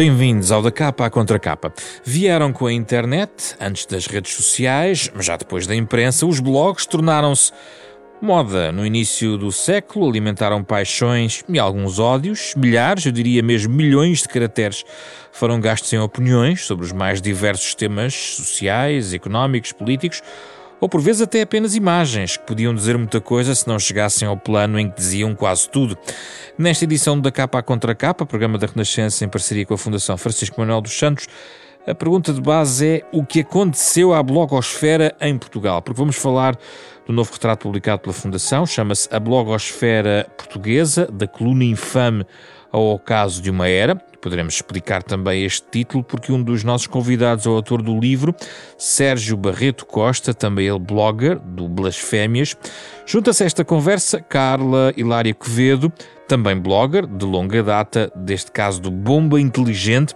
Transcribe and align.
Bem-vindos 0.00 0.50
ao 0.50 0.62
Da 0.62 0.70
Capa 0.70 1.04
à 1.04 1.10
Contra 1.10 1.38
Capa. 1.38 1.70
Vieram 2.02 2.54
com 2.54 2.64
a 2.64 2.72
internet, 2.72 3.54
antes 3.60 3.84
das 3.84 4.06
redes 4.06 4.32
sociais, 4.32 5.12
mas 5.14 5.26
já 5.26 5.36
depois 5.36 5.66
da 5.66 5.76
imprensa, 5.76 6.24
os 6.24 6.40
blogs 6.40 6.86
tornaram-se 6.86 7.52
moda. 8.18 8.72
No 8.72 8.86
início 8.86 9.36
do 9.36 9.52
século, 9.52 10.08
alimentaram 10.08 10.64
paixões 10.64 11.44
e 11.46 11.58
alguns 11.58 11.98
ódios. 11.98 12.54
Milhares, 12.56 13.04
eu 13.04 13.12
diria 13.12 13.42
mesmo 13.42 13.74
milhões 13.74 14.22
de 14.22 14.28
caracteres 14.28 14.86
foram 15.32 15.60
gastos 15.60 15.92
em 15.92 15.98
opiniões 15.98 16.62
sobre 16.62 16.86
os 16.86 16.92
mais 16.92 17.20
diversos 17.20 17.74
temas 17.74 18.14
sociais, 18.14 19.12
económicos, 19.12 19.70
políticos 19.70 20.22
ou 20.80 20.88
por 20.88 21.00
vezes 21.00 21.22
até 21.22 21.42
apenas 21.42 21.76
imagens, 21.76 22.36
que 22.36 22.46
podiam 22.46 22.74
dizer 22.74 22.96
muita 22.96 23.20
coisa 23.20 23.54
se 23.54 23.68
não 23.68 23.78
chegassem 23.78 24.26
ao 24.26 24.36
plano 24.36 24.78
em 24.78 24.88
que 24.88 24.96
diziam 24.96 25.34
quase 25.34 25.68
tudo. 25.68 25.96
Nesta 26.56 26.84
edição 26.84 27.20
da 27.20 27.30
Capa 27.30 27.58
à 27.58 27.62
Contra 27.62 27.94
Capa, 27.94 28.24
programa 28.24 28.56
da 28.58 28.66
Renascença 28.66 29.24
em 29.24 29.28
parceria 29.28 29.66
com 29.66 29.74
a 29.74 29.78
Fundação 29.78 30.16
Francisco 30.16 30.60
Manuel 30.60 30.80
dos 30.80 30.98
Santos, 30.98 31.26
a 31.86 31.94
pergunta 31.94 32.32
de 32.32 32.40
base 32.40 32.86
é 32.86 33.02
o 33.10 33.24
que 33.24 33.40
aconteceu 33.40 34.12
à 34.12 34.22
blogosfera 34.22 35.14
em 35.20 35.36
Portugal, 35.38 35.80
porque 35.80 35.98
vamos 35.98 36.16
falar 36.16 36.56
do 37.06 37.12
novo 37.12 37.32
retrato 37.32 37.62
publicado 37.62 38.02
pela 38.02 38.12
Fundação, 38.12 38.66
chama-se 38.66 39.08
A 39.10 39.18
Blogosfera 39.18 40.26
Portuguesa, 40.36 41.08
da 41.10 41.26
coluna 41.26 41.64
infame 41.64 42.24
ao 42.70 42.98
caso 42.98 43.42
de 43.42 43.50
uma 43.50 43.68
era. 43.68 43.96
Poderemos 44.20 44.54
explicar 44.54 45.02
também 45.02 45.44
este 45.44 45.66
título 45.70 46.04
porque 46.04 46.30
um 46.30 46.42
dos 46.42 46.62
nossos 46.62 46.86
convidados 46.86 47.46
é 47.46 47.48
o 47.48 47.54
autor 47.54 47.80
do 47.80 47.98
livro, 47.98 48.34
Sérgio 48.76 49.36
Barreto 49.36 49.86
Costa, 49.86 50.34
também 50.34 50.66
ele 50.66 50.78
blogger 50.78 51.38
do 51.38 51.66
Blasfémias. 51.66 52.56
Junta-se 53.06 53.42
a 53.42 53.46
esta 53.46 53.64
conversa 53.64 54.20
Carla 54.20 54.92
Hilária 54.96 55.32
Quevedo, 55.32 55.90
também 56.28 56.56
blogger 56.56 57.06
de 57.06 57.24
longa 57.24 57.62
data, 57.62 58.12
deste 58.14 58.52
caso 58.52 58.80
do 58.80 58.90
Bomba 58.90 59.40
Inteligente. 59.40 60.14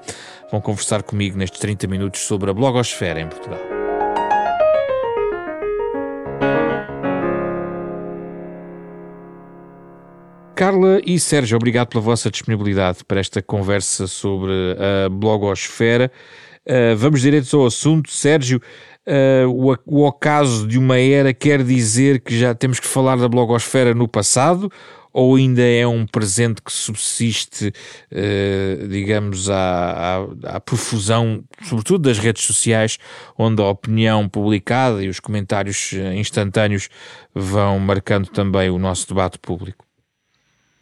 Vão 0.50 0.60
conversar 0.60 1.02
comigo 1.02 1.36
nestes 1.38 1.58
30 1.58 1.86
minutos 1.86 2.20
sobre 2.20 2.50
a 2.50 2.55
blogosfera 2.55 3.20
em 3.20 3.27
Portugal. 3.27 3.73
Carla 10.64 10.98
e 11.04 11.20
Sérgio, 11.20 11.58
obrigado 11.58 11.88
pela 11.88 12.00
vossa 12.00 12.30
disponibilidade 12.30 13.04
para 13.04 13.20
esta 13.20 13.42
conversa 13.42 14.06
sobre 14.06 14.50
a 14.78 15.10
blogosfera. 15.10 16.10
Uh, 16.66 16.96
vamos 16.96 17.20
direto 17.20 17.54
ao 17.58 17.66
assunto. 17.66 18.10
Sérgio, 18.10 18.62
uh, 19.06 19.46
o, 19.46 19.76
o 19.84 20.06
ocaso 20.06 20.66
de 20.66 20.78
uma 20.78 20.98
era 20.98 21.34
quer 21.34 21.62
dizer 21.62 22.18
que 22.20 22.38
já 22.38 22.54
temos 22.54 22.80
que 22.80 22.86
falar 22.86 23.18
da 23.18 23.28
blogosfera 23.28 23.92
no 23.92 24.08
passado 24.08 24.72
ou 25.12 25.36
ainda 25.36 25.60
é 25.60 25.86
um 25.86 26.06
presente 26.06 26.62
que 26.62 26.72
subsiste, 26.72 27.70
uh, 28.10 28.88
digamos, 28.88 29.50
à, 29.50 30.16
à, 30.44 30.56
à, 30.56 30.60
profusão, 30.60 31.44
sobretudo 31.62 32.08
das 32.08 32.18
redes 32.18 32.42
sociais, 32.42 32.98
onde 33.36 33.60
a 33.60 33.66
opinião 33.66 34.26
publicada 34.30 35.04
e 35.04 35.10
os 35.10 35.20
comentários 35.20 35.92
instantâneos 36.14 36.88
vão 37.34 37.78
marcando 37.78 38.28
também 38.28 38.70
o 38.70 38.78
nosso 38.78 39.06
debate 39.06 39.38
público? 39.38 39.83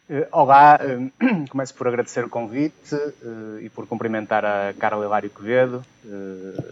Eh, 0.09 0.27
olá, 0.31 0.79
eh, 0.81 1.47
começo 1.49 1.73
por 1.75 1.87
agradecer 1.87 2.25
o 2.25 2.29
convite 2.29 2.93
eh, 2.93 3.63
e 3.63 3.69
por 3.69 3.87
cumprimentar 3.87 4.43
a 4.43 4.73
Carla 4.77 5.05
Hilário 5.05 5.29
Quevedo, 5.29 5.83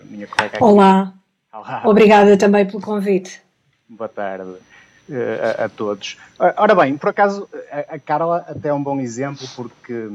minha 0.04 0.28
colega 0.28 0.56
aqui. 0.56 0.64
Olá. 0.64 1.14
Olá. 1.54 1.82
Obrigada 1.86 2.38
também 2.38 2.66
pelo 2.66 2.82
convite. 2.82 3.42
Boa 3.88 4.10
tarde 4.10 4.56
a, 5.58 5.66
a 5.66 5.70
todos. 5.70 6.18
Ora 6.58 6.76
bem, 6.76 6.98
por 6.98 7.10
acaso, 7.10 7.50
a, 7.72 7.96
a 7.96 8.00
Carla 8.00 8.46
até 8.48 8.70
é 8.70 8.74
um 8.74 8.84
bom 8.84 9.00
exemplo 9.00 9.48
porque 9.56 10.08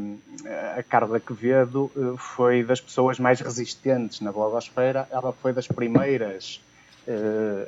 a 0.76 0.82
Carla 0.82 1.20
Quevedo 1.20 1.90
foi 2.18 2.62
das 2.62 2.80
pessoas 2.80 3.18
mais 3.18 3.40
resistentes 3.40 4.20
na 4.20 4.32
blogosfera. 4.32 5.06
Ela 5.10 5.32
foi 5.32 5.52
das 5.52 5.66
primeiras 5.66 6.60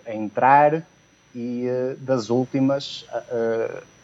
a 0.06 0.14
entrar 0.14 0.82
e 1.34 1.66
das 2.00 2.30
últimas 2.30 3.06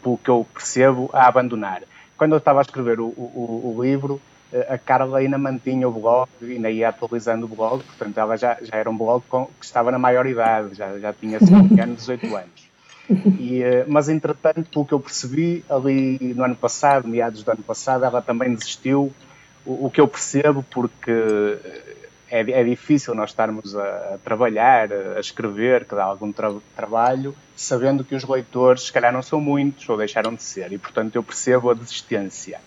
pelo 0.05 0.19
que 0.19 0.29
eu 0.29 0.47
percebo, 0.53 1.09
a 1.15 1.27
abandonar. 1.27 1.83
Quando 2.19 2.33
eu 2.33 2.39
estava 2.39 2.61
a 2.61 2.63
escrever 2.63 3.01
o, 3.01 3.07
o, 3.07 3.75
o 3.75 3.83
livro, 3.83 4.21
eh, 4.53 4.67
a 4.69 4.77
Carla 4.77 5.19
ainda 5.19 5.39
mantinha 5.39 5.89
o 5.89 5.93
blog 5.93 6.29
ainda 6.43 6.71
ia 6.71 6.91
atualizando 6.91 7.47
o 7.47 7.49
blog, 7.49 7.83
portanto 7.83 8.19
ela 8.19 8.37
já, 8.37 8.59
já 8.61 8.77
era 8.77 8.91
um 8.91 8.97
blog 8.97 9.25
com, 9.29 9.47
que 9.47 9.65
estava 9.65 9.91
na 9.91 9.99
maioridade, 9.99 10.75
já, 10.75 10.99
já 10.99 11.13
tinha, 11.15 11.41
se 11.41 11.51
não 11.51 11.65
me 11.65 11.71
engano, 11.71 11.95
18 11.95 12.37
anos. 12.37 12.75
E, 13.41 13.63
eh, 13.63 13.85
mas 13.89 14.11
entretanto, 14.11 14.69
pelo 14.71 14.85
que 14.85 14.93
eu 14.93 15.01
percebi, 15.01 15.65
ali 15.69 16.35
no 16.37 16.45
ano 16.45 16.55
passado, 16.55 17.09
meados 17.09 17.43
do 17.43 17.51
ano 17.51 17.63
passado, 17.63 18.05
ela 18.05 18.21
também 18.21 18.55
desistiu, 18.55 19.11
o, 19.65 19.87
o 19.87 19.91
que 19.91 20.01
eu 20.01 20.07
percebo 20.07 20.63
porque 20.71 21.59
é, 22.35 22.41
é 22.41 22.65
difícil 22.65 23.15
nós 23.15 23.31
estarmos 23.31 23.77
a, 23.77 24.15
a, 24.15 24.19
trabalhar, 24.19 24.93
a 24.93 25.21
escrever, 25.21 25.85
que 25.85 25.95
dá 25.95 26.03
algum 26.03 26.33
tra 26.33 26.53
trabalho, 26.75 27.33
sabendo 27.55 28.03
que 28.03 28.13
os 28.13 28.25
leitores, 28.25 28.87
se 28.87 28.93
calhar, 28.93 29.13
não 29.13 29.23
são 29.23 29.41
muitos 29.41 29.89
ou 29.89 29.97
deixaram 29.97 30.35
de 30.35 30.43
ser, 30.43 30.73
e 30.73 30.79
portanto 30.79 31.15
eu 31.15 31.23
percebo 31.23 31.71
a 31.71 31.75
desistência. 31.75 32.61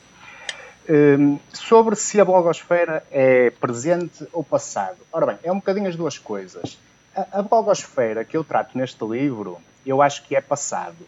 Um, 0.89 1.37
sobre 1.51 1.97
se 1.97 2.21
a 2.21 2.23
blogosfera 2.23 3.03
é 3.11 3.49
presente 3.49 4.25
ou 4.31 4.41
passado. 4.41 4.99
Ora 5.11 5.25
bem, 5.25 5.37
é 5.43 5.51
um 5.51 5.57
bocadinho 5.57 5.89
as 5.89 5.97
duas 5.97 6.17
coisas. 6.17 6.77
A, 7.13 7.39
a 7.39 7.41
blogosfera 7.41 8.23
que 8.23 8.37
eu 8.37 8.45
trato 8.45 8.77
neste 8.77 9.03
livro, 9.03 9.57
eu 9.85 10.01
acho 10.01 10.23
que 10.23 10.33
é 10.33 10.39
passado. 10.39 11.05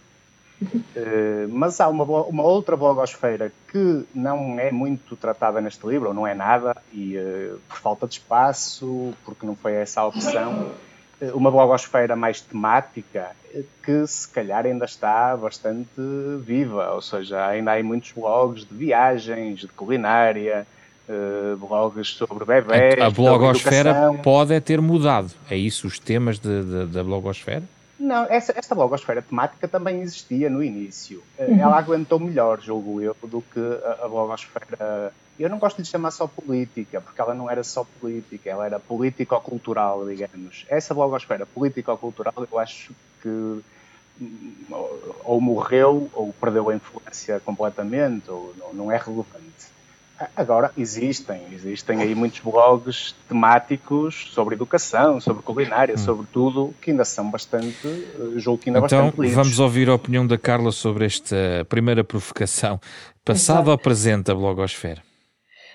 Uh, 0.61 1.47
mas 1.49 1.79
há 1.79 1.87
uma, 1.87 2.03
uma, 2.03 2.43
outra 2.43 2.75
blogosfera 2.75 3.51
que 3.71 4.03
não 4.13 4.59
é 4.59 4.71
muito 4.71 5.15
tratada 5.15 5.61
neste 5.61 5.87
livro, 5.87 6.09
ou 6.09 6.13
não 6.13 6.27
é 6.27 6.33
nada, 6.33 6.75
e 6.91 7.17
uh, 7.17 7.59
por 7.69 7.77
falta 7.77 8.07
de 8.07 8.15
espaço, 8.15 9.13
porque 9.23 9.45
não 9.45 9.55
foi 9.55 9.73
essa 9.73 10.01
a 10.01 10.07
opção, 10.07 10.71
uh, 11.21 11.37
uma 11.37 11.49
blogosfera 11.49 12.13
mais 12.15 12.41
temática 12.41 13.31
que 13.83 14.05
se 14.05 14.27
calhar 14.27 14.65
ainda 14.65 14.83
está 14.83 15.35
bastante 15.37 15.89
viva, 16.41 16.91
ou 16.91 17.01
seja, 17.01 17.47
ainda 17.47 17.73
há 17.73 17.81
muitos 17.81 18.11
blogs 18.11 18.65
de 18.65 18.75
viagens, 18.75 19.61
de 19.61 19.67
culinária, 19.69 20.67
blogs 21.57 22.09
sobre 22.09 22.45
bebés. 22.45 23.01
A 23.01 23.09
blogosfera 23.09 24.13
pode 24.21 24.61
ter 24.61 24.79
mudado, 24.79 25.31
é 25.49 25.57
isso 25.57 25.87
os 25.87 25.97
temas 25.97 26.37
de, 26.37 26.63
de, 26.63 26.85
da 26.85 27.03
blogosfera? 27.03 27.63
Não, 27.99 28.25
essa, 28.29 28.53
esta 28.57 28.73
blogosfera 28.73 29.21
temática 29.21 29.67
também 29.67 30.01
existia 30.01 30.49
no 30.49 30.63
início. 30.63 31.21
Eh, 31.37 31.47
uhum. 31.47 31.59
Ela 31.59 31.77
aguentou 31.77 32.17
melhor, 32.17 32.61
julgo 32.61 33.01
eu, 33.01 33.15
do 33.23 33.41
que 33.41 33.59
a, 33.59 34.05
a 34.05 34.07
blogosfera. 34.07 35.13
Eu 35.37 35.49
não 35.49 35.59
gosto 35.59 35.81
de 35.81 35.87
chamar 35.87 36.11
só 36.11 36.25
política, 36.25 37.01
porque 37.01 37.19
ela 37.19 37.33
não 37.33 37.49
era 37.49 37.61
só 37.61 37.85
política, 37.99 38.49
ela 38.49 38.65
era 38.65 38.79
político-cultural, 38.79 40.07
digamos. 40.07 40.65
Essa 40.69 40.93
blogosfera 40.93 41.45
político-cultural, 41.45 42.33
eu 42.49 42.57
acho 42.57 42.93
que 43.21 43.27
hum, 44.21 44.53
ou 45.25 45.41
morreu 45.41 46.09
ou 46.13 46.33
perdeu 46.39 46.69
a 46.69 46.75
influência 46.75 47.41
completamente, 47.41 48.31
ou 48.31 48.53
não 48.73 48.89
é 48.89 48.97
relevante. 48.97 49.78
Agora 50.35 50.72
existem, 50.78 51.41
existem 51.53 52.02
aí 52.02 52.13
muitos 52.13 52.41
blogs 52.41 53.16
temáticos 53.28 54.30
sobre 54.34 54.56
educação, 54.56 55.22
sobre 55.22 55.41
culinária, 55.41 55.96
hum. 55.96 55.97
sobre 55.97 56.28
tudo, 56.31 56.74
que 56.81 56.91
ainda 56.91 57.06
são 57.06 57.31
bastante, 57.31 57.88
eh, 57.88 58.38
julgo 58.38 58.62
que 58.62 58.69
ainda 58.69 58.80
então, 58.80 59.06
bastante 59.06 59.22
lidos. 59.22 59.35
vamos 59.35 59.59
ouvir 59.59 59.88
a 59.88 59.94
opinião 59.94 60.28
da 60.28 60.38
Carla 60.38 60.74
sobre 60.74 61.06
esta 61.06 61.66
primeira 61.69 62.03
provocação. 62.03 62.81
Passado 63.24 63.57
Exato. 63.57 63.71
ou 63.71 63.77
presente 63.77 64.30
a 64.31 64.36
blogosfera? 64.36 65.01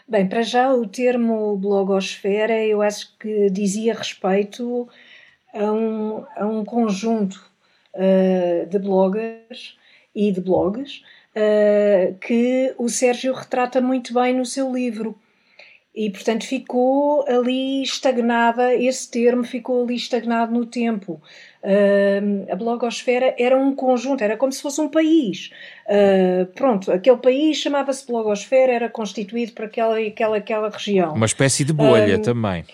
Bem, 0.06 0.28
para 0.28 0.42
já 0.42 0.74
o 0.74 0.86
termo 0.86 1.56
blogosfera 1.56 2.62
eu 2.62 2.82
acho 2.82 3.16
que 3.18 3.48
dizia 3.48 3.94
respeito 3.94 4.86
a 5.54 5.72
um, 5.72 6.24
a 6.36 6.46
um 6.46 6.64
conjunto 6.66 7.40
uh, 7.94 8.66
de 8.68 8.78
bloggers 8.78 9.78
e 10.14 10.30
de 10.30 10.42
blogs 10.42 11.02
uh, 11.36 12.14
que 12.18 12.74
o 12.78 12.88
Sérgio 12.88 13.34
retrata 13.34 13.80
muito 13.80 14.14
bem 14.14 14.34
no 14.34 14.46
seu 14.46 14.72
livro. 14.72 15.16
E, 15.94 16.10
portanto, 16.10 16.44
ficou 16.44 17.24
ali 17.28 17.80
estagnada, 17.80 18.74
esse 18.74 19.08
termo 19.08 19.44
ficou 19.44 19.84
ali 19.84 19.94
estagnado 19.94 20.52
no 20.52 20.66
tempo. 20.66 21.22
Uh, 21.62 22.52
a 22.52 22.56
blogosfera 22.56 23.32
era 23.38 23.56
um 23.56 23.72
conjunto, 23.72 24.24
era 24.24 24.36
como 24.36 24.50
se 24.50 24.60
fosse 24.60 24.80
um 24.80 24.88
país. 24.88 25.52
Uh, 25.86 26.46
pronto, 26.46 26.90
aquele 26.90 27.18
país 27.18 27.58
chamava-se 27.58 28.04
blogosfera, 28.04 28.72
era 28.72 28.88
constituído 28.88 29.52
por 29.52 29.66
aquela, 29.66 30.00
aquela, 30.00 30.36
aquela 30.36 30.68
região. 30.68 31.14
Uma 31.14 31.26
espécie 31.26 31.64
de 31.64 31.72
bolha 31.72 32.18
também. 32.18 32.64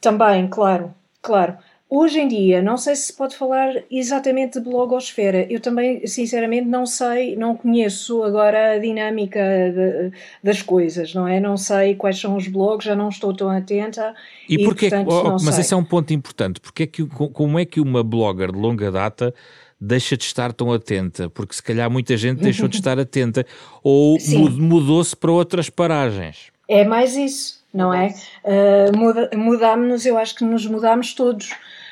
Também, 0.00 0.46
claro, 0.46 0.94
claro. 1.20 1.58
Hoje 1.90 2.20
em 2.20 2.28
dia, 2.28 2.60
não 2.60 2.76
sei 2.76 2.94
se 2.94 3.08
se 3.08 3.12
pode 3.14 3.34
falar 3.34 3.82
exatamente 3.90 4.60
de 4.60 4.68
blogosfera. 4.68 5.50
Eu 5.50 5.58
também, 5.58 6.06
sinceramente, 6.06 6.68
não 6.68 6.84
sei, 6.84 7.34
não 7.34 7.56
conheço 7.56 8.22
agora 8.22 8.72
a 8.72 8.78
dinâmica 8.78 9.40
de, 9.40 10.12
das 10.42 10.60
coisas, 10.60 11.14
não 11.14 11.26
é? 11.26 11.40
Não 11.40 11.56
sei 11.56 11.94
quais 11.94 12.20
são 12.20 12.36
os 12.36 12.46
blogs, 12.46 12.84
já 12.84 12.94
não 12.94 13.08
estou 13.08 13.34
tão 13.34 13.48
atenta. 13.48 14.14
E, 14.46 14.56
e? 14.56 14.64
Portanto, 14.64 15.08
oh, 15.08 15.30
mas 15.42 15.54
sei. 15.54 15.60
esse 15.62 15.72
é 15.72 15.76
um 15.78 15.84
ponto 15.84 16.12
importante. 16.12 16.60
Porque 16.60 16.82
é 16.82 16.86
que, 16.86 17.06
como 17.06 17.58
é 17.58 17.64
que 17.64 17.80
uma 17.80 18.04
blogger 18.04 18.52
de 18.52 18.58
longa 18.58 18.92
data 18.92 19.34
deixa 19.80 20.14
de 20.14 20.24
estar 20.24 20.52
tão 20.52 20.70
atenta? 20.70 21.30
Porque 21.30 21.54
se 21.54 21.62
calhar 21.62 21.90
muita 21.90 22.18
gente 22.18 22.42
deixou 22.42 22.68
de 22.68 22.76
estar 22.78 22.98
atenta 22.98 23.46
ou 23.82 24.18
mudou-se 24.58 25.16
para 25.16 25.32
outras 25.32 25.70
paragens. 25.70 26.52
É 26.68 26.84
mais 26.84 27.16
isso 27.16 27.57
não 27.72 27.92
é? 27.92 28.14
Uh, 28.44 28.96
muda, 28.96 29.30
mudámos-nos, 29.34 30.06
eu 30.06 30.18
acho 30.18 30.34
que 30.34 30.44
nos 30.44 30.66
mudámos 30.66 31.14
todos. 31.14 31.50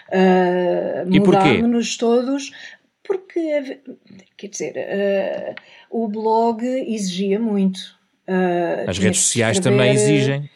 Uh, 0.09 1.09
mudámos-nos 1.09 1.97
todos 1.97 2.53
porque, 3.07 3.81
quer 4.37 4.49
dizer, 4.49 4.75
uh, 4.77 5.55
o 5.91 6.09
blog 6.09 6.65
exigia 6.65 7.39
muito. 7.39 7.79
Uh, 8.29 8.89
As 8.89 8.99
redes 8.99 9.21
sociais 9.21 9.59
escrever, 9.59 9.79
também 9.79 9.95
exigem. 9.95 10.51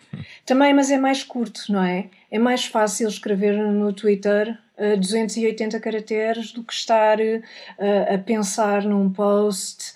Também, 0.44 0.74
mas 0.74 0.90
é 0.90 0.98
mais 0.98 1.22
curto, 1.22 1.60
não 1.68 1.82
é? 1.82 2.08
É 2.30 2.38
mais 2.38 2.64
fácil 2.64 3.08
escrever 3.08 3.56
no 3.56 3.92
Twitter 3.92 4.58
uh, 4.76 4.96
280 4.96 5.78
caracteres 5.78 6.52
do 6.52 6.64
que 6.64 6.72
estar 6.72 7.18
a 8.12 8.18
pensar 8.18 8.82
num 8.82 9.10
post 9.12 9.94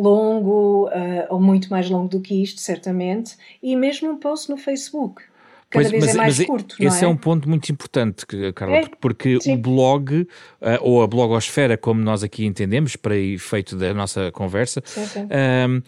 longo, 0.00 0.88
uh, 0.88 1.26
ou 1.28 1.40
muito 1.40 1.70
mais 1.70 1.88
longo 1.88 2.08
do 2.08 2.20
que 2.20 2.42
isto, 2.42 2.60
certamente, 2.60 3.36
e 3.62 3.76
mesmo 3.76 4.10
um 4.10 4.16
post 4.16 4.50
no 4.50 4.56
Facebook. 4.56 5.22
Cada 5.70 5.88
pois, 5.88 5.90
vez 5.90 6.04
mas, 6.04 6.14
é 6.14 6.18
mais 6.18 6.46
curto. 6.46 6.74
Esse 6.80 7.04
é? 7.04 7.06
é? 7.06 7.08
um 7.08 7.16
ponto 7.16 7.48
muito 7.48 7.70
importante, 7.70 8.26
Carla, 8.54 8.78
é? 8.78 8.88
porque 9.00 9.40
Sim. 9.40 9.54
o 9.54 9.56
blog, 9.56 10.22
uh, 10.22 10.26
ou 10.80 11.02
a 11.02 11.06
blogosfera, 11.06 11.76
como 11.76 12.00
nós 12.00 12.24
aqui 12.24 12.44
entendemos, 12.44 12.96
para 12.96 13.16
efeito 13.16 13.76
da 13.76 13.94
nossa 13.94 14.32
conversa, 14.32 14.82
sim, 14.84 15.06
sim. 15.06 15.20
Uh, 15.24 15.82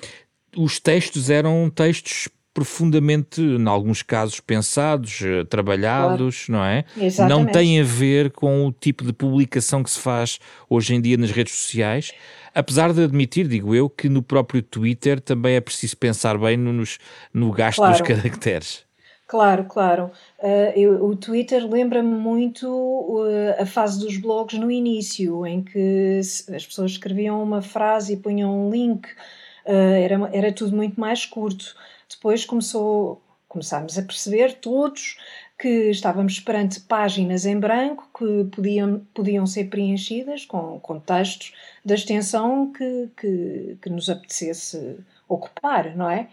os 0.56 0.78
textos 0.78 1.30
eram 1.30 1.70
textos 1.74 2.28
profundamente, 2.54 3.40
em 3.40 3.66
alguns 3.66 4.02
casos, 4.02 4.38
pensados, 4.38 5.22
eh, 5.22 5.44
trabalhados, 5.44 6.44
claro. 6.46 6.60
não 6.60 6.64
é? 6.64 6.84
Exatamente. 7.00 7.46
Não 7.46 7.50
tem 7.50 7.80
a 7.80 7.84
ver 7.84 8.30
com 8.30 8.66
o 8.66 8.72
tipo 8.72 9.04
de 9.04 9.12
publicação 9.12 9.82
que 9.82 9.90
se 9.90 9.98
faz 9.98 10.38
hoje 10.68 10.94
em 10.94 11.00
dia 11.00 11.16
nas 11.16 11.30
redes 11.30 11.54
sociais. 11.54 12.12
Apesar 12.54 12.92
de 12.92 13.04
admitir, 13.04 13.48
digo 13.48 13.74
eu, 13.74 13.88
que 13.88 14.08
no 14.08 14.22
próprio 14.22 14.62
Twitter 14.62 15.20
também 15.20 15.56
é 15.56 15.60
preciso 15.60 15.96
pensar 15.96 16.36
bem 16.38 16.56
no, 16.56 16.84
no 17.32 17.50
gasto 17.50 17.78
claro. 17.78 17.92
dos 17.92 18.06
caracteres. 18.06 18.84
Claro, 19.32 19.64
claro. 19.64 20.10
Uh, 20.38 20.76
eu, 20.76 21.04
o 21.06 21.16
Twitter 21.16 21.66
lembra-me 21.66 22.14
muito 22.14 22.68
uh, 22.68 23.62
a 23.62 23.64
fase 23.64 23.98
dos 23.98 24.18
blogs 24.18 24.58
no 24.58 24.70
início, 24.70 25.46
em 25.46 25.62
que 25.62 26.18
as 26.20 26.66
pessoas 26.66 26.90
escreviam 26.90 27.42
uma 27.42 27.62
frase 27.62 28.12
e 28.12 28.16
punham 28.18 28.66
um 28.66 28.70
link, 28.70 29.06
uh, 29.06 29.70
era, 29.72 30.30
era 30.34 30.52
tudo 30.52 30.76
muito 30.76 31.00
mais 31.00 31.24
curto. 31.24 31.74
Depois 32.10 32.44
começou, 32.44 33.22
começámos 33.48 33.96
a 33.96 34.02
perceber 34.02 34.52
todos 34.60 35.16
que 35.62 35.90
estávamos 35.90 36.40
perante 36.40 36.80
páginas 36.80 37.46
em 37.46 37.56
branco 37.56 38.10
que 38.18 38.50
podiam, 38.50 38.98
podiam 39.14 39.46
ser 39.46 39.70
preenchidas 39.70 40.44
com, 40.44 40.80
com 40.80 40.98
textos 40.98 41.54
da 41.84 41.94
extensão 41.94 42.72
que, 42.72 43.08
que, 43.16 43.78
que 43.80 43.88
nos 43.88 44.10
apetecesse 44.10 44.98
ocupar, 45.28 45.94
não 45.94 46.10
é? 46.10 46.28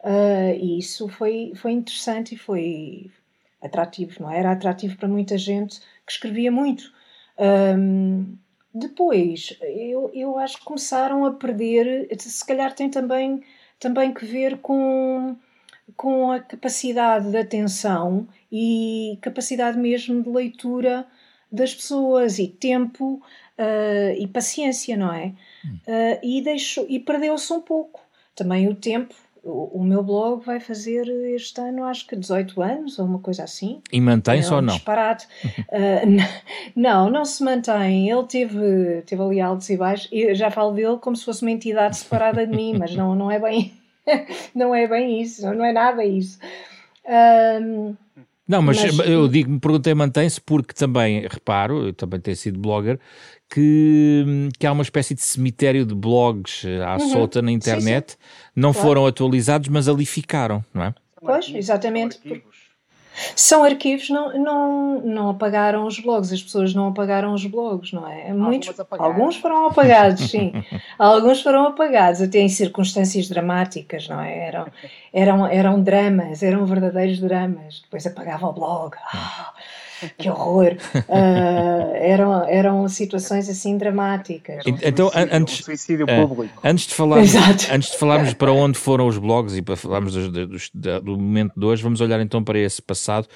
Uh, 0.00 0.54
e 0.60 0.78
isso 0.78 1.08
foi, 1.08 1.52
foi 1.56 1.72
interessante 1.72 2.34
e 2.34 2.38
foi 2.38 3.10
atrativo, 3.62 4.22
não 4.22 4.30
é? 4.30 4.38
Era 4.38 4.52
atrativo 4.52 4.98
para 4.98 5.08
muita 5.08 5.38
gente 5.38 5.80
que 6.04 6.12
escrevia 6.12 6.52
muito. 6.52 6.92
Um, 7.38 8.36
depois, 8.74 9.56
eu, 9.62 10.10
eu 10.12 10.38
acho 10.38 10.58
que 10.58 10.64
começaram 10.64 11.24
a 11.24 11.32
perder, 11.32 12.06
se 12.18 12.46
calhar 12.46 12.74
tem 12.74 12.90
também, 12.90 13.42
também 13.80 14.12
que 14.12 14.26
ver 14.26 14.58
com, 14.58 15.34
com 15.96 16.30
a 16.30 16.40
capacidade 16.40 17.30
de 17.30 17.36
atenção 17.36 18.26
e 18.50 19.18
capacidade 19.20 19.78
mesmo 19.78 20.22
de 20.22 20.28
leitura 20.28 21.06
das 21.50 21.74
pessoas 21.74 22.38
e 22.38 22.48
tempo 22.48 23.22
uh, 23.58 24.18
e 24.18 24.26
paciência, 24.26 24.96
não 24.96 25.12
é? 25.12 25.32
Uh, 25.64 26.18
e, 26.22 26.42
deixou, 26.42 26.86
e 26.88 26.98
perdeu-se 26.98 27.52
um 27.52 27.60
pouco. 27.60 28.00
Também 28.34 28.68
o 28.68 28.74
tempo 28.74 29.14
o, 29.44 29.78
o, 29.78 29.84
meu 29.84 30.02
blog 30.02 30.44
vai 30.44 30.58
fazer 30.58 31.06
este 31.34 31.60
ano, 31.60 31.84
acho 31.84 32.06
que 32.06 32.16
18 32.16 32.62
anos, 32.62 32.98
ou 32.98 33.04
uma 33.04 33.18
coisa 33.18 33.44
assim. 33.44 33.80
E 33.92 34.00
mantém-se 34.00 34.48
é 34.48 34.52
um 34.52 34.56
ou 34.56 34.62
não? 34.62 34.74
Disparate. 34.74 35.26
uh, 35.68 36.74
não, 36.74 37.10
não 37.10 37.24
se 37.24 37.44
mantém. 37.44 38.10
Ele 38.10 38.24
teve, 38.24 39.02
teve 39.02 39.22
ali 39.22 39.40
altos 39.40 39.68
e 39.68 39.76
baixos. 39.76 40.08
Eu 40.10 40.34
já 40.34 40.50
falo 40.50 40.72
dele 40.72 40.96
como 40.96 41.14
se 41.14 41.24
fosse 41.24 41.42
uma 41.42 41.50
entidade 41.50 41.98
separada 41.98 42.46
de 42.46 42.56
mim, 42.56 42.74
mas 42.78 42.96
não, 42.96 43.14
não 43.14 43.30
é 43.30 43.38
bem 43.38 43.72
não 44.54 44.74
é 44.74 44.86
bem 44.86 45.20
isso, 45.20 45.52
não 45.54 45.64
é 45.64 45.72
nada 45.72 46.04
isso. 46.04 46.38
Um, 47.06 47.94
não, 48.46 48.60
mas, 48.60 48.78
mas, 48.94 49.08
eu 49.08 49.26
digo, 49.26 49.50
me 49.50 49.58
perguntei, 49.58 49.94
mantém-se 49.94 50.40
porque 50.40 50.74
também, 50.74 51.26
reparo, 51.26 51.86
eu 51.86 51.92
também 51.94 52.20
tenho 52.20 52.36
sido 52.36 52.58
blogger, 52.58 53.00
que, 53.48 54.50
que 54.58 54.66
há 54.66 54.72
uma 54.72 54.82
espécie 54.82 55.14
de 55.14 55.22
cemitério 55.22 55.86
de 55.86 55.94
blogs 55.94 56.64
eh, 56.64 56.84
à 56.84 56.94
uhum. 56.94 57.08
solta 57.08 57.40
na 57.40 57.50
internet, 57.50 58.12
sim, 58.12 58.18
sim. 58.18 58.50
não 58.54 58.72
claro. 58.72 58.88
foram 58.88 59.06
atualizados, 59.06 59.68
mas 59.68 59.88
ali 59.88 60.04
ficaram, 60.04 60.62
não 60.74 60.84
é? 60.84 60.94
Pois, 61.20 61.50
exatamente. 61.54 62.20
São 63.36 63.62
arquivos, 63.64 64.10
não, 64.10 64.36
não, 64.36 65.00
não 65.00 65.30
apagaram 65.30 65.86
os 65.86 65.98
blogs, 66.00 66.32
as 66.32 66.42
pessoas 66.42 66.74
não 66.74 66.88
apagaram 66.88 67.32
os 67.32 67.46
blogs, 67.46 67.92
não 67.92 68.08
é? 68.08 68.32
Muitos, 68.32 68.74
alguns 68.90 69.36
foram 69.36 69.66
apagados, 69.66 70.30
sim. 70.30 70.52
alguns 70.98 71.40
foram 71.40 71.68
apagados, 71.68 72.20
até 72.20 72.40
em 72.40 72.48
circunstâncias 72.48 73.28
dramáticas, 73.28 74.08
não 74.08 74.20
é? 74.20 74.48
Eram, 74.48 74.66
eram, 75.12 75.46
eram 75.46 75.82
dramas, 75.82 76.42
eram 76.42 76.66
verdadeiros 76.66 77.20
dramas. 77.20 77.80
Depois 77.82 78.06
apagava 78.06 78.46
o 78.48 78.52
blog. 78.52 78.96
Oh, 79.14 79.52
que 80.18 80.28
horror! 80.28 80.76
Uh, 80.94 81.94
eram, 81.94 82.44
eram 82.48 82.88
situações 82.88 83.48
assim 83.48 83.76
dramáticas. 83.76 84.64
Então, 84.66 85.10
suicídio, 85.10 85.36
antes, 85.36 85.60
um 85.60 85.64
suicídio 85.64 86.06
público. 86.06 86.56
Uh, 86.56 86.68
antes, 86.68 86.86
de 86.86 86.94
falarmos, 86.94 87.34
antes 87.70 87.90
de 87.90 87.98
falarmos 87.98 88.34
para 88.34 88.52
onde 88.52 88.78
foram 88.78 89.06
os 89.06 89.18
blogs 89.18 89.56
e 89.56 89.62
para 89.62 89.76
falarmos 89.76 90.14
do, 90.14 90.30
do, 90.30 90.46
do, 90.46 91.00
do 91.00 91.18
momento 91.18 91.52
de 91.56 91.66
hoje, 91.66 91.82
vamos 91.82 92.00
olhar 92.00 92.20
então 92.20 92.42
para 92.42 92.58
esse 92.58 92.80
passado. 92.80 93.28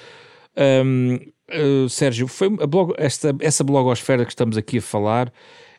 Um, 0.57 1.19
uh, 1.51 1.89
Sérgio, 1.89 2.27
foi 2.27 2.47
a 2.61 2.67
blog, 2.67 2.93
esta, 2.97 3.35
essa 3.39 3.63
blogosfera 3.63 4.25
que 4.25 4.31
estamos 4.31 4.57
aqui 4.57 4.79
a 4.79 4.81
falar 4.81 5.31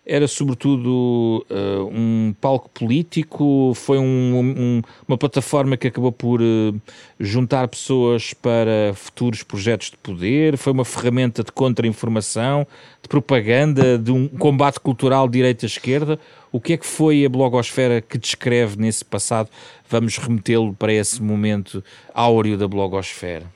era 0.05 0.27
sobretudo 0.27 1.45
uh, 1.51 1.85
um 1.93 2.35
palco 2.41 2.69
político, 2.71 3.73
foi 3.75 3.99
um, 3.99 4.03
um, 4.03 4.83
uma 5.07 5.19
plataforma 5.19 5.77
que 5.77 5.89
acabou 5.89 6.11
por 6.11 6.41
uh, 6.41 6.81
juntar 7.19 7.69
pessoas 7.69 8.33
para 8.33 8.93
futuros 8.95 9.43
projetos 9.43 9.91
de 9.91 9.97
poder, 9.99 10.57
foi 10.57 10.73
uma 10.73 10.85
ferramenta 10.85 11.45
de 11.45 11.53
contra-informação, 11.53 12.67
de 13.03 13.09
propaganda, 13.09 13.99
de 13.99 14.11
um 14.11 14.27
combate 14.27 14.81
cultural 14.81 15.29
direita-esquerda. 15.29 16.19
O 16.51 16.61
que 16.61 16.73
é 16.73 16.77
que 16.77 16.87
foi 16.87 17.25
a 17.25 17.29
blogosfera 17.29 18.01
que 18.01 18.19
descreve 18.19 18.77
nesse 18.77 19.05
passado? 19.05 19.49
Vamos 19.89 20.17
remetê-lo 20.19 20.75
para 20.75 20.93
esse 20.93 21.23
momento 21.23 21.85
áureo 22.13 22.59
da 22.59 22.67
blogosfera. 22.67 23.47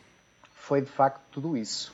Foi 0.54 0.80
de 0.80 0.90
facto 0.90 1.20
tudo 1.32 1.56
isso. 1.56 1.92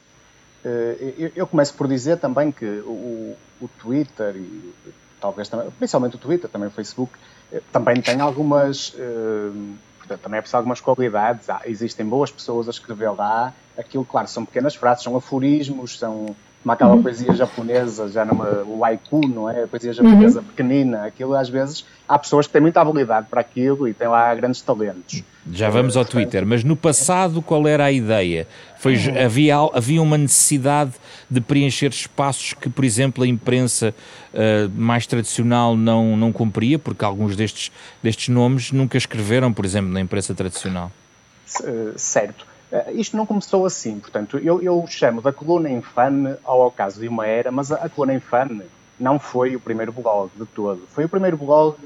Uh, 0.64 1.32
eu 1.34 1.46
começo 1.46 1.72
por 1.74 1.88
dizer 1.88 2.18
também 2.18 2.52
que 2.52 2.66
o, 2.66 3.34
o 3.60 3.68
Twitter 3.80 4.36
e 4.36 4.72
talvez 5.20 5.48
também, 5.48 5.70
principalmente 5.70 6.16
o 6.16 6.18
Twitter, 6.18 6.50
também 6.50 6.68
o 6.68 6.70
Facebook, 6.70 7.12
eh, 7.52 7.60
também 7.70 8.00
tem 8.00 8.20
algumas, 8.20 8.94
eh, 8.98 9.50
portanto, 9.98 10.20
também 10.20 10.38
é 10.38 10.40
preciso 10.40 10.56
algumas 10.56 10.80
qualidades. 10.80 11.46
Existem 11.66 12.06
boas 12.06 12.30
pessoas 12.30 12.66
a 12.66 12.70
escrever 12.70 13.10
lá. 13.10 13.52
Aquilo, 13.76 14.04
claro, 14.04 14.26
são 14.28 14.44
pequenas 14.44 14.74
frases, 14.74 15.04
são 15.04 15.16
aforismos, 15.16 15.98
são 15.98 16.34
como 16.62 16.72
aquela 16.72 16.94
uhum. 16.94 17.02
poesia 17.02 17.32
japonesa, 17.34 18.08
já 18.08 18.24
numa, 18.24 18.62
o 18.64 18.84
haiku, 18.84 19.26
não 19.26 19.48
é? 19.48 19.64
A 19.64 19.66
poesia 19.66 19.94
japonesa 19.94 20.40
uhum. 20.40 20.44
pequenina, 20.44 21.06
aquilo 21.06 21.34
às 21.34 21.48
vezes 21.48 21.86
há 22.06 22.18
pessoas 22.18 22.46
que 22.46 22.52
têm 22.52 22.60
muita 22.60 22.80
habilidade 22.82 23.28
para 23.30 23.40
aquilo 23.40 23.88
e 23.88 23.94
têm 23.94 24.08
lá 24.08 24.34
grandes 24.34 24.60
talentos. 24.60 25.22
Já 25.50 25.70
vamos 25.70 25.96
ao 25.96 26.04
Twitter, 26.04 26.44
mas 26.44 26.62
no 26.62 26.76
passado 26.76 27.40
qual 27.40 27.66
era 27.66 27.84
a 27.84 27.92
ideia? 27.92 28.46
Foi, 28.78 28.94
uhum. 28.94 29.24
havia, 29.24 29.56
havia 29.72 30.02
uma 30.02 30.18
necessidade 30.18 30.92
de 31.30 31.40
preencher 31.40 31.88
espaços 31.88 32.52
que, 32.52 32.68
por 32.68 32.84
exemplo, 32.84 33.24
a 33.24 33.26
imprensa 33.26 33.94
uh, 34.34 34.70
mais 34.74 35.06
tradicional 35.06 35.74
não, 35.74 36.14
não 36.14 36.30
cumpria, 36.30 36.78
porque 36.78 37.04
alguns 37.04 37.36
destes, 37.36 37.72
destes 38.02 38.28
nomes 38.28 38.70
nunca 38.70 38.98
escreveram, 38.98 39.50
por 39.50 39.64
exemplo, 39.64 39.90
na 39.90 40.00
imprensa 40.00 40.34
tradicional. 40.34 40.92
certo. 41.96 42.49
Uh, 42.72 42.90
isto 42.92 43.16
não 43.16 43.26
começou 43.26 43.66
assim, 43.66 43.98
portanto, 43.98 44.38
eu, 44.38 44.62
eu 44.62 44.84
chamo 44.86 45.20
da 45.20 45.32
coluna 45.32 45.68
infame 45.68 46.36
ao 46.44 46.66
ocaso 46.66 47.00
de 47.00 47.08
uma 47.08 47.26
era, 47.26 47.50
mas 47.50 47.72
a, 47.72 47.76
a 47.76 47.88
coluna 47.88 48.14
infame 48.14 48.62
não 48.98 49.18
foi 49.18 49.56
o 49.56 49.60
primeiro 49.60 49.92
blog 49.92 50.30
de 50.36 50.46
todo. 50.46 50.82
Foi 50.88 51.04
o 51.04 51.08
primeiro 51.08 51.36
blog 51.36 51.76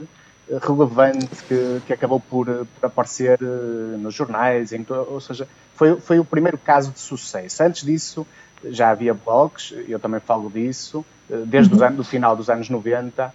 eh, 0.51 0.59
relevante 0.61 1.43
que, 1.49 1.81
que 1.87 1.93
acabou 1.93 2.21
por, 2.21 2.49
eh, 2.49 2.65
por 2.75 2.87
aparecer 2.87 3.39
nos 3.41 4.15
jornais, 4.15 4.73
em, 4.73 4.85
ou 4.89 5.21
seja, 5.21 5.49
foi, 5.75 5.99
foi 6.01 6.19
o 6.19 6.25
primeiro 6.25 6.59
caso 6.59 6.91
de 6.91 6.99
sucesso. 6.99 7.63
Antes 7.63 7.85
disso, 7.85 8.27
já 8.65 8.91
havia 8.91 9.15
blogs, 9.15 9.73
eu 9.89 9.99
também 9.99 10.21
falo 10.21 10.51
disso, 10.51 11.05
desde 11.47 11.75
uhum. 11.75 12.01
o 12.01 12.05
final 12.05 12.37
dos 12.37 12.51
anos 12.51 12.69
90, 12.69 13.23
eh, 13.23 13.31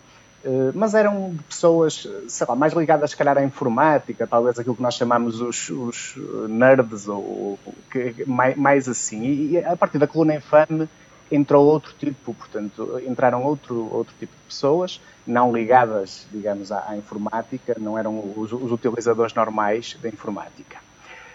mas 0.73 0.93
eram 0.93 1.35
pessoas, 1.47 2.07
sei 2.27 2.47
lá, 2.47 2.55
mais 2.55 2.73
ligadas, 2.73 3.11
se 3.11 3.17
calhar, 3.17 3.37
à 3.37 3.43
informática, 3.43 4.25
talvez 4.25 4.57
aquilo 4.57 4.75
que 4.75 4.81
nós 4.81 4.95
chamamos 4.95 5.41
os, 5.41 5.69
os 5.69 6.15
nerds, 6.47 7.07
ou 7.07 7.59
que, 7.91 8.23
mais, 8.25 8.55
mais, 8.55 8.89
assim. 8.89 9.23
E 9.23 9.57
a 9.57 9.75
partir 9.75 9.97
da 9.97 10.07
coluna 10.07 10.35
infame 10.35 10.87
entrou 11.31 11.65
outro 11.65 11.93
tipo, 11.97 12.33
portanto, 12.33 13.01
entraram 13.05 13.43
outro, 13.43 13.87
outro 13.93 14.13
tipo 14.19 14.33
de 14.33 14.47
pessoas, 14.47 14.99
não 15.25 15.51
ligadas, 15.51 16.25
digamos, 16.31 16.71
à, 16.71 16.89
à 16.89 16.97
informática, 16.97 17.75
não 17.79 17.97
eram 17.97 18.33
os, 18.35 18.51
os, 18.51 18.71
utilizadores 18.71 19.33
normais 19.33 19.97
da 20.01 20.09
informática. 20.09 20.77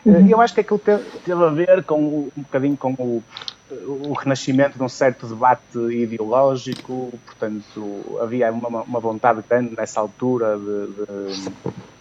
Uhum. 0.05 0.29
Eu 0.29 0.41
acho 0.41 0.55
que 0.55 0.61
aquilo 0.61 0.79
teve, 0.79 1.03
teve 1.25 1.45
a 1.45 1.49
ver 1.49 1.83
com 1.85 2.31
um 2.37 2.43
bocadinho 2.43 2.77
com 2.77 2.93
o, 2.93 3.23
o 3.71 4.13
renascimento 4.13 4.77
de 4.77 4.83
um 4.83 4.89
certo 4.89 5.27
debate 5.27 5.79
ideológico, 5.79 7.13
portanto, 7.25 8.19
havia 8.21 8.53
uma, 8.53 8.83
uma 8.83 9.01
vontade 9.01 9.43
grande 9.49 9.75
nessa 9.77 10.01
altura 10.01 10.59
de, 10.59 10.87
de, 10.87 11.51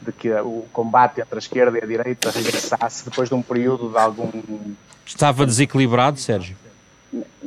de, 0.01 0.12
que 0.12 0.31
o 0.33 0.65
combate 0.74 1.22
entre 1.22 1.36
a 1.36 1.39
esquerda 1.39 1.77
e 1.77 1.83
a 1.83 1.88
direita 1.88 2.29
regressasse 2.29 3.05
depois 3.05 3.29
de 3.29 3.36
um 3.36 3.41
período 3.41 3.89
de 3.89 3.98
algum. 3.98 4.29
Estava 5.05 5.45
desequilibrado, 5.45 6.19
Sérgio? 6.19 6.57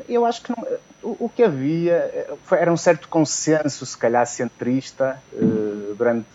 Eu 0.08 0.24
acho 0.24 0.42
que 0.42 0.50
não, 0.50 0.64
o, 1.02 1.28
que 1.28 1.42
havia 1.42 1.92
eh, 1.92 2.34
era 2.52 2.72
um 2.72 2.76
certo 2.76 3.08
consenso, 3.08 3.84
se 3.84 3.96
calhar 3.96 4.26
centrista, 4.26 5.20
eh, 5.32 5.38
durante, 5.96 6.28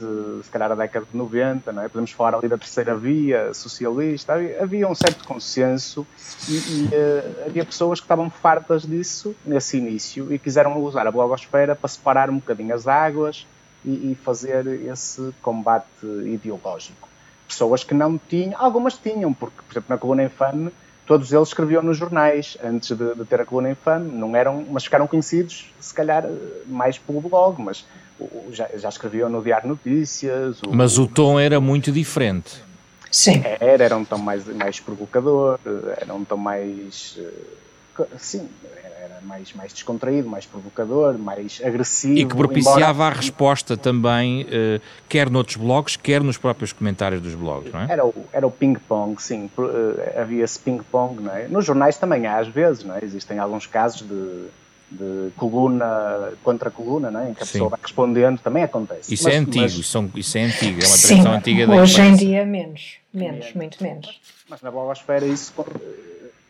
se 0.44 0.50
calhar, 0.50 0.72
a 0.72 0.76
década 0.76 1.06
de 1.12 1.18
90, 1.18 1.72
não 1.72 1.84
é? 1.84 1.88
Podemos 1.88 2.12
falar 2.12 2.36
ali 2.36 2.48
da 2.48 2.58
terceira 2.58 2.96
via, 2.96 3.54
socialista, 3.54 4.34
havia 4.60 4.88
um 4.88 4.96
certo 4.96 5.24
consenso 5.26 6.06
e, 6.48 6.54
e 6.54 6.86
uh, 6.86 7.46
havia 7.48 7.66
pessoas 7.66 8.00
que 8.00 8.06
estavam 8.06 8.30
fartas 8.30 8.84
disso 8.84 9.36
nesse 9.46 9.78
início 9.78 10.34
e 10.34 10.40
quiseram 10.40 10.82
usar 10.84 11.08
a 11.08 11.12
blogosfera 11.12 11.76
para 11.76 11.88
separar 11.88 12.30
um 12.30 12.36
bocadinho 12.36 12.74
as 12.74 12.88
águas 12.88 13.46
e, 13.86 14.12
e 14.12 14.18
fazer 14.24 14.68
esse 14.68 15.34
combate 15.42 16.06
ideológico. 16.26 17.08
Pessoas 17.48 17.84
que 17.84 17.94
não 17.94 18.18
tinham, 18.18 18.60
algumas 18.60 18.96
tinham, 18.98 19.34
porque, 19.34 19.58
por 19.68 19.74
exemplo, 19.74 19.90
na 19.90 19.98
coluna 19.98 20.24
infame 20.24 20.72
todos 21.12 21.34
eles 21.34 21.50
escreviam 21.50 21.84
nos 21.84 21.98
jornais 21.98 22.58
antes 22.64 22.96
de, 22.96 23.16
de, 23.16 23.26
ter 23.26 23.42
a 23.42 23.46
coluna 23.46 23.70
infame, 23.70 24.10
não 24.12 24.34
eram, 24.34 24.66
mas 24.70 24.86
ficaram 24.86 25.06
conhecidos, 25.06 25.70
se 25.78 25.94
calhar, 25.94 26.24
mais 26.66 26.98
pelo 26.98 27.20
blog, 27.20 27.62
mas 27.62 27.86
já, 28.52 28.70
já 28.76 28.90
escreviam 28.90 29.30
no 29.30 29.42
Diário 29.42 29.70
Notícias. 29.70 30.62
O, 30.64 30.74
mas 30.74 30.98
o 30.98 31.08
tom 31.08 31.40
era 31.40 31.60
muito 31.60 31.92
diferente. 31.92 32.62
Sim. 33.12 33.42
Era, 33.60 33.84
era 33.84 33.98
um 33.98 34.06
tom 34.06 34.18
mais, 34.18 34.46
mais 34.48 34.80
provocador, 34.80 35.60
era 35.98 36.14
um 36.14 36.24
tom 36.24 36.38
mais. 36.38 37.20
Eh, 37.20 38.06
sim, 38.18 38.50
era 39.04 39.20
mais, 39.22 39.52
mais 39.54 39.74
descontraído, 39.74 40.30
mais 40.30 40.46
provocador, 40.46 41.18
mais 41.18 41.62
agressivo. 41.64 42.18
E 42.18 42.26
que 42.26 42.36
propiciava 42.36 42.92
embora... 42.92 43.16
a 43.16 43.18
resposta 43.18 43.76
também, 43.76 44.44
uh, 44.44 44.82
quer 45.10 45.30
noutros 45.30 45.58
blogs, 45.58 45.98
quer 45.98 46.24
nos 46.24 46.38
próprios 46.38 46.72
comentários 46.72 47.22
dos 47.22 47.36
blogs, 47.36 47.72
não 47.74 47.82
é? 47.82 47.88
Era 47.90 48.06
o, 48.06 48.14
era 48.32 48.48
o 48.48 48.52
ping-pong, 48.52 49.22
sim. 49.22 49.50
Uh, 49.58 50.20
havia 50.20 50.44
esse 50.44 50.60
ping-pong, 50.60 51.22
não 51.22 51.36
é? 51.36 51.48
Nos 51.48 51.66
jornais 51.66 51.98
também 51.98 52.26
há, 52.28 52.40
às 52.40 52.48
vezes, 52.48 52.84
não 52.84 52.96
é? 52.96 53.04
Existem 53.04 53.40
alguns 53.40 53.68
casos 53.68 54.08
de, 54.08 54.48
de 54.92 55.32
coluna 55.38 56.34
contra 56.44 56.70
coluna, 56.70 57.10
não 57.10 57.22
é? 57.22 57.30
em 57.30 57.34
que 57.34 57.42
a 57.42 57.46
sim. 57.46 57.54
pessoa 57.54 57.70
vai 57.70 57.80
respondendo, 57.82 58.40
também 58.40 58.64
acontece. 58.64 59.14
Isso 59.14 59.28
é 59.30 59.32
mas, 59.32 59.36
é 59.36 59.38
antigo, 59.40 59.78
mas... 59.78 59.88
São, 59.88 60.12
isso 60.16 60.38
é 60.38 60.42
antigo, 60.42 60.82
é 60.82 60.88
uma 60.88 60.98
tradição 60.98 61.34
antiga 61.34 61.68
da 61.68 61.76
Hoje 61.76 62.02
em 62.02 62.16
dia 62.16 62.46
menos, 62.46 62.98
menos, 63.14 63.54
muito 63.54 63.82
menos. 63.82 64.06
Mas, 64.06 64.44
mas 64.50 64.62
na 64.62 64.70
blogosfera 64.70 65.26
isso 65.26 65.54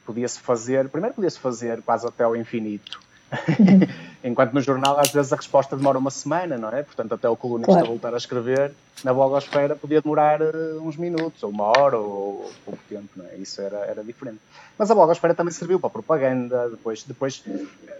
podia-se 0.05 0.39
fazer, 0.39 0.89
primeiro 0.89 1.15
podia-se 1.15 1.39
fazer 1.39 1.81
quase 1.83 2.07
até 2.07 2.23
ao 2.23 2.35
infinito. 2.35 2.99
Enquanto 4.23 4.53
no 4.53 4.61
jornal 4.61 4.99
às 4.99 5.11
vezes 5.11 5.33
a 5.33 5.35
resposta 5.35 5.75
demora 5.75 5.97
uma 5.97 6.11
semana, 6.11 6.57
não 6.57 6.69
é? 6.69 6.83
Portanto, 6.83 7.13
até 7.13 7.27
o 7.27 7.35
colunista 7.35 7.71
claro. 7.71 7.87
voltar 7.87 8.13
a 8.13 8.17
escrever, 8.17 8.73
na 9.03 9.13
blogosfera 9.13 9.75
podia 9.75 10.01
demorar 10.01 10.41
uh, 10.41 10.81
uns 10.81 10.97
minutos, 10.97 11.41
ou 11.41 11.49
uma 11.49 11.65
hora, 11.65 11.97
ou, 11.97 12.43
ou, 12.43 12.51
pouco 12.65 12.79
tempo, 12.87 13.09
não 13.15 13.25
é? 13.25 13.35
Isso 13.37 13.61
era, 13.61 13.77
era 13.77 14.03
diferente. 14.03 14.39
Mas 14.77 14.91
a 14.91 14.95
blogosfera 14.95 15.33
também 15.33 15.51
serviu 15.51 15.79
para 15.79 15.89
propaganda, 15.89 16.69
depois, 16.69 17.03
depois, 17.03 17.43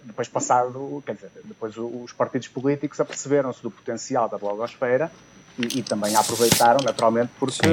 depois 0.03 0.27
passado, 0.27 1.01
quer 1.05 1.15
dizer, 1.15 1.31
depois 1.43 1.75
os 1.77 2.11
partidos 2.13 2.47
políticos 2.47 2.99
aperceberam-se 2.99 3.63
do 3.63 3.71
potencial 3.71 4.29
da 4.29 4.37
blogosfera 4.37 5.11
e, 5.61 5.79
e, 5.79 5.83
também 5.83 6.15
aproveitaram, 6.15 6.79
naturalmente, 6.83 7.31
porque, 7.39 7.67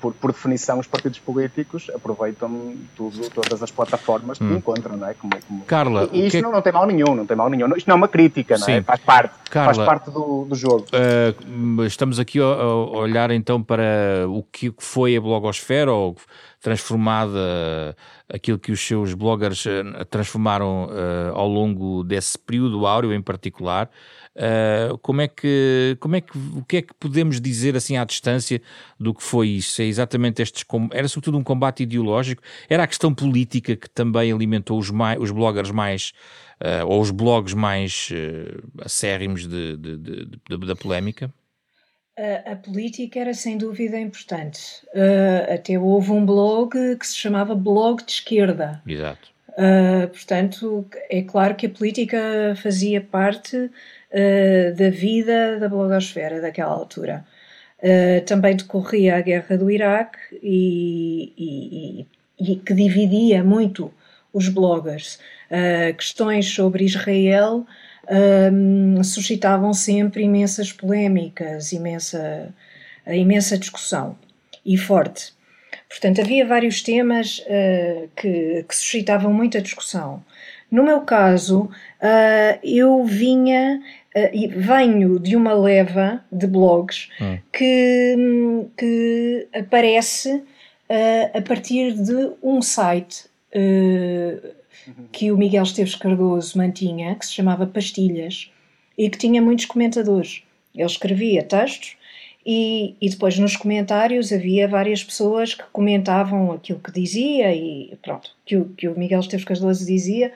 por, 0.00 0.12
por, 0.14 0.32
definição, 0.32 0.78
os 0.78 0.86
partidos 0.86 1.18
políticos 1.18 1.90
aproveitam 1.94 2.74
tudo, 2.96 3.30
todas 3.30 3.62
as 3.62 3.70
plataformas 3.70 4.38
que 4.38 4.44
hum. 4.44 4.56
encontram, 4.56 4.96
não 4.96 5.08
é? 5.08 5.14
Como, 5.14 5.32
como... 5.46 5.64
Carla, 5.64 6.08
e, 6.12 6.20
e 6.20 6.26
isto 6.26 6.36
que... 6.36 6.42
não, 6.42 6.52
não, 6.52 6.62
tem 6.62 6.72
mal 6.72 6.86
nenhum, 6.86 7.14
não 7.14 7.26
tem 7.26 7.36
mal 7.36 7.48
nenhum. 7.48 7.74
Isto 7.76 7.86
não 7.88 7.94
é 7.94 7.96
uma 7.96 8.08
crítica, 8.08 8.58
não 8.58 8.68
é? 8.68 8.82
Faz 8.82 9.00
parte, 9.00 9.34
Carla, 9.50 9.74
faz 9.74 9.86
parte 9.86 10.10
do, 10.10 10.44
do 10.44 10.54
jogo. 10.54 10.86
Uh, 10.92 11.82
estamos 11.84 12.18
aqui 12.18 12.38
a, 12.40 12.44
olhar 12.44 13.30
então 13.30 13.62
para 13.62 14.26
o 14.28 14.42
que 14.42 14.72
foi 14.78 15.16
a 15.16 15.20
blogosfera, 15.20 15.92
ou 15.92 16.16
transformada 16.60 17.96
aquilo 18.32 18.58
que 18.58 18.72
os 18.72 18.80
seus 18.80 19.12
bloggers 19.14 19.66
eh, 19.66 20.04
transformaram 20.08 20.86
uh, 20.86 21.34
ao 21.34 21.46
longo 21.46 22.02
desse 22.02 22.38
período 22.38 22.86
áureo 22.86 23.12
em 23.12 23.20
particular. 23.20 23.90
Uh, 24.34 24.96
como 24.98 25.20
é 25.20 25.28
que, 25.28 25.96
como 26.00 26.16
é 26.16 26.20
que, 26.22 26.38
o 26.38 26.64
que 26.64 26.76
é 26.78 26.82
que 26.82 26.94
podemos 26.94 27.38
dizer 27.38 27.76
assim 27.76 27.98
à 27.98 28.04
distância 28.04 28.62
do 28.98 29.12
que 29.12 29.22
foi 29.22 29.48
isso? 29.48 29.82
É 29.82 29.84
exatamente 29.84 30.40
estes, 30.40 30.64
era 30.90 31.06
sobretudo 31.06 31.36
um 31.36 31.44
combate 31.44 31.82
ideológico? 31.82 32.42
Era 32.68 32.84
a 32.84 32.86
questão 32.86 33.14
política 33.14 33.76
que 33.76 33.90
também 33.90 34.32
alimentou 34.32 34.78
os, 34.78 34.90
mais, 34.90 35.20
os 35.20 35.30
bloggers 35.30 35.70
mais, 35.70 36.12
uh, 36.62 36.86
ou 36.86 37.00
os 37.02 37.10
blogs 37.10 37.52
mais 37.52 38.08
uh, 38.10 38.82
acérrimos 38.82 39.46
de, 39.46 39.76
de, 39.76 39.96
de, 39.98 40.26
de 40.26 40.66
da 40.66 40.76
polémica? 40.76 41.32
A, 42.18 42.52
a, 42.52 42.56
política 42.56 43.20
era 43.20 43.34
sem 43.34 43.58
dúvida 43.58 43.98
importante. 43.98 44.82
Uh, 44.94 45.52
até 45.54 45.78
houve 45.78 46.10
um 46.10 46.24
blog 46.24 46.70
que 46.96 47.06
se 47.06 47.16
chamava 47.16 47.54
Blog 47.54 48.02
de 48.04 48.12
Esquerda. 48.12 48.82
Exato. 48.86 49.30
Uh, 49.50 50.08
portanto, 50.08 50.86
é 51.10 51.22
claro 51.22 51.54
que 51.54 51.66
a 51.66 51.70
política 51.70 52.54
fazia 52.62 53.00
parte 53.00 53.70
uh, 54.12 54.74
da 54.74 54.90
vida 54.90 55.58
da 55.58 55.68
blogosfera 55.68 56.40
daquela 56.40 56.72
altura. 56.72 57.24
Uh, 57.78 58.24
também 58.24 58.54
decorria 58.54 59.16
a 59.16 59.20
guerra 59.20 59.58
do 59.58 59.70
Iraque 59.70 60.18
e, 60.42 61.32
e, 61.36 62.06
e, 62.40 62.52
e 62.52 62.56
que 62.56 62.74
dividia 62.74 63.42
muito 63.42 63.92
os 64.32 64.48
bloggers. 64.48 65.18
Uh, 65.50 65.94
questões 65.96 66.46
sobre 66.48 66.84
Israel 66.84 67.66
suscitavam 69.04 69.72
sempre 69.72 70.24
imensas 70.24 70.72
polémicas, 70.72 71.72
imensa, 71.72 72.52
imensa 73.06 73.56
discussão 73.56 74.18
e 74.66 74.76
forte. 74.76 75.32
Portanto, 75.92 76.22
havia 76.22 76.46
vários 76.46 76.82
temas 76.82 77.40
uh, 77.40 78.08
que, 78.16 78.64
que, 78.66 78.74
suscitavam 78.74 79.32
muita 79.32 79.60
discussão. 79.60 80.24
No 80.72 80.82
meu 80.82 81.02
caso, 81.02 81.64
uh, 81.64 82.58
eu 82.64 83.04
vinha 83.04 83.78
uh, 84.16 84.58
venho 84.58 85.18
de 85.18 85.36
uma 85.36 85.52
leva 85.52 86.24
de 86.32 86.46
blogs 86.46 87.10
hum. 87.20 87.38
que, 87.52 88.16
que 88.78 89.48
aparece 89.52 90.32
uh, 90.32 91.38
a 91.38 91.42
partir 91.42 91.92
de 91.92 92.30
um 92.42 92.62
site 92.62 93.30
que 95.12 95.30
o 95.30 95.36
Miguel 95.36 95.62
Esteves 95.62 95.94
Cardoso 95.94 96.56
mantinha, 96.56 97.14
que 97.16 97.26
se 97.26 97.34
chamava 97.34 97.66
Pastilhas, 97.66 98.50
e 98.96 99.10
que 99.10 99.18
tinha 99.18 99.42
muitos 99.42 99.66
comentadores. 99.66 100.42
Ele 100.74 100.86
escrevia 100.86 101.42
textos 101.42 101.98
e, 102.46 102.96
e, 103.00 103.10
depois 103.10 103.38
nos 103.38 103.56
comentários 103.56 104.32
havia 104.32 104.66
várias 104.66 105.04
pessoas 105.04 105.54
que 105.54 105.64
comentavam 105.70 106.50
aquilo 106.52 106.80
que 106.80 106.90
dizia 106.90 107.54
e 107.54 107.96
pronto, 108.02 108.30
que 108.44 108.56
o, 108.56 108.64
que 108.70 108.88
o 108.88 108.98
Miguel 108.98 109.20
Esteves 109.20 109.44
Cardoso 109.44 109.86
dizia 109.86 110.32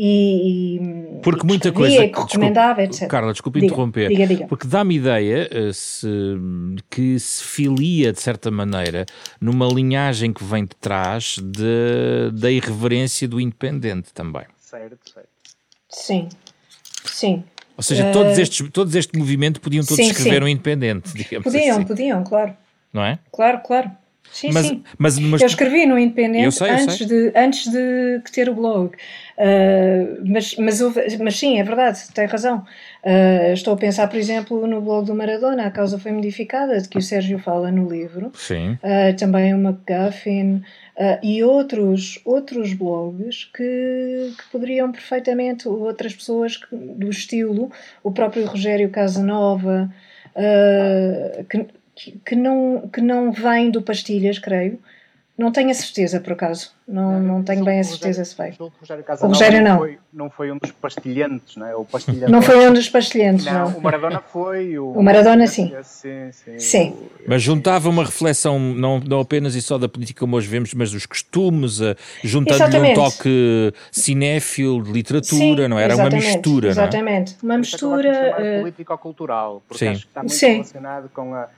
e, 0.00 1.18
porque 1.24 1.44
muita 1.44 1.72
coisa 1.72 2.06
que 2.06 2.20
recomendava, 2.20 2.84
etc. 2.84 3.08
Carla, 3.08 3.32
desculpe 3.32 3.58
diga, 3.58 3.72
interromper, 3.72 4.08
diga, 4.08 4.26
diga. 4.28 4.46
porque 4.46 4.68
dá-me 4.68 4.94
ideia 4.94 5.50
uh, 5.52 5.74
se, 5.74 6.08
que 6.88 7.18
se 7.18 7.42
filia 7.42 8.12
de 8.12 8.20
certa 8.20 8.48
maneira 8.48 9.04
numa 9.40 9.66
linhagem 9.66 10.32
que 10.32 10.44
vem 10.44 10.64
de 10.64 10.76
trás 10.76 11.38
de, 11.42 12.30
da 12.32 12.48
irreverência 12.48 13.26
do 13.26 13.40
independente 13.40 14.14
também. 14.14 14.44
Certo, 14.56 14.98
certo. 15.12 15.28
Sim, 15.88 16.28
sim. 17.04 17.42
Ou 17.76 17.82
seja, 17.82 18.08
uh, 18.08 18.12
todos, 18.12 18.38
estes, 18.38 18.70
todos 18.70 18.94
este 18.94 19.18
movimento 19.18 19.60
podiam 19.60 19.84
todos 19.84 19.96
sim, 19.96 20.12
escrever 20.12 20.38
sim. 20.38 20.44
um 20.44 20.48
independente, 20.48 21.12
digamos 21.12 21.42
podiam, 21.42 21.76
assim. 21.76 21.86
Podiam, 21.86 22.22
claro. 22.22 22.56
Não 22.92 23.04
é? 23.04 23.18
Claro, 23.32 23.60
claro. 23.66 23.90
Sim, 24.32 24.50
mas, 24.52 24.66
sim. 24.66 24.82
Mas, 24.98 25.18
mas, 25.18 25.40
eu 25.40 25.46
escrevi 25.46 25.86
no 25.86 25.98
Independente 25.98 26.54
sei, 26.54 26.70
antes, 26.70 27.06
de, 27.06 27.32
antes 27.34 27.70
de 27.70 28.22
ter 28.32 28.48
o 28.48 28.54
blog. 28.54 28.94
Uh, 29.38 30.20
mas, 30.24 30.56
mas, 30.56 30.80
mas 31.18 31.38
sim, 31.38 31.58
é 31.58 31.62
verdade, 31.62 32.00
tem 32.12 32.26
razão. 32.26 32.64
Uh, 33.04 33.52
estou 33.52 33.74
a 33.74 33.76
pensar, 33.76 34.08
por 34.08 34.16
exemplo, 34.16 34.66
no 34.66 34.80
blog 34.80 35.06
do 35.06 35.14
Maradona, 35.14 35.66
a 35.66 35.70
causa 35.70 35.98
foi 35.98 36.12
modificada, 36.12 36.80
de 36.80 36.88
que 36.88 36.98
o 36.98 37.02
Sérgio 37.02 37.38
fala 37.38 37.70
no 37.70 37.88
livro. 37.88 38.32
Sim. 38.34 38.72
Uh, 38.82 39.16
também 39.16 39.54
o 39.54 39.58
McGuffin 39.58 40.62
e 41.22 41.44
outros, 41.44 42.20
outros 42.24 42.72
blogs 42.74 43.44
que, 43.54 44.32
que 44.36 44.44
poderiam 44.50 44.90
perfeitamente, 44.90 45.68
outras 45.68 46.12
pessoas 46.12 46.56
que, 46.56 46.74
do 46.74 47.08
estilo, 47.08 47.70
o 48.02 48.10
próprio 48.10 48.44
Rogério 48.44 48.90
Casanova, 48.90 49.88
que, 51.48 51.68
que, 52.24 52.36
não, 52.36 52.88
que 52.92 53.00
não 53.00 53.32
vem 53.32 53.70
do 53.70 53.82
Pastilhas, 53.82 54.38
creio. 54.38 54.78
Não 55.38 55.52
tenho 55.52 55.70
a 55.70 55.74
certeza, 55.74 56.18
por 56.18 56.32
acaso. 56.32 56.72
Não, 56.86 57.20
não 57.20 57.44
tenho 57.44 57.64
bem 57.64 57.78
a 57.78 57.84
certeza 57.84 58.24
se 58.24 58.34
foi. 58.34 58.52
O 58.58 58.72
Rogério, 58.80 59.04
o 59.20 59.26
Rogério 59.28 59.62
não. 59.62 59.78
Foi, 59.78 59.98
não 60.12 60.30
foi 60.30 60.50
um 60.50 60.58
dos 60.58 60.72
pastilhantes, 60.72 61.54
não 61.54 61.66
é? 61.66 61.76
O 61.76 61.84
pastilhante. 61.84 62.32
Não 62.32 62.42
foi 62.42 62.68
um 62.68 62.72
dos 62.72 62.88
pastilhantes, 62.88 63.44
não. 63.44 63.70
não. 63.70 63.78
O 63.78 63.80
Maradona 63.80 64.20
foi. 64.20 64.76
O, 64.76 64.90
o 64.94 65.00
Maradona, 65.00 65.46
sim. 65.46 65.72
Sim, 65.84 66.32
sim. 66.32 66.58
sim. 66.58 66.96
Mas 67.24 67.40
juntava 67.40 67.88
uma 67.88 68.04
reflexão, 68.04 68.58
não, 68.58 68.98
não 68.98 69.20
apenas 69.20 69.54
e 69.54 69.62
só 69.62 69.78
da 69.78 69.88
política 69.88 70.18
como 70.18 70.34
hoje 70.34 70.48
vemos, 70.48 70.74
mas 70.74 70.90
dos 70.90 71.06
costumes, 71.06 71.78
juntando-lhe 72.24 72.90
um 72.90 72.94
toque 72.94 73.72
cinéfilo, 73.92 74.82
de 74.82 74.90
literatura, 74.90 75.62
sim, 75.62 75.68
não 75.68 75.78
é? 75.78 75.84
Era 75.84 75.94
uma 75.94 76.10
mistura, 76.10 76.68
Exatamente. 76.70 77.36
Não 77.44 77.50
é? 77.50 77.52
Uma 77.54 77.58
mistura. 77.58 78.36
Uh... 78.38 78.60
Político-cultural, 78.62 79.62
porque 79.68 79.84
sim. 79.84 79.90
acho 79.92 80.00
que 80.00 80.08
está 80.08 80.20
muito 80.22 80.34
sim. 80.34 80.52
relacionado 80.54 81.08
com 81.10 81.32
a 81.32 81.42
eh, 81.42 81.48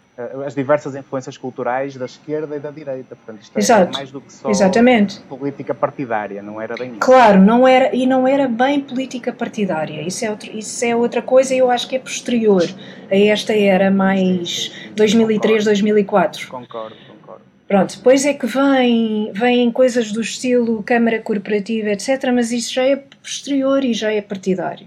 as 0.47 0.55
diversas 0.55 0.95
influências 0.95 1.37
culturais 1.37 1.97
da 1.97 2.05
esquerda 2.05 2.57
e 2.57 2.61
da 2.61 2.71
direita. 2.71 3.17
Portanto, 3.17 3.43
isto 3.43 3.57
é 3.57 3.61
Exato. 3.61 3.95
é 3.95 3.97
mais 3.97 4.11
do 4.11 4.21
que 4.21 4.33
só 4.33 4.51
Exatamente. 4.51 5.21
política 5.21 5.75
partidária, 5.75 6.43
não 6.43 6.61
era 6.61 6.75
bem 6.77 6.91
isso. 6.91 7.01
Claro, 7.01 7.41
não 7.41 7.67
era, 7.67 7.95
e 7.95 8.07
não 8.07 8.27
era 8.27 8.49
bem 8.49 8.81
política 8.81 9.33
partidária. 9.33 10.03
Isso 10.03 10.25
é, 10.25 10.31
outro, 10.31 10.51
isso 10.57 10.85
é 10.85 10.95
outra 10.95 11.23
coisa 11.23 11.55
e 11.55 11.59
eu 11.59 11.71
acho 11.71 11.89
que 11.89 11.97
é 11.97 11.99
posterior 11.99 12.63
a 13.11 13.17
esta 13.17 13.53
era 13.53 13.91
mais 13.91 14.73
2003, 14.95 15.65
2004. 15.65 16.49
Concordo, 16.49 16.97
concordo. 17.09 17.43
Pronto, 17.67 17.97
depois 17.97 18.25
é 18.25 18.35
que 18.35 18.47
vem, 18.47 19.33
vêm 19.33 19.71
coisas 19.71 20.13
do 20.13 20.21
estilo 20.21 20.83
Câmara 20.83 21.21
Corporativa, 21.21 21.91
etc., 21.91 22.31
mas 22.33 22.51
isso 22.51 22.75
já 22.75 22.85
é 22.85 22.97
posterior 22.97 23.85
e 23.85 23.95
já 23.95 24.13
é 24.13 24.21
partidário. 24.21 24.87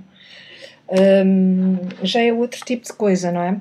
Hum, 1.26 1.78
já 2.04 2.22
é 2.22 2.34
outro 2.34 2.64
tipo 2.66 2.86
de 2.86 2.94
coisa, 2.94 3.32
não 3.32 3.42
é? 3.42 3.58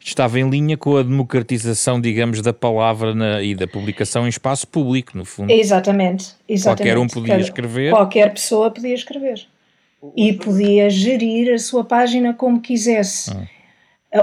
Estava 0.00 0.38
em 0.38 0.48
linha 0.48 0.76
com 0.76 0.96
a 0.96 1.02
democratização, 1.02 2.00
digamos, 2.00 2.40
da 2.40 2.52
palavra 2.52 3.14
na, 3.14 3.42
e 3.42 3.54
da 3.54 3.66
publicação 3.66 4.26
em 4.26 4.28
espaço 4.28 4.66
público, 4.66 5.16
no 5.16 5.24
fundo. 5.24 5.50
Exatamente, 5.50 6.34
exatamente. 6.48 6.94
Qualquer 6.94 6.98
um 6.98 7.06
podia 7.06 7.38
escrever. 7.38 7.90
Qualquer 7.90 8.32
pessoa 8.32 8.70
podia 8.70 8.94
escrever. 8.94 9.46
E 10.16 10.32
podia 10.32 10.88
gerir 10.88 11.52
a 11.52 11.58
sua 11.58 11.84
página 11.84 12.32
como 12.32 12.60
quisesse. 12.60 13.32
Hum. 13.32 13.46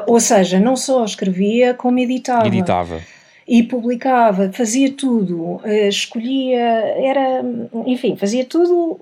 Ou 0.07 0.19
seja, 0.19 0.59
não 0.59 0.75
só 0.75 1.03
escrevia, 1.05 1.74
como 1.74 2.00
editava. 2.00 2.47
Editava. 2.47 3.01
E 3.47 3.62
publicava, 3.62 4.51
fazia 4.51 4.91
tudo, 4.91 5.62
eh, 5.63 5.88
escolhia, 5.88 6.59
era, 6.59 7.43
enfim, 7.85 8.15
fazia 8.15 8.43
tudo, 8.43 9.00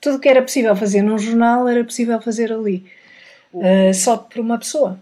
tudo 0.00 0.18
que 0.18 0.28
era 0.28 0.42
possível 0.42 0.74
fazer 0.74 1.02
num 1.02 1.16
jornal 1.16 1.68
era 1.68 1.84
possível 1.84 2.20
fazer 2.20 2.52
ali. 2.52 2.84
Uh, 3.52 3.92
só 3.92 4.16
por 4.16 4.40
uma 4.40 4.58
pessoa. 4.58 4.98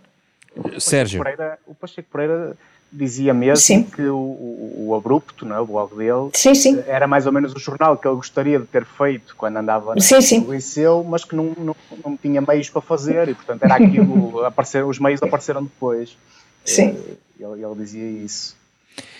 Sérgio. 0.78 1.22
Pereira, 1.22 1.58
o 1.66 1.74
Pacheco 1.74 2.08
Pereira 2.10 2.56
dizia 2.90 3.34
mesmo 3.34 3.56
sim. 3.56 3.82
que 3.82 4.02
o, 4.02 4.16
o, 4.16 4.86
o 4.88 4.94
Abrupto, 4.94 5.44
não 5.44 5.56
é, 5.56 5.60
o 5.60 5.66
blog 5.66 5.94
dele, 5.94 6.30
sim, 6.32 6.54
sim. 6.54 6.82
era 6.86 7.06
mais 7.06 7.26
ou 7.26 7.32
menos 7.32 7.54
o 7.54 7.58
jornal 7.58 7.98
que 7.98 8.08
ele 8.08 8.16
gostaria 8.16 8.58
de 8.58 8.66
ter 8.66 8.84
feito 8.84 9.36
quando 9.36 9.58
andava 9.58 9.94
no 9.94 10.50
liceu, 10.50 11.04
mas 11.04 11.24
que 11.24 11.36
não, 11.36 11.54
não, 11.58 11.76
não 12.02 12.16
tinha 12.16 12.40
meios 12.40 12.70
para 12.70 12.80
fazer 12.80 13.28
e, 13.28 13.34
portanto, 13.34 13.62
era 13.62 13.74
aquilo, 13.74 14.42
aparecer, 14.46 14.84
os 14.84 14.98
meios 14.98 15.22
apareceram 15.22 15.62
depois. 15.62 16.16
Sim. 16.64 16.96
Eh, 17.40 17.44
ele, 17.44 17.64
ele 17.64 17.74
dizia 17.76 18.08
isso. 18.08 18.56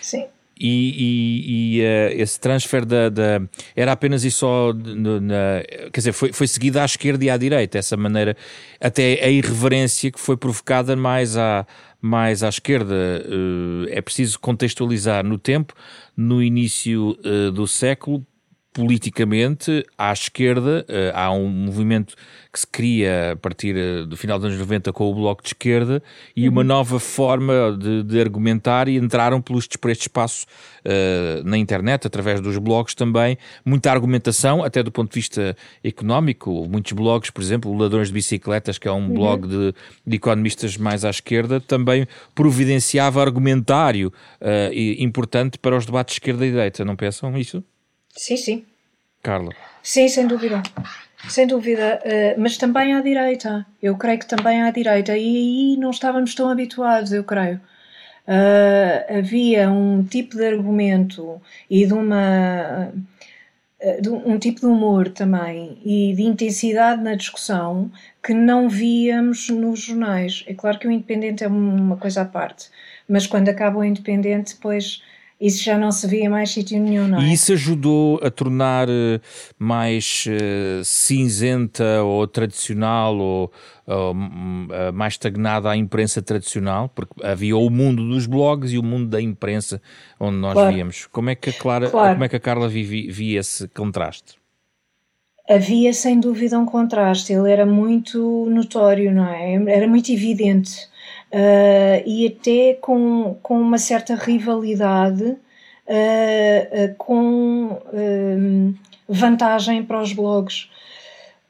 Sim 0.01 0.25
e, 0.59 1.77
e, 1.77 1.77
e 1.77 1.81
uh, 1.81 2.21
esse 2.21 2.39
transfer 2.39 2.85
da, 2.85 3.09
da, 3.09 3.41
era 3.75 3.91
apenas 3.93 4.25
e 4.25 4.31
só 4.31 4.73
na, 4.73 5.63
quer 5.91 5.99
dizer, 5.99 6.11
foi, 6.11 6.33
foi 6.33 6.47
seguida 6.47 6.81
à 6.81 6.85
esquerda 6.85 7.23
e 7.23 7.29
à 7.29 7.37
direita, 7.37 7.77
essa 7.77 7.95
maneira, 7.95 8.35
até 8.79 9.23
a 9.23 9.29
irreverência 9.29 10.11
que 10.11 10.19
foi 10.19 10.35
provocada 10.35 10.95
mais 10.95 11.37
à, 11.37 11.65
mais 12.01 12.43
à 12.43 12.49
esquerda. 12.49 12.95
Uh, 13.25 13.87
é 13.89 14.01
preciso 14.01 14.39
contextualizar 14.39 15.23
no 15.23 15.37
tempo, 15.37 15.73
no 16.15 16.43
início 16.43 17.17
uh, 17.25 17.51
do 17.51 17.65
século, 17.65 18.25
politicamente, 18.79 19.85
à 19.97 20.13
esquerda, 20.13 20.85
uh, 20.87 21.11
há 21.13 21.33
um 21.33 21.49
movimento 21.49 22.15
que 22.51 22.61
se 22.61 22.65
cria 22.65 23.33
a 23.33 23.35
partir 23.35 23.75
uh, 23.75 24.05
do 24.05 24.15
final 24.15 24.39
dos 24.39 24.45
anos 24.45 24.57
90 24.57 24.93
com 24.93 25.11
o 25.11 25.13
Bloco 25.13 25.43
de 25.43 25.49
Esquerda 25.49 26.01
e 26.33 26.47
uhum. 26.47 26.53
uma 26.53 26.63
nova 26.63 26.97
forma 26.97 27.77
de, 27.77 28.03
de, 28.03 28.21
argumentar 28.21 28.87
e 28.87 28.95
entraram 28.95 29.41
pelos, 29.41 29.67
por 29.67 29.91
este 29.91 30.03
espaço 30.03 30.45
uh, 30.85 31.43
na 31.43 31.57
internet, 31.57 32.07
através 32.07 32.39
dos 32.39 32.57
blogs 32.57 32.95
também, 32.95 33.37
muita 33.65 33.91
argumentação, 33.91 34.63
até 34.63 34.81
do 34.81 34.93
ponto 34.93 35.11
de 35.11 35.19
vista 35.19 35.57
económico, 35.83 36.65
muitos 36.69 36.93
blogs, 36.93 37.29
por 37.29 37.41
exemplo, 37.41 37.69
o 37.69 37.77
Ladrões 37.77 38.07
de 38.07 38.13
Bicicletas, 38.13 38.77
que 38.77 38.87
é 38.87 38.91
um 38.93 39.09
uhum. 39.09 39.13
blog 39.13 39.45
de, 39.45 39.75
de, 40.07 40.15
economistas 40.15 40.77
mais 40.77 41.03
à 41.03 41.09
esquerda, 41.09 41.59
também 41.59 42.07
providenciava 42.33 43.21
argumentário 43.21 44.13
importante 44.97 45.57
para 45.57 45.75
os 45.75 45.85
debates 45.85 46.13
de 46.13 46.21
esquerda 46.21 46.45
e 46.45 46.51
direita, 46.51 46.85
não 46.85 46.95
pensam 46.95 47.37
isso? 47.37 47.61
Sim, 48.15 48.37
sim. 48.37 48.65
Carla. 49.21 49.51
Sim, 49.83 50.07
sem 50.07 50.27
dúvida. 50.27 50.61
Sem 51.27 51.47
dúvida. 51.47 52.01
Uh, 52.05 52.39
mas 52.39 52.57
também 52.57 52.93
à 52.93 53.01
direita. 53.01 53.65
Eu 53.81 53.97
creio 53.97 54.19
que 54.19 54.27
também 54.27 54.61
à 54.61 54.71
direita. 54.71 55.17
E 55.17 55.73
aí 55.73 55.77
não 55.77 55.91
estávamos 55.91 56.33
tão 56.35 56.49
habituados, 56.49 57.11
eu 57.11 57.23
creio. 57.23 57.59
Uh, 58.27 59.17
havia 59.17 59.71
um 59.71 60.03
tipo 60.03 60.37
de 60.37 60.45
argumento 60.45 61.41
e 61.69 61.85
de 61.85 61.93
uma. 61.93 62.91
De 64.01 64.09
um 64.09 64.37
tipo 64.37 64.59
de 64.59 64.65
humor 64.65 65.07
também 65.07 65.77
e 65.85 66.13
de 66.13 66.23
intensidade 66.23 67.01
na 67.01 67.15
discussão 67.15 67.89
que 68.21 68.33
não 68.33 68.67
víamos 68.67 69.47
nos 69.49 69.79
jornais. 69.79 70.43
É 70.47 70.53
claro 70.53 70.77
que 70.77 70.85
o 70.85 70.91
Independente 70.91 71.45
é 71.45 71.47
uma 71.47 71.95
coisa 71.95 72.23
à 72.23 72.25
parte, 72.25 72.69
mas 73.07 73.25
quando 73.25 73.47
acaba 73.47 73.79
o 73.79 73.83
Independente, 73.85 74.53
depois 74.53 75.01
isso 75.39 75.63
já 75.63 75.77
não 75.77 75.91
se 75.91 76.05
via 76.05 76.25
em 76.25 76.29
mais 76.29 76.51
sítio 76.51 76.81
nenhum, 76.81 77.07
não 77.07 77.19
é? 77.19 77.23
E 77.23 77.33
isso 77.33 77.53
ajudou 77.53 78.19
a 78.21 78.29
tornar 78.29 78.89
eh, 78.89 79.21
mais 79.57 80.25
uh, 80.27 80.83
cinzenta 80.83 82.03
ou 82.03 82.27
tradicional 82.27 83.17
ou, 83.17 83.51
ou 83.87 84.11
uh, 84.11 84.93
mais 84.93 85.13
estagnada 85.13 85.69
a 85.69 85.77
imprensa 85.77 86.21
tradicional? 86.21 86.89
Porque 86.89 87.13
havia 87.23 87.55
o 87.55 87.69
mundo 87.69 88.05
dos 88.05 88.25
blogs 88.25 88.73
e 88.73 88.77
o 88.77 88.83
mundo 88.83 89.07
da 89.07 89.21
imprensa 89.21 89.81
onde 90.19 90.35
nós 90.37 90.53
claro. 90.53 90.73
víamos. 90.73 91.07
Como 91.07 91.29
é 91.29 91.35
que 91.35 91.51
a, 91.51 91.53
Clara, 91.53 91.89
claro. 91.89 92.13
como 92.15 92.23
é 92.25 92.29
que 92.29 92.35
a 92.35 92.39
Carla 92.39 92.67
via, 92.67 93.09
via 93.09 93.39
esse 93.39 93.67
contraste? 93.69 94.37
Havia 95.49 95.93
sem 95.93 96.19
dúvida 96.19 96.59
um 96.59 96.65
contraste, 96.65 97.31
ele 97.31 97.49
era 97.49 97.65
muito 97.65 98.45
notório, 98.49 99.11
não 99.11 99.25
é? 99.25 99.53
Era 99.71 99.87
muito 99.87 100.11
evidente 100.11 100.89
uh, 101.33 102.03
e 102.05 102.27
até 102.27 102.73
com, 102.75 103.37
com 103.41 103.59
uma 103.59 103.77
certa 103.77 104.15
rivalidade 104.15 105.23
uh, 105.23 106.95
com 106.97 107.81
vantagem 109.07 109.83
para 109.83 110.01
os 110.01 110.13
blogs. 110.13 110.69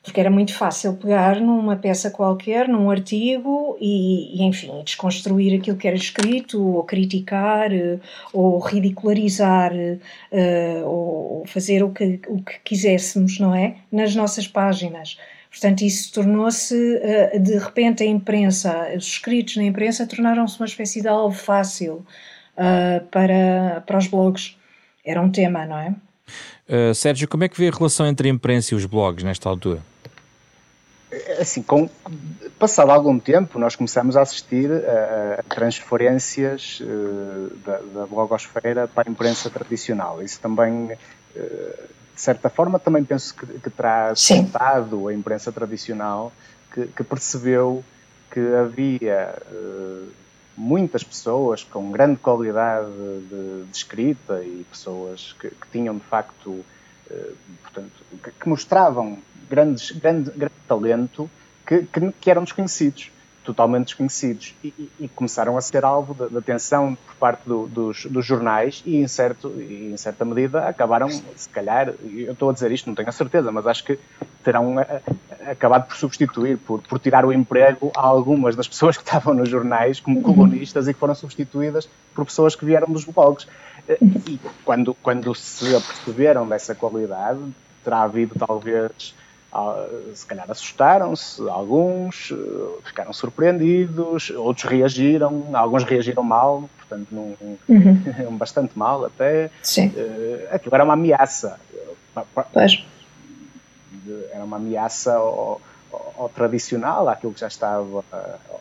Porque 0.01 0.19
era 0.19 0.31
muito 0.31 0.53
fácil 0.55 0.93
pegar 0.95 1.39
numa 1.41 1.75
peça 1.75 2.09
qualquer, 2.09 2.69
num 2.69 2.89
artigo 2.89 3.77
e, 3.81 4.39
e 4.39 4.43
enfim, 4.43 4.81
desconstruir 4.83 5.59
aquilo 5.59 5.77
que 5.77 5.87
era 5.87 5.95
escrito, 5.95 6.65
ou 6.65 6.83
criticar, 6.83 7.69
ou 8.33 8.57
ridicularizar, 8.59 9.73
ou 10.85 11.43
fazer 11.45 11.83
o 11.83 11.91
que, 11.91 12.21
o 12.29 12.41
que 12.41 12.59
quiséssemos, 12.63 13.39
não 13.39 13.53
é? 13.53 13.75
Nas 13.91 14.15
nossas 14.15 14.47
páginas. 14.47 15.17
Portanto, 15.49 15.81
isso 15.81 16.13
tornou-se, 16.13 16.97
eh, 17.01 17.39
de 17.39 17.57
repente, 17.57 18.03
a 18.03 18.05
imprensa, 18.05 18.89
os 18.95 19.05
escritos 19.05 19.57
na 19.57 19.63
imprensa 19.63 20.05
tornaram-se 20.05 20.59
uma 20.59 20.67
espécie 20.67 21.01
de 21.01 21.07
alvo 21.07 21.35
fácil 21.35 22.05
uh, 22.55 23.03
para, 23.07 23.81
para 23.85 23.97
os 23.97 24.07
blogs. 24.07 24.55
Era 25.03 25.19
um 25.19 25.31
tema, 25.31 25.65
não 25.65 25.77
é? 25.77 25.95
Uh, 26.69 26.93
Sérgio, 26.93 27.27
como 27.27 27.43
é 27.43 27.49
que 27.49 27.57
vê 27.57 27.69
a 27.69 27.71
relação 27.71 28.05
entre 28.05 28.29
a 28.29 28.31
imprensa 28.31 28.75
e 28.75 28.77
os 28.77 28.85
blogs 28.85 29.23
nesta 29.23 29.49
altura? 29.49 29.81
Assim, 31.39 31.63
com, 31.63 31.89
passado 32.59 32.91
algum 32.91 33.17
tempo, 33.17 33.57
nós 33.57 33.75
começamos 33.75 34.15
a 34.15 34.21
assistir 34.21 34.69
a, 34.71 35.39
a 35.39 35.43
transferências 35.43 36.79
uh, 36.81 37.55
da, 37.65 37.77
da 37.77 38.05
blogosfera 38.05 38.88
para 38.88 39.09
a 39.09 39.12
imprensa 39.12 39.49
tradicional. 39.49 40.21
Isso 40.21 40.39
também 40.39 40.91
uh, 40.91 41.89
de 42.19 42.23
certa 42.23 42.49
forma, 42.49 42.77
também 42.77 43.01
penso 43.01 43.34
que, 43.34 43.45
que 43.45 43.69
terá 43.69 44.10
assustado 44.10 45.08
a 45.08 45.13
imprensa 45.13 45.53
tradicional, 45.53 46.34
que, 46.73 46.88
que 46.88 47.01
percebeu 47.01 47.82
que 48.29 48.41
havia 48.55 49.41
uh, 49.49 50.08
muitas 50.58 51.01
pessoas 51.01 51.63
com 51.63 51.89
grande 51.91 52.17
qualidade 52.17 52.91
de, 52.91 53.63
de 53.63 53.71
escrita 53.71 54.43
e 54.43 54.65
pessoas 54.69 55.34
que, 55.39 55.49
que 55.49 55.67
tinham, 55.71 55.95
de 55.95 56.03
facto, 56.03 56.49
uh, 56.49 57.36
portanto, 57.63 58.03
que, 58.38 58.49
mostravam 58.49 59.17
grandes, 59.49 59.91
grande, 59.91 60.29
grande 60.32 60.55
talento 60.67 61.32
que, 61.65 61.88
que 62.19 62.29
eram 62.29 62.43
desconhecidos 62.43 63.12
totalmente 63.43 63.88
desconhecidos 63.88 64.54
e, 64.63 64.67
e, 64.67 64.89
e, 65.02 65.08
começaram 65.08 65.58
a 65.58 65.62
ser 65.62 65.84
alvo 65.84 66.13
de, 66.13 66.30
de 66.30 66.38
atenção 66.38 66.95
por 67.06 67.15
parte 67.15 67.41
do, 67.47 67.67
dos, 67.67 68.06
dos, 68.06 68.25
jornais 68.25 68.84
e 68.86 68.97
em, 68.97 69.08
certo, 69.08 69.49
e 69.58 69.91
em 69.93 69.97
certa 69.97 70.23
medida 70.25 70.67
acabaram, 70.67 71.10
se 71.10 71.49
calhar, 71.49 71.93
eu 72.04 72.34
estou 72.34 72.49
a 72.49 72.54
dizer 72.54 72.71
isto, 72.71 72.88
não 72.88 72.95
tenho 72.95 73.10
a 73.10 73.12
certeza, 73.12 73.52
mas 73.52 73.65
acho 73.65 73.84
que 73.84 73.99
terão 74.43 74.78
a, 74.78 74.82
a, 74.82 75.52
acabado 75.52 75.88
por 75.88 75.97
substituir, 75.97 76.58
por, 76.58 76.82
por 76.82 76.99
tirar 76.99 77.25
o 77.25 77.34
emprego 77.34 77.91
a 77.95 78.02
algumas 78.02 78.56
das 78.56 78.67
pessoas 78.67 78.97
que 78.97 79.04
estavam 79.04 79.34
nos 79.34 79.49
jornais 79.49 79.99
como 79.99 80.21
colunistas 80.21 80.88
e 80.88 80.93
que 80.93 80.99
foram 80.99 81.15
substituídas 81.15 81.89
por 82.13 82.25
pessoas 82.25 82.56
que 82.56 82.65
vieram 82.65 82.88
dos 82.88 83.06
blogs. 83.06 83.47
E 84.02 84.39
quando, 84.63 84.93
quando 84.93 85.34
se 85.34 85.75
aperceberam 85.75 86.47
dessa 86.47 86.75
qualidade, 86.75 87.39
terá 87.84 88.04
havido 88.04 88.36
talvez 88.38 89.15
se 90.13 90.25
calhar 90.25 90.49
assustaram-se, 90.49 91.41
alguns 91.49 92.31
eh, 92.31 92.81
ficaram 92.85 93.12
surpreendidos, 93.12 94.29
outros 94.29 94.65
reagiram, 94.65 95.45
alguns 95.53 95.83
reagiram 95.83 96.23
mal, 96.23 96.69
portanto, 96.77 97.07
num, 97.12 97.35
uhum. 97.67 98.38
bastante 98.38 98.77
mal 98.77 99.05
até. 99.05 99.49
Sim. 99.63 99.88
Uh, 99.88 100.47
aquilo 100.53 100.75
era 100.75 100.83
uma 100.83 100.93
ameaça. 100.93 101.59
Pois. 102.53 102.85
Era 104.31 104.43
uma 104.43 104.57
ameaça 104.57 105.13
ao, 105.13 105.62
ao, 106.17 106.29
tradicional, 106.29 107.09
àquilo 107.09 107.33
que 107.33 107.39
já 107.39 107.47
estava, 107.47 108.03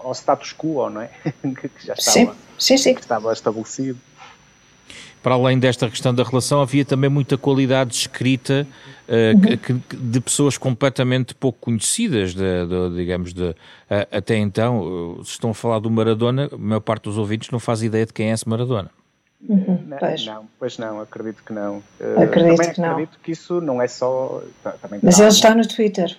ao 0.02 0.12
status 0.12 0.54
quo, 0.56 0.88
não 0.88 1.02
é? 1.02 1.10
que 1.42 1.70
já 1.86 1.94
estava, 1.94 2.12
sim. 2.12 2.30
Sim, 2.58 2.76
sim. 2.76 2.94
Que 2.94 3.00
estava 3.00 3.32
estabelecido 3.32 3.98
para 5.22 5.34
além 5.34 5.58
desta 5.58 5.88
questão 5.88 6.14
da 6.14 6.22
relação, 6.22 6.60
havia 6.60 6.84
também 6.84 7.10
muita 7.10 7.36
qualidade 7.36 7.94
escrita 7.94 8.66
uh, 9.08 9.36
uhum. 9.36 9.56
que, 9.56 9.96
de 9.96 10.20
pessoas 10.20 10.56
completamente 10.56 11.34
pouco 11.34 11.58
conhecidas, 11.60 12.34
de, 12.34 12.66
de, 12.66 12.96
digamos, 12.96 13.32
de, 13.32 13.42
uh, 13.42 13.54
até 14.10 14.36
então. 14.36 14.80
Uh, 14.80 15.22
estão 15.22 15.50
a 15.50 15.54
falar 15.54 15.78
do 15.78 15.90
Maradona, 15.90 16.48
a 16.52 16.56
maior 16.56 16.80
parte 16.80 17.04
dos 17.04 17.18
ouvintes 17.18 17.50
não 17.50 17.58
faz 17.58 17.82
ideia 17.82 18.06
de 18.06 18.12
quem 18.12 18.30
é 18.30 18.32
esse 18.32 18.48
Maradona. 18.48 18.90
Uhum, 19.48 19.84
não, 19.86 19.98
pois. 19.98 20.26
não, 20.26 20.48
pois 20.58 20.78
não, 20.78 21.00
acredito 21.00 21.42
que 21.44 21.52
não. 21.52 21.82
Acredito 22.20 22.56
também 22.56 22.74
que 22.74 22.80
não. 22.80 22.90
acredito 22.90 23.18
que 23.22 23.32
isso 23.32 23.60
não 23.60 23.80
é 23.80 23.86
só. 23.86 24.42
Mas 25.00 25.20
ele 25.20 25.28
está 25.28 25.54
no 25.54 25.66
Twitter. 25.66 26.16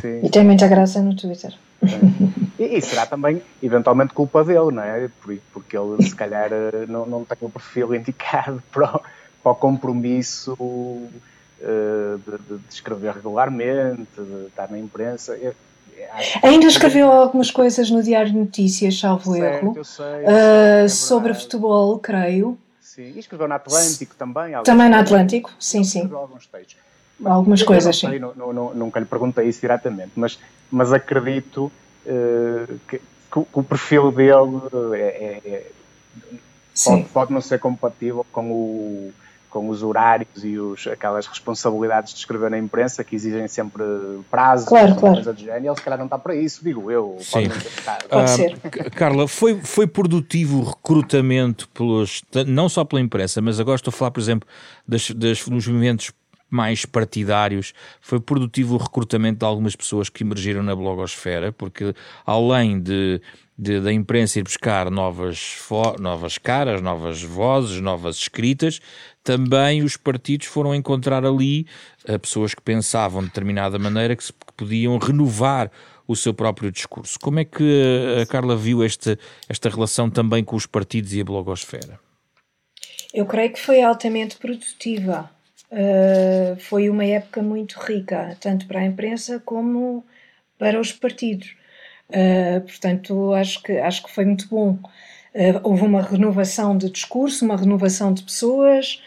Sim. 0.00 0.24
E 0.24 0.30
tem 0.30 0.42
muita 0.42 0.66
graça 0.66 1.02
no 1.02 1.14
Twitter. 1.14 1.54
E, 2.56 2.78
e, 2.78 2.80
será 2.80 3.04
também, 3.04 3.42
eventualmente, 3.60 4.14
culpa 4.14 4.44
dele, 4.44 4.70
não 4.70 4.82
é? 4.82 5.10
Porque 5.52 5.76
ele, 5.76 6.08
se 6.08 6.14
calhar, 6.14 6.50
não, 6.88 7.04
não 7.04 7.24
tem 7.24 7.36
o 7.40 7.50
perfil 7.50 7.92
indicado 7.96 8.62
para 8.70 8.96
o, 8.96 9.00
para 9.42 9.52
o 9.52 9.54
compromisso 9.56 10.52
uh, 10.52 11.10
de, 11.60 12.56
de, 12.56 12.60
escrever 12.70 13.14
regularmente, 13.14 14.06
de 14.16 14.46
estar 14.46 14.70
na 14.70 14.78
imprensa. 14.78 15.36
Eu, 15.36 15.52
Ainda 16.42 16.66
escreveu 16.66 17.10
algumas 17.10 17.50
coisas 17.50 17.90
no 17.90 18.02
Diário 18.02 18.30
de 18.30 18.38
Notícias, 18.38 18.98
salvo 18.98 19.34
erro, 19.36 19.72
uh, 19.72 20.88
sobre 20.88 21.34
futebol, 21.34 21.98
creio. 21.98 22.58
Sim, 22.80 23.12
e 23.14 23.18
escreveu 23.18 23.48
na 23.48 23.56
Atlântico 23.56 24.14
também. 24.14 24.52
Também 24.62 24.88
na 24.88 25.00
Atlântico, 25.00 25.50
sim, 25.58 25.82
sim. 25.82 26.08
alguns 26.12 26.46
textos. 26.46 26.76
Algumas 27.24 27.60
eu 27.60 27.66
coisas, 27.66 27.96
sei, 27.96 28.10
sim. 28.10 28.18
Não, 28.18 28.52
não, 28.52 28.74
nunca 28.74 28.98
lhe 28.98 29.06
perguntei 29.06 29.48
isso 29.48 29.60
diretamente, 29.60 30.12
mas, 30.16 30.38
mas 30.74 30.92
acredito 30.92 31.70
uh, 32.04 32.80
que, 32.88 32.98
que, 32.98 33.46
o 33.52 33.62
perfil 33.62 34.10
dele 34.10 34.60
é, 34.94 34.98
é, 34.98 35.48
é 35.48 35.66
pode, 36.84 37.04
pode, 37.04 37.32
não 37.32 37.40
ser 37.40 37.60
compatível 37.60 38.26
com, 38.32 38.50
o, 38.50 39.12
com 39.48 39.68
os 39.68 39.84
horários 39.84 40.42
e 40.42 40.58
os, 40.58 40.84
aquelas 40.88 41.28
responsabilidades 41.28 42.12
de 42.12 42.18
escrever 42.18 42.50
na 42.50 42.58
imprensa 42.58 43.04
que 43.04 43.14
exigem 43.14 43.46
sempre 43.46 43.84
prazos, 44.28 44.68
claro, 44.68 44.96
claro. 44.96 45.14
coisa 45.14 45.32
do 45.32 45.40
género. 45.40 45.66
Ele 45.66 45.76
se 45.76 45.82
calhar 45.82 45.98
não 45.98 46.06
está 46.06 46.18
para 46.18 46.34
isso, 46.34 46.64
digo 46.64 46.90
eu. 46.90 47.16
Sim. 47.20 47.48
Pode, 47.48 48.08
pode 48.08 48.30
ser. 48.30 48.54
Uh, 48.54 48.90
Carla, 48.96 49.28
foi, 49.28 49.60
foi 49.62 49.86
produtivo 49.86 50.58
o 50.58 50.64
recrutamento 50.64 51.68
pelos, 51.68 52.24
não 52.48 52.68
só 52.68 52.84
pela 52.84 53.00
imprensa, 53.00 53.40
mas 53.40 53.60
agora 53.60 53.76
estou 53.76 53.90
a 53.90 53.96
falar, 53.96 54.10
por 54.10 54.20
exemplo, 54.20 54.48
das, 54.88 55.08
das, 55.12 55.44
dos 55.44 55.68
movimentos 55.68 56.12
mais 56.50 56.84
partidários. 56.84 57.72
Foi 58.00 58.20
produtivo 58.20 58.74
o 58.74 58.78
recrutamento 58.78 59.40
de 59.40 59.44
algumas 59.44 59.74
pessoas 59.74 60.08
que 60.08 60.22
emergiram 60.22 60.62
na 60.62 60.74
blogosfera, 60.74 61.52
porque 61.52 61.94
além 62.24 62.80
de, 62.80 63.20
da 63.56 63.92
imprensa 63.92 64.38
ir 64.38 64.42
buscar 64.42 64.90
novas, 64.90 65.56
novas 65.98 66.38
caras, 66.38 66.80
novas 66.80 67.22
vozes, 67.22 67.80
novas 67.80 68.16
escritas, 68.16 68.80
também 69.22 69.82
os 69.82 69.96
partidos 69.96 70.46
foram 70.46 70.74
encontrar 70.74 71.24
ali 71.24 71.66
uh, 72.08 72.18
pessoas 72.18 72.54
que 72.54 72.60
pensavam 72.60 73.22
de 73.22 73.28
determinada 73.28 73.78
maneira 73.78 74.14
que, 74.14 74.24
se, 74.24 74.32
que 74.32 74.52
podiam 74.56 74.98
renovar 74.98 75.70
o 76.06 76.14
seu 76.14 76.34
próprio 76.34 76.70
discurso. 76.70 77.18
Como 77.18 77.38
é 77.38 77.44
que 77.44 77.62
eh, 77.62 78.22
a 78.22 78.26
Carla 78.26 78.54
viu 78.54 78.84
este, 78.84 79.18
esta 79.48 79.70
relação 79.70 80.10
também 80.10 80.44
com 80.44 80.54
os 80.54 80.66
partidos 80.66 81.14
e 81.14 81.20
a 81.22 81.24
blogosfera? 81.24 81.98
Eu 83.12 83.24
creio 83.26 83.52
que 83.52 83.60
foi 83.60 83.80
altamente 83.80 84.36
produtiva. 84.36 85.30
Uh, 85.74 86.54
foi 86.60 86.88
uma 86.88 87.04
época 87.04 87.42
muito 87.42 87.80
rica, 87.80 88.36
tanto 88.38 88.64
para 88.66 88.78
a 88.78 88.84
imprensa 88.84 89.42
como 89.44 90.04
para 90.56 90.80
os 90.80 90.92
partidos. 90.92 91.56
Uh, 92.10 92.60
portanto, 92.60 93.32
acho 93.34 93.60
que, 93.60 93.72
acho 93.72 94.04
que 94.04 94.10
foi 94.12 94.24
muito 94.24 94.48
bom. 94.48 94.78
Uh, 95.34 95.58
houve 95.64 95.82
uma 95.82 96.00
renovação 96.00 96.78
de 96.78 96.88
discurso, 96.88 97.44
uma 97.44 97.56
renovação 97.56 98.14
de 98.14 98.22
pessoas. 98.22 99.02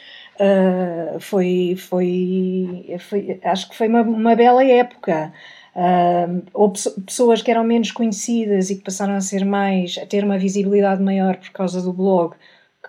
foi, 1.21 1.75
foi, 1.77 2.97
foi, 2.99 3.39
acho 3.43 3.69
que 3.69 3.75
foi 3.75 3.88
uma, 3.88 4.01
uma 4.01 4.36
bela 4.36 4.63
época. 4.63 5.32
Uh, 5.73 6.43
ou 6.53 6.73
pessoas 7.06 7.41
que 7.41 7.51
eram 7.51 7.63
menos 7.63 7.91
conhecidas 7.91 8.69
e 8.69 8.75
que 8.75 8.84
passaram 8.84 9.15
a 9.15 9.21
ser 9.21 9.45
mais, 9.45 9.97
a 10.01 10.06
ter 10.06 10.23
uma 10.23 10.38
visibilidade 10.38 11.01
maior 11.01 11.38
por 11.38 11.49
causa 11.51 11.82
do 11.82 11.93
blog, 11.93 12.36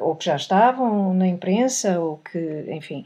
ou 0.00 0.16
que 0.16 0.24
já 0.24 0.36
estavam 0.36 1.14
na 1.14 1.28
imprensa, 1.28 2.00
ou 2.00 2.16
que, 2.18 2.64
enfim, 2.70 3.04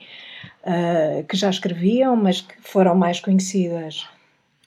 uh, 0.62 1.24
que 1.24 1.36
já 1.36 1.50
escreviam, 1.50 2.16
mas 2.16 2.40
que 2.40 2.54
foram 2.60 2.94
mais 2.94 3.20
conhecidas. 3.20 4.06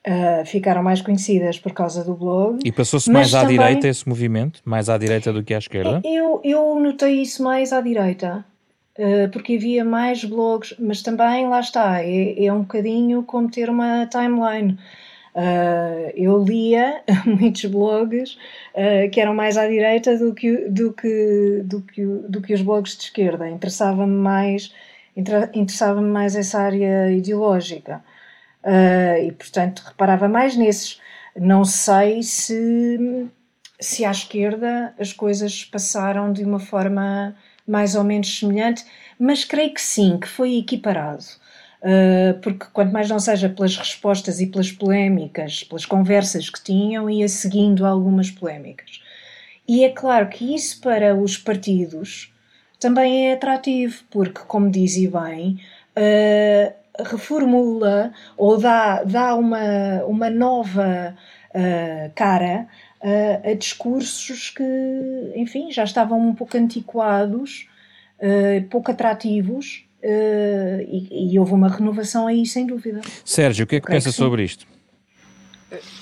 Uh, 0.07 0.45
ficaram 0.45 0.83
mais 0.83 1.01
conhecidas 1.01 1.57
por 1.57 1.73
causa 1.73 2.03
do 2.03 2.13
blog. 2.13 2.59
E 2.63 2.71
passou-se 2.71 3.09
mais 3.09 3.33
à 3.33 3.41
também, 3.41 3.57
direita 3.57 3.87
esse 3.87 4.07
movimento? 4.07 4.61
Mais 4.63 4.87
à 4.87 4.99
direita 4.99 5.33
do 5.33 5.43
que 5.43 5.53
à 5.53 5.57
esquerda? 5.57 5.99
Eu, 6.03 6.39
eu 6.43 6.79
notei 6.79 7.21
isso 7.21 7.43
mais 7.43 7.73
à 7.73 7.81
direita, 7.81 8.45
uh, 8.99 9.31
porque 9.31 9.55
havia 9.55 9.83
mais 9.83 10.23
blogs, 10.23 10.75
mas 10.77 11.01
também, 11.01 11.47
lá 11.47 11.59
está, 11.59 12.03
é, 12.03 12.45
é 12.45 12.53
um 12.53 12.61
bocadinho 12.61 13.23
como 13.23 13.49
ter 13.49 13.67
uma 13.67 14.05
timeline. 14.05 14.77
Uh, 15.35 16.13
eu 16.15 16.41
lia 16.41 17.01
muitos 17.25 17.65
blogs 17.65 18.37
uh, 18.73 19.09
que 19.11 19.19
eram 19.19 19.33
mais 19.33 19.57
à 19.57 19.67
direita 19.67 20.17
do 20.17 20.33
que, 20.33 20.69
do 20.69 20.93
que, 20.93 21.61
do 21.65 21.81
que, 21.81 22.05
do 22.05 22.41
que 22.41 22.53
os 22.53 22.61
blogs 22.61 22.95
de 22.95 23.03
esquerda. 23.05 23.49
Interessava-me 23.49 24.15
mais 24.15 24.71
interessava-me 25.15 26.09
mais 26.09 26.35
essa 26.35 26.59
área 26.59 27.11
ideológica 27.11 28.03
uh, 28.63 29.23
e, 29.23 29.31
portanto, 29.31 29.83
reparava 29.85 30.27
mais 30.27 30.55
nesses. 30.55 30.99
Não 31.35 31.63
sei 31.65 32.23
se, 32.23 33.27
se 33.79 34.05
à 34.05 34.11
esquerda 34.11 34.93
as 34.99 35.13
coisas 35.13 35.63
passaram 35.65 36.31
de 36.31 36.43
uma 36.43 36.59
forma 36.59 37.35
mais 37.67 37.95
ou 37.95 38.03
menos 38.03 38.39
semelhante, 38.39 38.85
mas 39.17 39.43
creio 39.43 39.73
que 39.73 39.81
sim, 39.81 40.19
que 40.19 40.27
foi 40.27 40.57
equiparado. 40.57 41.23
Uh, 41.81 42.39
porque 42.41 42.65
quanto 42.73 42.91
mais 42.91 43.09
não 43.09 43.19
seja 43.19 43.47
pelas 43.47 43.77
respostas 43.77 44.41
e 44.41 44.47
pelas 44.47 44.71
polémicas, 44.71 45.63
pelas 45.63 45.85
conversas 45.85 46.49
que 46.49 46.63
tinham, 46.63 47.09
ia 47.09 47.27
seguindo 47.27 47.85
algumas 47.85 48.31
polémicas. 48.31 49.01
E 49.67 49.83
é 49.83 49.89
claro 49.89 50.29
que 50.29 50.55
isso 50.55 50.79
para 50.81 51.15
os 51.15 51.37
partidos 51.37 52.33
também 52.79 53.29
é 53.29 53.33
atrativo, 53.33 54.03
porque, 54.09 54.41
como 54.47 54.69
dizia 54.69 55.09
bem, 55.09 55.59
uh, 55.97 57.03
reformula 57.03 58.11
ou 58.37 58.57
dá, 58.57 59.03
dá 59.03 59.35
uma, 59.35 60.03
uma 60.05 60.29
nova 60.29 61.15
uh, 61.49 62.11
cara 62.15 62.67
uh, 63.01 63.49
a 63.49 63.53
discursos 63.53 64.49
que, 64.49 64.63
enfim, 65.35 65.71
já 65.71 65.83
estavam 65.83 66.19
um 66.19 66.33
pouco 66.33 66.57
antiquados, 66.57 67.67
pouco 68.69 68.91
atrativos. 68.91 69.83
E, 70.87 71.33
e, 71.33 71.39
houve 71.39 71.53
uma 71.53 71.67
renovação 71.67 72.27
aí, 72.27 72.45
sem 72.45 72.67
dúvida. 72.67 73.01
Sérgio, 73.23 73.65
o 73.65 73.67
que 73.67 73.77
é 73.77 73.79
que 73.79 73.87
pensa 73.87 74.11
sobre 74.11 74.43
isto? 74.43 74.67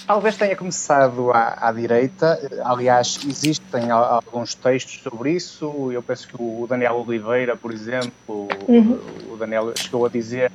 Talvez 0.06 0.38
tenha 0.38 0.56
começado 0.56 1.32
à, 1.32 1.70
à, 1.70 1.72
direita, 1.72 2.40
aliás, 2.64 3.20
existem 3.28 3.90
alguns 3.92 4.54
textos 4.54 5.02
sobre 5.02 5.32
isso. 5.32 5.92
Eu 5.92 6.02
penso 6.04 6.28
que 6.28 6.36
o 6.38 6.66
Daniel 6.68 6.96
Oliveira, 6.96 7.56
por 7.56 7.72
exemplo, 7.72 8.48
uhum. 8.68 9.00
o 9.32 9.38
Daniel 9.38 9.74
chegou 9.76 10.06
a 10.06 10.10
dizer 10.10 10.52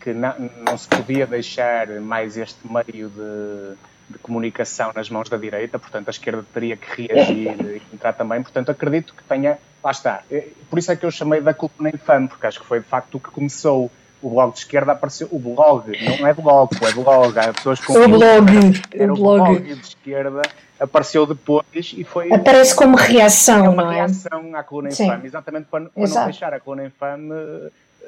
que 0.00 0.12
não, 0.12 0.34
não, 0.66 0.78
se 0.78 0.88
podia 0.88 1.26
deixar 1.26 1.88
mais 2.00 2.36
este 2.36 2.58
meio 2.66 3.08
de, 3.08 3.76
de, 4.10 4.18
comunicação 4.20 4.92
nas 4.94 5.10
mãos 5.10 5.28
da 5.28 5.36
direita, 5.36 5.78
portanto, 5.78 6.08
a 6.08 6.10
esquerda 6.10 6.44
teria 6.54 6.76
que 6.76 7.02
reagir 7.02 7.56
e 7.60 7.82
entrar 7.94 8.12
também. 8.12 8.42
Portanto, 8.42 8.70
acredito 8.70 9.14
que 9.14 9.22
tenha. 9.24 9.58
Lá 9.82 9.92
está. 9.92 10.22
Por 10.68 10.78
isso 10.78 10.90
é 10.90 10.96
que 10.96 11.06
eu 11.06 11.10
chamei 11.10 11.40
da 11.40 11.54
culpa 11.54 11.76
nem 11.80 11.94
infame, 11.94 12.26
porque 12.28 12.46
acho 12.46 12.60
que 12.60 12.66
foi 12.66 12.80
de 12.80 12.86
facto 12.86 13.14
o 13.14 13.20
que 13.20 13.30
começou 13.30 13.90
o 14.22 14.30
blog 14.30 14.52
de 14.52 14.58
esquerda 14.58 14.92
apareceu. 14.92 15.28
O 15.30 15.38
blog, 15.38 15.90
não 16.18 16.26
é 16.26 16.34
blog, 16.34 16.70
é 16.82 16.92
blog. 16.92 17.38
Há 17.38 17.52
pessoas 17.52 17.80
com. 17.80 17.92
O 17.92 18.08
blog. 18.08 18.82
Era 18.92 19.12
o 19.12 19.16
blog. 19.16 19.44
blog 19.44 19.74
de 19.74 19.80
esquerda, 19.80 20.42
apareceu 20.78 21.26
depois 21.26 21.64
e 21.96 22.04
foi. 22.04 22.32
Aparece 22.32 22.74
como 22.74 22.96
reação, 22.96 23.72
é 23.72 23.76
não 23.76 23.92
é? 23.92 23.96
reação 23.96 24.54
à 24.54 24.62
coluna 24.62 24.90
Sim. 24.90 25.04
infame, 25.04 25.26
exatamente 25.26 25.66
para, 25.66 25.84
para 25.88 26.08
não 26.08 26.24
deixar 26.24 26.52
a 26.54 26.60
coluna 26.60 26.86
infame. 26.86 27.32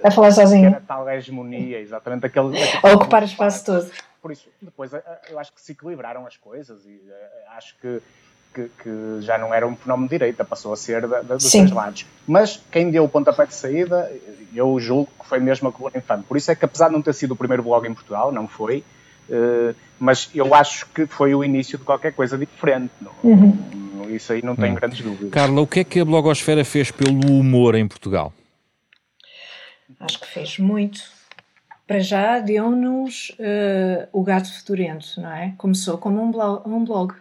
A 0.03 0.11
falar 0.11 0.31
sozinho. 0.33 0.71
A 0.71 0.81
tal 0.81 1.09
hegemonia, 1.11 1.79
exatamente 1.79 2.27
aquele. 2.27 2.57
A 2.83 2.93
ocupar 2.93 3.23
o 3.23 3.27
espaço 3.27 3.65
todo. 3.65 3.91
Por 4.23 4.33
isso, 4.33 4.49
depois 4.61 4.93
eu 5.31 5.39
acho 5.39 5.53
que 5.53 5.61
se 5.61 5.73
equilibraram 5.73 6.27
as 6.27 6.37
coisas 6.37 6.85
e 6.85 7.01
acho 7.57 7.75
que 7.81 8.03
que, 8.55 8.69
que, 8.83 9.21
já 9.21 9.39
não 9.39 9.55
era 9.55 9.67
um 9.67 9.77
fenómeno 9.77 10.09
de 10.09 10.15
direita, 10.15 10.45
passou 10.45 10.73
a 10.73 10.77
ser 10.77 11.07
da, 11.07 11.23
da, 11.23 11.35
dos 11.35 11.45
Sim. 11.45 11.61
dois 11.61 11.73
lados. 11.73 12.07
Mas 12.27 12.63
quem 12.71 12.91
deu 12.91 13.05
o 13.05 13.09
pontapé 13.09 13.47
de 13.47 13.55
saída, 13.55 14.11
eu 14.55 14.79
julgo 14.81 15.09
que 15.21 15.27
foi 15.27 15.39
mesmo 15.39 15.69
a 15.69 15.73
Coluna 15.73 15.99
Infame. 15.99 16.23
Por 16.25 16.37
isso 16.37 16.51
é 16.51 16.55
que, 16.55 16.65
apesar 16.65 16.89
de 16.89 16.95
não 16.95 17.03
ter 17.03 17.15
sido 17.15 17.33
o 17.33 17.37
primeiro 17.37 17.63
blog 17.63 17.87
em 17.87 17.95
Portugal, 17.95 18.33
não 18.33 18.49
foi, 18.49 18.85
uh, 19.29 19.75
mas 19.99 20.31
eu 20.35 20.55
acho 20.55 20.87
que 20.87 21.07
foi 21.07 21.35
o 21.35 21.45
início 21.45 21.79
de 21.79 21.85
qualquer 21.85 22.13
coisa 22.13 22.37
diferente. 22.37 22.91
Uhum. 23.23 23.57
Isso 24.11 24.33
aí 24.33 24.43
não 24.43 24.57
tenho 24.57 24.71
uhum. 24.71 24.75
grandes 24.75 25.01
dúvidas. 25.01 25.31
Carla, 25.31 25.61
o 25.61 25.67
que 25.67 25.81
é 25.81 25.85
que 25.85 26.01
a 26.01 26.05
blogosfera 26.05 26.65
fez 26.65 26.91
pelo 26.91 27.31
humor 27.31 27.75
em 27.75 27.87
Portugal? 27.87 28.33
Acho 30.01 30.19
que 30.19 30.27
fez 30.27 30.59
muito. 30.59 31.01
Para 31.87 31.99
já 31.99 32.39
deu-nos 32.39 33.31
uh, 33.31 34.09
o 34.13 34.23
Gato 34.23 34.53
Fedorento, 34.53 35.21
não 35.21 35.33
é? 35.33 35.55
Começou 35.59 35.99
como 35.99 36.23
um 36.23 36.31
blog. 36.31 36.69
Um 36.69 36.85
blog. 36.85 37.15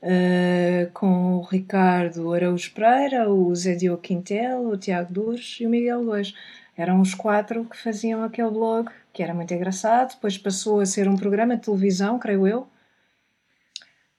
Uh, 0.00 0.90
com 0.92 1.38
o 1.38 1.42
Ricardo 1.42 2.32
Araújo 2.32 2.72
Pereira, 2.72 3.28
o 3.28 3.52
Zé 3.54 3.74
Diogo 3.74 4.00
Quintel, 4.00 4.68
o 4.68 4.76
Tiago 4.76 5.12
Dures 5.12 5.58
e 5.60 5.66
o 5.66 5.70
Miguel 5.70 6.02
Lois. 6.02 6.34
Eram 6.76 7.00
os 7.00 7.14
quatro 7.14 7.64
que 7.64 7.76
faziam 7.76 8.22
aquele 8.22 8.50
blog, 8.50 8.88
que 9.12 9.22
era 9.22 9.34
muito 9.34 9.52
engraçado. 9.52 10.14
Depois 10.14 10.38
passou 10.38 10.80
a 10.80 10.86
ser 10.86 11.08
um 11.08 11.16
programa 11.16 11.56
de 11.56 11.62
televisão, 11.62 12.18
creio 12.18 12.46
eu. 12.46 12.68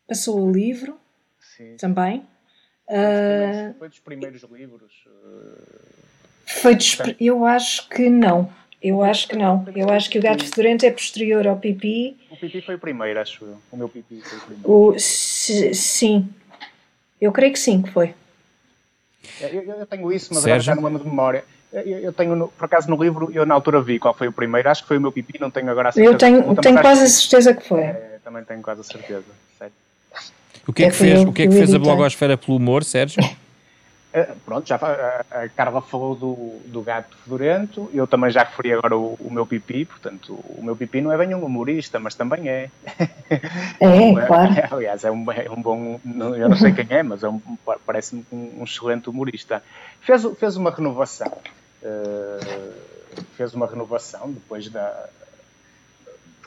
Passou 0.05 0.41
o 0.41 0.51
livro 0.51 0.99
Sim. 1.39 1.77
também. 1.77 2.27
Foi 3.77 3.87
dos, 3.87 3.99
primeiros, 3.99 4.41
foi 4.41 4.49
dos 4.49 4.59
primeiros 4.59 4.59
livros. 4.59 5.05
Uh 5.07 5.99
foi 6.49 6.75
Eu 7.19 7.45
acho 7.45 7.87
que 7.89 8.09
não. 8.09 8.51
Eu 8.81 9.03
acho 9.03 9.27
que 9.27 9.35
não. 9.35 9.65
Eu 9.75 9.89
acho 9.89 10.09
que 10.09 10.17
o 10.17 10.21
gato 10.21 10.43
fedorento 10.43 10.85
é 10.85 10.91
posterior 10.91 11.45
ao 11.45 11.57
pipi. 11.57 12.17
O 12.31 12.37
pipi 12.37 12.61
foi 12.61 12.75
o 12.75 12.79
primeiro, 12.79 13.19
acho 13.19 13.45
eu. 13.45 13.57
O 13.71 13.77
meu 13.77 13.87
pipi 13.87 14.19
foi 14.21 14.37
o 14.37 14.41
primeiro. 14.41 14.71
O, 14.71 14.99
sim. 15.73 16.29
Eu 17.19 17.31
creio 17.31 17.53
que 17.53 17.59
sim, 17.59 17.81
que 17.81 17.91
foi. 17.91 18.13
É, 19.41 19.55
eu, 19.55 19.63
eu 19.63 19.85
tenho 19.85 20.11
isso, 20.11 20.33
mas 20.33 20.45
agora 20.45 20.59
já 20.59 20.75
não 20.75 20.83
lembro 20.83 21.03
de 21.03 21.09
memória. 21.09 21.43
Eu, 21.71 21.83
eu 21.99 22.13
tenho, 22.13 22.47
por 22.47 22.65
acaso, 22.65 22.89
no 22.89 23.01
livro, 23.01 23.29
eu 23.31 23.45
na 23.45 23.53
altura 23.53 23.81
vi 23.81 23.99
qual 23.99 24.13
foi 24.13 24.27
o 24.27 24.31
primeiro. 24.31 24.69
Acho 24.69 24.81
que 24.81 24.87
foi 24.87 24.97
o 24.97 25.01
meu 25.01 25.11
pipi, 25.11 25.39
não 25.39 25.51
tenho 25.51 25.69
agora 25.69 25.89
a 25.89 25.91
certeza. 25.91 26.13
Eu 26.13 26.17
tenho, 26.17 26.55
tenho 26.55 26.81
quase 26.81 27.03
a 27.03 27.07
certeza 27.07 27.53
que 27.53 27.67
foi. 27.67 27.81
É, 27.81 28.19
também 28.23 28.43
tenho 28.43 28.61
quase 28.61 28.81
a 28.81 28.83
certeza. 28.83 29.25
Certo. 29.57 29.73
O 30.67 30.73
que 30.73 30.83
é, 30.83 30.87
é 30.87 30.89
que 30.89 30.95
fez, 30.95 31.23
o 31.23 31.31
que 31.31 31.43
é 31.43 31.47
que 31.47 31.53
fez 31.53 31.73
a 31.73 31.79
blogosfera 31.79 32.37
pelo 32.37 32.57
humor, 32.57 32.83
Sérgio? 32.83 33.21
Eh, 34.11 34.33
pronto, 34.43 34.67
já 34.67 34.75
a, 34.75 35.49
Carla 35.49 35.81
falou 35.81 36.15
do, 36.15 36.59
do 36.65 36.81
gato 36.81 37.15
fedorento, 37.17 37.91
eu 37.93 38.07
também 38.07 38.31
já 38.31 38.41
referi 38.41 38.73
agora 38.73 38.97
o, 38.97 39.15
o, 39.19 39.31
meu 39.31 39.45
pipi, 39.45 39.85
portanto, 39.85 40.33
o 40.33 40.63
meu 40.63 40.75
pipi 40.75 40.99
não 40.99 41.11
é 41.11 41.17
bem 41.17 41.35
um 41.35 41.45
humorista, 41.45 41.99
mas 41.99 42.15
também 42.15 42.49
é. 42.49 42.71
É, 43.79 44.15
claro. 44.25 44.53
É, 44.53 44.67
aliás, 44.73 45.03
é 45.03 45.11
um, 45.11 45.31
é 45.31 45.47
um 45.51 45.61
bom, 45.61 45.99
eu 46.35 46.49
não 46.49 46.57
sei 46.57 46.71
quem 46.73 46.87
é, 46.89 47.03
mas 47.03 47.23
é 47.23 47.29
um, 47.29 47.39
parece-me 47.85 48.25
um, 48.31 48.61
um, 48.61 48.63
excelente 48.63 49.09
humorista. 49.09 49.61
Fez, 50.01 50.25
fez 50.39 50.57
uma 50.57 50.71
renovação, 50.71 51.31
uh, 51.83 52.73
fez 53.37 53.53
uma 53.53 53.67
renovação 53.67 54.31
depois 54.31 54.69
da, 54.69 55.07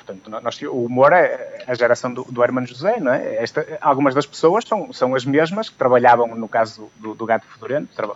Portanto, 0.04 0.28
nós, 0.28 0.60
o 0.62 0.84
humor 0.84 1.12
é 1.12 1.64
a 1.66 1.74
geração 1.74 2.12
do, 2.12 2.24
do 2.24 2.42
Hermano 2.42 2.66
José, 2.66 2.98
não 2.98 3.12
é? 3.12 3.36
Esta, 3.36 3.78
algumas 3.80 4.14
das 4.14 4.26
pessoas 4.26 4.64
são, 4.64 4.92
são 4.92 5.14
as 5.14 5.24
mesmas 5.24 5.68
que 5.68 5.76
trabalhavam, 5.76 6.34
no 6.34 6.48
caso 6.48 6.90
do, 6.96 7.14
do 7.14 7.24
Gato 7.24 7.46
Fedorento, 7.46 7.94
tra, 7.94 8.08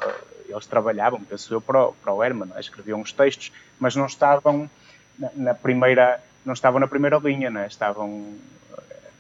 eles 0.49 0.67
trabalhavam, 0.67 1.21
penso 1.21 1.55
eu, 1.55 1.61
para 1.61 1.87
o, 1.87 1.93
para 1.93 2.13
o 2.13 2.23
Herman, 2.23 2.51
é? 2.57 2.61
escreviam 2.61 3.01
os 3.01 3.13
textos, 3.13 3.53
mas 3.79 3.95
não 3.95 4.07
estavam 4.07 4.69
na, 5.17 5.31
na, 5.35 5.55
primeira, 5.55 6.21
não 6.45 6.55
estavam 6.55 6.81
na 6.81 6.89
primeira 6.89 7.19
linha, 7.19 7.51
não 7.51 7.61
é? 7.61 7.67
Estavam 7.67 8.37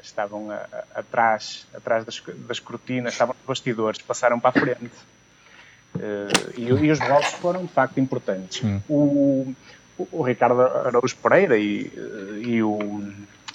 estavam 0.03 0.51
a, 0.51 0.55
a, 0.55 1.01
atrás, 1.01 1.67
atrás 1.75 2.05
das, 2.05 2.23
das 2.49 2.61
cortinas, 2.61 3.13
estavam 3.13 3.35
nos 3.35 3.47
bastidores, 3.47 4.01
passaram 4.03 4.39
para 4.41 4.51
a 4.51 4.61
frente. 4.61 4.97
Uh, 5.95 6.53
e, 6.57 6.69
e, 6.69 6.91
os 6.91 6.99
blogs 6.99 7.33
foram 7.35 7.65
de 7.65 7.73
facto 7.73 7.99
importantes. 7.99 8.63
O, 8.89 9.55
o 9.99 10.23
Ricardo 10.23 10.61
Araújo 10.61 11.17
Pereira 11.17 11.57
e, 11.57 11.91
e, 12.45 12.63
o, 12.63 12.79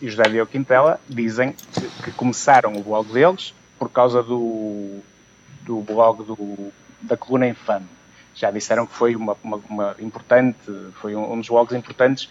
e 0.02 0.10
José 0.10 0.24
Diogo 0.24 0.52
Quintela 0.52 1.00
dizem 1.08 1.56
que, 2.04 2.12
começaram 2.12 2.74
o 2.74 2.84
blog 2.84 3.12
deles 3.12 3.54
por 3.78 3.90
causa 3.90 4.24
do, 4.24 5.00
do 5.64 5.82
blog 5.82 6.24
do, 6.24 6.72
da 7.02 7.16
coluna 7.16 7.48
Infame. 7.48 7.88
Já 8.34 8.50
disseram 8.50 8.88
que 8.88 8.94
foi 8.94 9.16
uma, 9.16 9.36
uma, 9.44 9.62
uma 9.70 9.96
importante, 10.00 10.58
foi 11.02 11.16
um, 11.16 11.34
um, 11.34 11.38
dos 11.40 11.50
blogs 11.50 11.78
importantes 11.78 12.30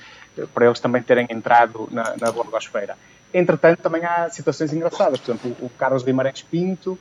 para 0.55 0.67
eles 0.67 0.81
também 0.81 1.03
terem 1.03 1.27
entrado 1.31 1.89
na, 1.91 2.17
na 2.17 2.33
blogosfera. 2.33 2.97
Entretanto, 3.33 3.81
também 3.81 4.05
há 4.05 4.29
situações 4.29 4.73
engraçadas. 4.73 5.21
Por 5.21 5.31
exemplo, 5.31 5.57
o 5.61 5.69
Carlos 5.71 6.03
Guimarães 6.03 6.43
Pinto, 6.43 6.99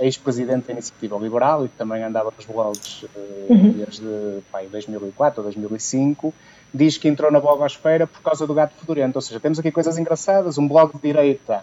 ex-presidente 0.00 0.66
da 0.66 0.72
Iniciativa 0.72 1.16
Liberal 1.16 1.64
e 1.64 1.68
que 1.68 1.76
também 1.76 2.02
andava 2.02 2.32
nos 2.36 2.46
blogs 2.46 3.04
uhum. 3.48 3.72
desde 3.72 4.40
pai, 4.50 4.66
2004 4.70 5.40
ou 5.40 5.44
2005, 5.44 6.34
diz 6.72 6.98
que 6.98 7.08
entrou 7.08 7.30
na 7.30 7.40
blogosfera 7.40 8.06
por 8.06 8.20
causa 8.22 8.46
do 8.46 8.54
gato 8.54 8.74
fedorento. 8.78 9.16
Ou 9.16 9.22
seja, 9.22 9.40
temos 9.40 9.58
aqui 9.58 9.70
coisas 9.70 9.98
engraçadas. 9.98 10.58
Um 10.58 10.68
blog 10.68 10.92
de 10.94 11.00
direita 11.00 11.62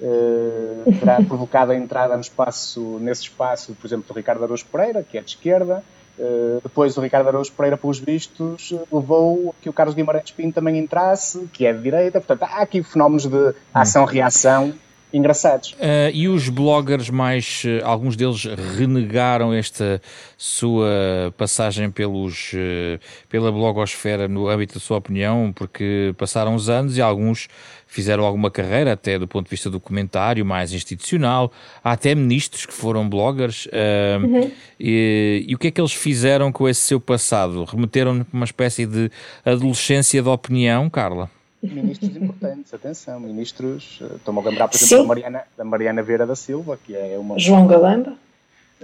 uh, 0.00 0.92
terá 0.98 1.22
provocado 1.22 1.72
a 1.72 1.76
entrada 1.76 2.14
no 2.14 2.20
espaço, 2.20 2.98
nesse 3.00 3.22
espaço, 3.22 3.74
por 3.74 3.86
exemplo, 3.86 4.06
do 4.06 4.14
Ricardo 4.14 4.44
Araújo 4.44 4.66
Pereira, 4.66 5.02
que 5.02 5.16
é 5.16 5.20
de 5.20 5.30
esquerda. 5.30 5.82
Uh, 6.18 6.60
depois 6.62 6.96
o 6.96 7.00
Ricardo 7.00 7.28
Araújo 7.28 7.52
Pereira, 7.52 7.76
pelos 7.76 7.98
vistos, 7.98 8.74
levou 8.92 9.54
que 9.62 9.68
o 9.68 9.72
Carlos 9.72 9.94
Guimarães 9.94 10.30
Pinto 10.30 10.54
também 10.54 10.78
entrasse, 10.78 11.48
que 11.52 11.64
é 11.64 11.72
de 11.72 11.80
direita. 11.80 12.20
Portanto, 12.20 12.42
há 12.50 12.62
aqui 12.62 12.82
fenómenos 12.82 13.26
de 13.26 13.54
ação-reação 13.72 14.74
engraçados. 15.12 15.72
Uh, 15.72 16.10
e 16.12 16.28
os 16.28 16.48
bloggers 16.48 17.10
mais, 17.10 17.62
uh, 17.64 17.84
alguns 17.84 18.16
deles 18.16 18.44
renegaram 18.76 19.52
esta 19.52 20.00
sua 20.36 21.34
passagem 21.36 21.90
pelos, 21.90 22.52
uh, 22.52 22.98
pela 23.28 23.52
blogosfera 23.52 24.26
no 24.26 24.48
âmbito 24.48 24.74
da 24.74 24.80
sua 24.80 24.98
opinião, 24.98 25.52
porque 25.54 26.14
passaram 26.16 26.54
os 26.54 26.68
anos 26.68 26.96
e 26.96 27.02
alguns 27.02 27.48
fizeram 27.86 28.24
alguma 28.24 28.50
carreira, 28.50 28.92
até 28.92 29.18
do 29.18 29.28
ponto 29.28 29.44
de 29.44 29.50
vista 29.50 29.68
do 29.68 29.78
comentário, 29.78 30.46
mais 30.46 30.72
institucional. 30.72 31.52
Há 31.84 31.92
até 31.92 32.14
ministros 32.14 32.64
que 32.64 32.72
foram 32.72 33.06
bloggers. 33.06 33.66
Uhum. 33.66 34.50
E, 34.80 35.44
e, 35.46 35.54
o 35.54 35.58
que 35.58 35.68
é 35.68 35.70
que 35.70 35.78
eles 35.78 35.92
fizeram 35.92 36.50
com 36.50 36.66
esse 36.66 36.80
seu 36.80 36.98
passado? 36.98 37.64
Remeteram-no 37.64 38.24
para 38.24 38.34
uma 38.34 38.46
espécie 38.46 38.86
de 38.86 39.10
adolescência 39.44 40.22
da 40.22 40.30
opinião, 40.30 40.88
Carla? 40.88 41.30
Ministros 41.62 42.16
importantes, 42.16 42.74
atenção, 42.74 43.20
ministros, 43.20 44.00
eh, 44.02 44.16
estou-me 44.16 44.40
a 44.40 44.42
lembrar, 44.42 44.68
por 44.68 44.76
exemplo, 44.76 44.98
da 44.98 45.08
Mariana, 45.08 45.42
da 45.56 45.64
Mariana 45.64 46.02
Vieira 46.02 46.26
da 46.26 46.34
Silva, 46.34 46.78
que 46.84 46.96
é 46.96 47.16
uma... 47.18 47.38
João 47.38 47.66
Galamba? 47.66 48.16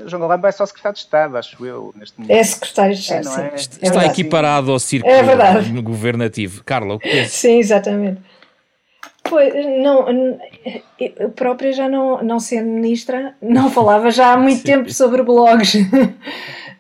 João 0.07 0.23
Galamba 0.23 0.49
é 0.49 0.53
só 0.53 0.65
secretário 0.65 0.95
de 0.95 1.01
Estado, 1.01 1.37
acho 1.37 1.67
eu, 1.67 1.93
neste 1.97 2.21
momento. 2.21 2.37
É 2.37 2.43
secretário 2.45 2.95
de 2.95 3.01
Estado, 3.01 3.29
é, 3.41 3.49
é? 3.49 3.55
Está 3.57 4.03
é 4.05 4.07
equiparado 4.07 4.71
ao 4.71 4.79
círculo 4.79 5.13
é 5.13 5.83
governativo. 5.83 6.63
Carla, 6.65 6.95
o 6.95 6.99
que 6.99 7.09
é? 7.09 7.25
Sim, 7.25 7.59
exatamente. 7.59 8.21
Pois, 9.25 9.53
não, 9.83 10.07
eu 10.99 11.31
própria 11.31 11.73
já 11.73 11.89
não, 11.89 12.23
não 12.23 12.41
sendo 12.41 12.69
ministra, 12.69 13.35
não 13.43 13.71
falava 13.73 14.11
já 14.11 14.33
há 14.33 14.37
muito 14.37 14.63
tempo 14.63 14.91
sobre 14.93 15.23
blogs. 15.23 15.75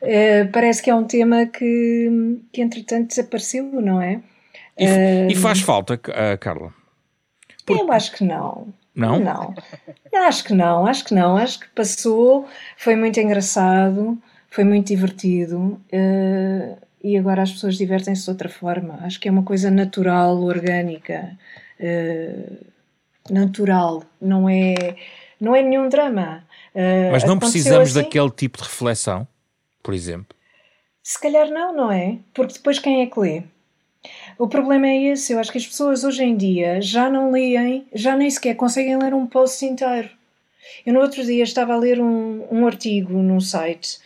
é, 0.00 0.44
parece 0.52 0.82
que 0.82 0.90
é 0.90 0.94
um 0.94 1.04
tema 1.04 1.46
que, 1.46 2.38
que 2.52 2.62
entretanto 2.62 3.08
desapareceu, 3.08 3.64
não 3.64 4.00
é? 4.00 4.20
E, 4.78 4.86
uh, 4.86 5.30
e 5.30 5.34
faz 5.34 5.60
falta, 5.60 5.94
uh, 5.94 6.38
Carla? 6.38 6.72
Porque... 7.66 7.82
Eu 7.82 7.92
acho 7.92 8.12
que 8.12 8.24
não. 8.24 8.72
Não? 8.94 9.20
Não. 9.20 9.54
acho 10.26 10.42
que 10.42 10.52
não, 10.52 10.86
acho 10.86 11.04
que 11.04 11.14
não. 11.14 11.36
Acho 11.36 11.60
que 11.60 11.68
passou, 11.68 12.48
foi 12.76 12.96
muito 12.96 13.20
engraçado, 13.20 14.18
foi 14.50 14.64
muito 14.64 14.88
divertido 14.88 15.80
uh, 15.92 16.78
e 17.02 17.16
agora 17.16 17.42
as 17.42 17.52
pessoas 17.52 17.76
divertem-se 17.76 18.24
de 18.24 18.30
outra 18.30 18.48
forma. 18.48 18.98
Acho 19.02 19.20
que 19.20 19.28
é 19.28 19.30
uma 19.30 19.44
coisa 19.44 19.70
natural, 19.70 20.42
orgânica, 20.42 21.38
uh, 21.78 22.66
natural, 23.30 24.02
não 24.20 24.48
é, 24.48 24.96
não 25.40 25.54
é 25.54 25.62
nenhum 25.62 25.88
drama. 25.88 26.44
Uh, 26.74 27.12
Mas 27.12 27.24
não 27.24 27.38
precisamos 27.38 27.90
assim? 27.90 28.02
daquele 28.02 28.30
tipo 28.30 28.58
de 28.58 28.64
reflexão, 28.64 29.28
por 29.80 29.94
exemplo? 29.94 30.36
Se 31.04 31.20
calhar 31.20 31.48
não, 31.50 31.74
não 31.74 31.92
é? 31.92 32.18
Porque 32.34 32.54
depois 32.54 32.78
quem 32.78 33.02
é 33.02 33.06
que 33.06 33.20
lê? 33.20 33.42
O 34.38 34.46
problema 34.46 34.86
é 34.86 35.04
esse. 35.04 35.32
Eu 35.32 35.40
acho 35.40 35.50
que 35.50 35.58
as 35.58 35.66
pessoas 35.66 36.04
hoje 36.04 36.22
em 36.22 36.36
dia 36.36 36.80
já 36.80 37.10
não 37.10 37.32
leem, 37.32 37.86
já 37.92 38.16
nem 38.16 38.30
sequer 38.30 38.54
conseguem 38.54 38.96
ler 38.96 39.12
um 39.12 39.26
post 39.26 39.64
inteiro. 39.66 40.08
Eu 40.86 40.94
no 40.94 41.00
outro 41.00 41.24
dia 41.24 41.42
estava 41.42 41.74
a 41.74 41.78
ler 41.78 42.00
um, 42.00 42.46
um 42.50 42.66
artigo 42.66 43.14
num 43.14 43.40
site 43.40 43.98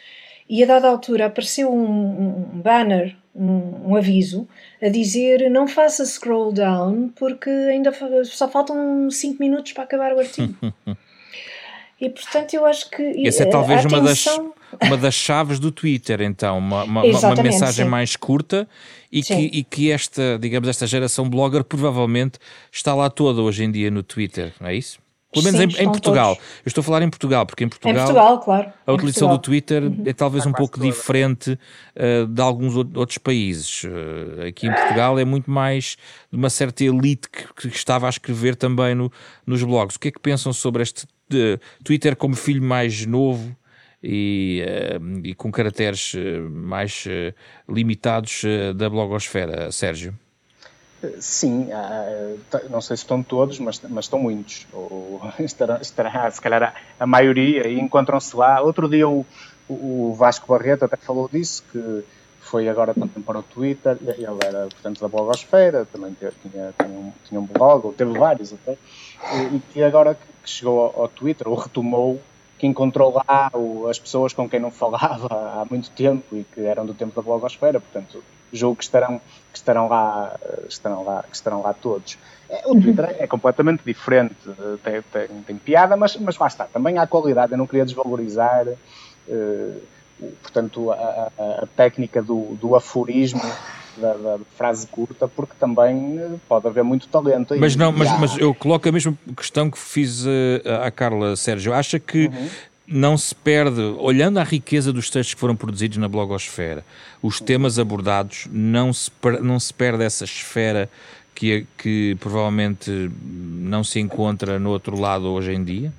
e 0.48 0.62
a 0.62 0.66
dada 0.66 0.88
altura 0.88 1.26
apareceu 1.26 1.72
um, 1.72 2.54
um 2.54 2.60
banner, 2.60 3.14
um, 3.34 3.90
um, 3.90 3.96
aviso, 3.96 4.48
a 4.80 4.88
dizer 4.88 5.50
não 5.50 5.66
faça 5.68 6.04
scroll 6.04 6.52
down 6.52 7.10
porque 7.14 7.50
ainda 7.50 7.92
só 8.24 8.48
faltam 8.48 9.10
5 9.10 9.38
minutos 9.38 9.72
para 9.72 9.84
acabar 9.84 10.12
o 10.14 10.18
artigo. 10.18 10.54
e 12.02 12.10
portanto 12.10 12.52
eu 12.52 12.66
acho 12.66 12.90
que. 12.90 13.26
Essa 13.26 13.44
é 13.44 13.46
talvez 13.46 13.86
atenção... 13.86 13.98
uma 13.98 14.08
das 14.08 14.26
uma 14.80 14.96
das 14.96 15.14
chaves 15.14 15.58
do 15.58 15.70
Twitter, 15.70 16.20
então, 16.22 16.58
uma, 16.58 16.84
uma, 16.84 17.02
uma 17.04 17.42
mensagem 17.42 17.84
sim. 17.84 17.90
mais 17.90 18.16
curta 18.16 18.68
e 19.10 19.22
que, 19.22 19.34
e 19.34 19.62
que 19.62 19.90
esta, 19.90 20.38
digamos, 20.40 20.68
esta 20.68 20.86
geração 20.86 21.28
blogger 21.28 21.62
provavelmente 21.62 22.38
está 22.72 22.94
lá 22.94 23.10
toda 23.10 23.42
hoje 23.42 23.64
em 23.64 23.70
dia 23.70 23.90
no 23.90 24.02
Twitter, 24.02 24.52
não 24.60 24.68
é 24.68 24.74
isso? 24.74 24.98
Pelo 25.32 25.46
menos 25.46 25.60
Sim, 25.60 25.80
em, 25.80 25.84
em, 25.84 25.88
Portugal. 25.88 26.36
Todos. 26.36 26.50
Eu 26.58 26.68
estou 26.68 26.82
a 26.82 26.84
falar 26.84 27.02
em 27.02 27.08
Portugal, 27.08 27.46
porque 27.46 27.64
em 27.64 27.68
Portugal, 27.68 27.94
em 27.94 27.96
Portugal 27.96 28.38
claro. 28.40 28.72
a 28.86 28.92
utilização 28.92 29.30
do 29.30 29.38
Twitter 29.38 29.82
uhum. 29.82 30.02
é 30.04 30.12
talvez 30.12 30.44
um 30.44 30.52
pouco 30.52 30.78
diferente 30.78 31.58
uh, 31.96 32.26
de 32.26 32.42
alguns 32.42 32.76
outros 32.76 33.16
países. 33.16 33.84
Uh, 33.84 34.46
aqui 34.48 34.66
em 34.66 34.72
Portugal 34.72 35.18
é 35.18 35.24
muito 35.24 35.50
mais 35.50 35.96
de 36.30 36.36
uma 36.36 36.50
certa 36.50 36.84
elite 36.84 37.30
que, 37.30 37.46
que 37.54 37.68
estava 37.68 38.06
a 38.06 38.10
escrever 38.10 38.56
também 38.56 38.94
no, 38.94 39.10
nos 39.46 39.62
blogs. 39.62 39.96
O 39.96 40.00
que 40.00 40.08
é 40.08 40.10
que 40.10 40.20
pensam 40.20 40.52
sobre 40.52 40.82
este 40.82 41.06
Twitter 41.84 42.16
como 42.16 42.34
filho 42.34 42.62
mais 42.62 43.06
novo 43.06 43.56
e, 44.02 44.64
e 45.24 45.34
com 45.34 45.50
caracteres 45.50 46.14
mais 46.50 47.04
limitados 47.68 48.42
da 48.74 48.88
blogosfera, 48.90 49.70
Sérgio? 49.70 50.14
Sim, 51.18 51.68
não 52.70 52.80
sei 52.80 52.96
se 52.96 53.02
estão 53.02 53.22
todos, 53.22 53.58
mas, 53.58 53.80
mas 53.88 54.04
estão 54.04 54.18
muitos. 54.18 54.66
Ou 54.72 55.20
estará, 55.40 55.78
estará, 55.80 56.30
se 56.30 56.40
calhar, 56.40 56.74
a, 56.98 57.06
maioria, 57.06 57.66
e 57.66 57.78
encontram-se 57.78 58.36
lá. 58.36 58.60
Outro 58.60 58.88
dia 58.88 59.08
o, 59.08 59.26
o 59.68 60.14
Vasco 60.14 60.46
Barreto 60.46 60.84
até 60.84 60.96
falou 60.96 61.28
disso, 61.32 61.64
que 61.72 62.04
foi 62.42 62.68
agora 62.68 62.92
também 62.92 63.22
para 63.22 63.38
o 63.38 63.42
Twitter, 63.42 63.96
ele 64.02 64.38
era, 64.44 64.66
portanto, 64.66 65.00
da 65.00 65.08
blogosfera, 65.08 65.86
também 65.86 66.14
tinha, 66.14 66.32
tinha, 66.42 66.74
um, 66.88 67.12
tinha 67.24 67.40
um 67.40 67.46
blog, 67.46 67.86
ou 67.86 67.92
teve 67.92 68.18
vários 68.18 68.52
até, 68.52 68.76
e, 69.32 69.56
e 69.56 69.62
que 69.72 69.82
agora 69.82 70.14
que 70.14 70.50
chegou 70.50 70.80
ao, 70.80 71.02
ao 71.02 71.08
Twitter, 71.08 71.48
ou 71.48 71.54
retomou, 71.54 72.20
que 72.58 72.66
encontrou 72.66 73.14
lá 73.14 73.50
o, 73.54 73.88
as 73.88 73.98
pessoas 73.98 74.32
com 74.32 74.48
quem 74.48 74.60
não 74.60 74.70
falava 74.70 75.28
há 75.62 75.66
muito 75.70 75.90
tempo 75.90 76.36
e 76.36 76.44
que 76.44 76.60
eram 76.60 76.84
do 76.84 76.94
tempo 76.94 77.14
da 77.14 77.22
blogosfera, 77.22 77.80
portanto, 77.80 78.22
julgo 78.52 78.76
que 78.76 78.84
estarão, 78.84 79.20
que 79.52 79.58
estarão, 79.58 79.88
lá, 79.88 80.36
estarão, 80.68 81.04
lá, 81.04 81.22
que 81.22 81.34
estarão 81.34 81.62
lá 81.62 81.72
todos. 81.72 82.18
É, 82.50 82.62
o 82.66 82.78
Twitter 82.78 83.16
é 83.18 83.26
completamente 83.26 83.82
diferente, 83.84 84.36
tem, 84.82 85.00
tem, 85.02 85.42
tem, 85.42 85.56
piada, 85.56 85.96
mas, 85.96 86.16
mas 86.16 86.36
lá 86.36 86.48
está, 86.48 86.64
também 86.66 86.98
há 86.98 87.06
qualidade, 87.06 87.52
eu 87.52 87.58
não 87.58 87.66
queria 87.66 87.84
desvalorizar, 87.84 88.66
uh, 88.66 89.82
portanto, 90.42 90.90
a, 90.90 90.94
a, 90.94 91.42
a, 91.62 91.66
técnica 91.76 92.22
do, 92.22 92.56
do 92.60 92.74
aforismo, 92.74 93.42
da, 93.96 94.14
da, 94.14 94.38
frase 94.56 94.86
curta, 94.86 95.28
porque 95.28 95.54
também 95.58 96.18
eh, 96.18 96.30
pode 96.48 96.66
haver 96.66 96.82
muito 96.82 97.08
talento. 97.08 97.54
Mas 97.58 97.76
não, 97.76 97.92
mas, 97.92 98.08
mas 98.18 98.38
eu 98.38 98.54
coloco 98.54 98.88
a 98.88 98.92
mesma 98.92 99.16
questão 99.36 99.70
que 99.70 99.78
fiz 99.78 100.24
eh, 100.26 100.62
à 100.82 100.90
Carla 100.90 101.36
Sérgio. 101.36 101.74
Acha 101.74 101.98
que 101.98 102.26
uhum. 102.26 102.48
não 102.86 103.18
se 103.18 103.34
perde, 103.34 103.80
olhando 103.98 104.38
à 104.38 104.44
riqueza 104.44 104.92
dos 104.92 105.10
textos 105.10 105.34
que 105.34 105.40
foram 105.40 105.56
produzidos 105.56 105.98
na 105.98 106.08
blogosfera, 106.08 106.84
os 107.22 107.40
uhum. 107.40 107.46
temas 107.46 107.78
abordados, 107.78 108.46
não 108.50 108.92
se, 108.92 109.10
não 109.42 109.60
se 109.60 109.74
perde 109.74 110.04
essa 110.04 110.24
esfera 110.24 110.88
que, 111.34 111.66
que 111.76 112.16
provavelmente 112.20 113.10
não 113.22 113.82
se 113.82 114.00
encontra 114.00 114.58
no 114.58 114.70
outro 114.70 114.98
lado 114.98 115.26
hoje 115.28 115.52
em 115.52 115.62
dia? 115.62 115.92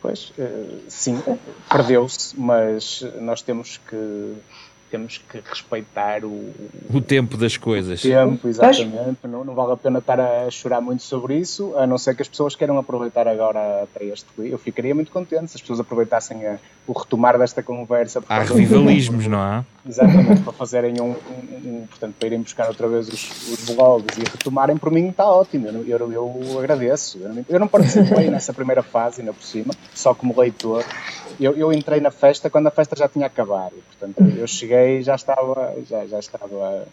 Pois, 0.00 0.32
eh, 0.38 0.84
sim, 0.88 1.16
perdeu-se, 1.70 2.38
mas 2.38 3.00
nós 3.20 3.42
temos 3.42 3.78
que 3.78 3.96
temos 4.88 5.18
que 5.18 5.40
respeitar 5.44 6.24
o, 6.24 6.52
o 6.92 7.00
tempo 7.00 7.36
das 7.36 7.56
coisas. 7.56 8.00
O 8.00 8.08
tempo, 8.08 8.48
exatamente. 8.48 9.18
Não, 9.24 9.44
não, 9.44 9.54
vale 9.54 9.72
a 9.72 9.76
pena 9.76 9.98
estar 9.98 10.18
a 10.20 10.50
chorar 10.50 10.80
muito 10.80 11.02
sobre 11.02 11.36
isso, 11.36 11.76
a 11.76 11.86
não 11.86 11.98
ser 11.98 12.14
que 12.14 12.22
as 12.22 12.28
pessoas 12.28 12.54
queiram 12.54 12.78
aproveitar 12.78 13.28
agora 13.28 13.82
até 13.82 14.04
este. 14.06 14.26
Eu 14.38 14.58
ficaria 14.58 14.94
muito 14.94 15.10
contente 15.10 15.50
se 15.50 15.56
as 15.56 15.60
pessoas 15.60 15.80
aproveitassem 15.80 16.46
a, 16.46 16.58
o 16.86 16.92
retomar 16.92 17.38
desta 17.38 17.62
conversa. 17.62 18.22
Há 18.28 18.40
revivalismos, 18.40 19.26
não 19.26 19.38
há? 19.38 19.64
Exatamente, 19.86 20.42
para 20.42 20.52
fazerem 20.52 21.00
um, 21.00 21.10
um, 21.10 21.68
um, 21.68 21.86
Portanto, 21.88 22.14
para 22.18 22.26
irem 22.28 22.40
buscar 22.40 22.68
outra 22.68 22.88
vez 22.88 23.08
os, 23.08 23.52
os 23.52 23.70
blogs 23.74 24.18
e 24.18 24.20
retomarem, 24.20 24.76
por 24.76 24.90
mim 24.90 25.08
está 25.08 25.26
ótimo. 25.26 25.68
Eu, 25.68 25.86
eu, 25.86 26.12
eu 26.12 26.58
agradeço. 26.58 27.18
Eu 27.18 27.28
não, 27.28 27.46
eu 27.48 27.60
não 27.60 27.68
participei 27.68 28.28
nessa 28.30 28.52
primeira 28.52 28.82
fase, 28.82 29.20
ainda 29.20 29.32
por 29.32 29.42
cima, 29.42 29.74
só 29.94 30.14
como 30.14 30.38
leitor. 30.38 30.84
Eu, 31.40 31.56
eu 31.56 31.72
entrei 31.72 32.00
na 32.00 32.10
festa 32.10 32.50
quando 32.50 32.66
a 32.66 32.70
festa 32.70 32.96
já 32.96 33.08
tinha 33.08 33.26
acabado. 33.26 33.74
Portanto, 33.86 34.22
eu 34.36 34.46
cheguei 34.46 34.98
e 34.98 35.02
já 35.02 35.14
estava. 35.14 35.74
Já, 35.88 36.06
já 36.06 36.18
estava 36.18 36.86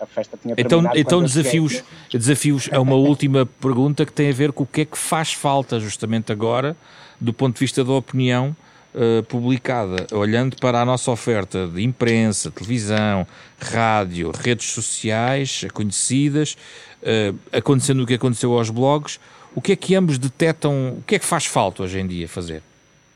a 0.00 0.06
festa 0.06 0.38
tinha 0.40 0.54
então, 0.56 0.82
então 0.94 1.22
desafios, 1.22 1.82
desafios 2.10 2.68
a 2.72 2.80
uma 2.80 2.94
última 2.94 3.44
pergunta 3.44 4.06
que 4.06 4.12
tem 4.12 4.30
a 4.30 4.32
ver 4.32 4.52
com 4.52 4.64
o 4.64 4.66
que 4.66 4.82
é 4.82 4.84
que 4.84 4.96
faz 4.96 5.32
falta 5.32 5.78
justamente 5.78 6.32
agora, 6.32 6.76
do 7.20 7.32
ponto 7.32 7.54
de 7.54 7.60
vista 7.60 7.84
da 7.84 7.92
opinião 7.92 8.56
uh, 8.94 9.22
publicada, 9.24 10.06
olhando 10.12 10.56
para 10.56 10.80
a 10.80 10.84
nossa 10.84 11.10
oferta 11.10 11.66
de 11.66 11.82
imprensa, 11.82 12.50
televisão, 12.50 13.26
rádio, 13.60 14.30
redes 14.30 14.70
sociais 14.70 15.64
conhecidas, 15.72 16.56
uh, 17.02 17.38
acontecendo 17.52 18.02
o 18.02 18.06
que 18.06 18.14
aconteceu 18.14 18.56
aos 18.56 18.70
blogs, 18.70 19.20
o 19.54 19.60
que 19.60 19.72
é 19.72 19.76
que 19.76 19.94
ambos 19.94 20.18
detectam, 20.18 20.96
o 20.98 21.02
que 21.06 21.16
é 21.16 21.18
que 21.18 21.24
faz 21.24 21.46
falta 21.46 21.82
hoje 21.82 22.00
em 22.00 22.06
dia 22.06 22.28
fazer? 22.28 22.62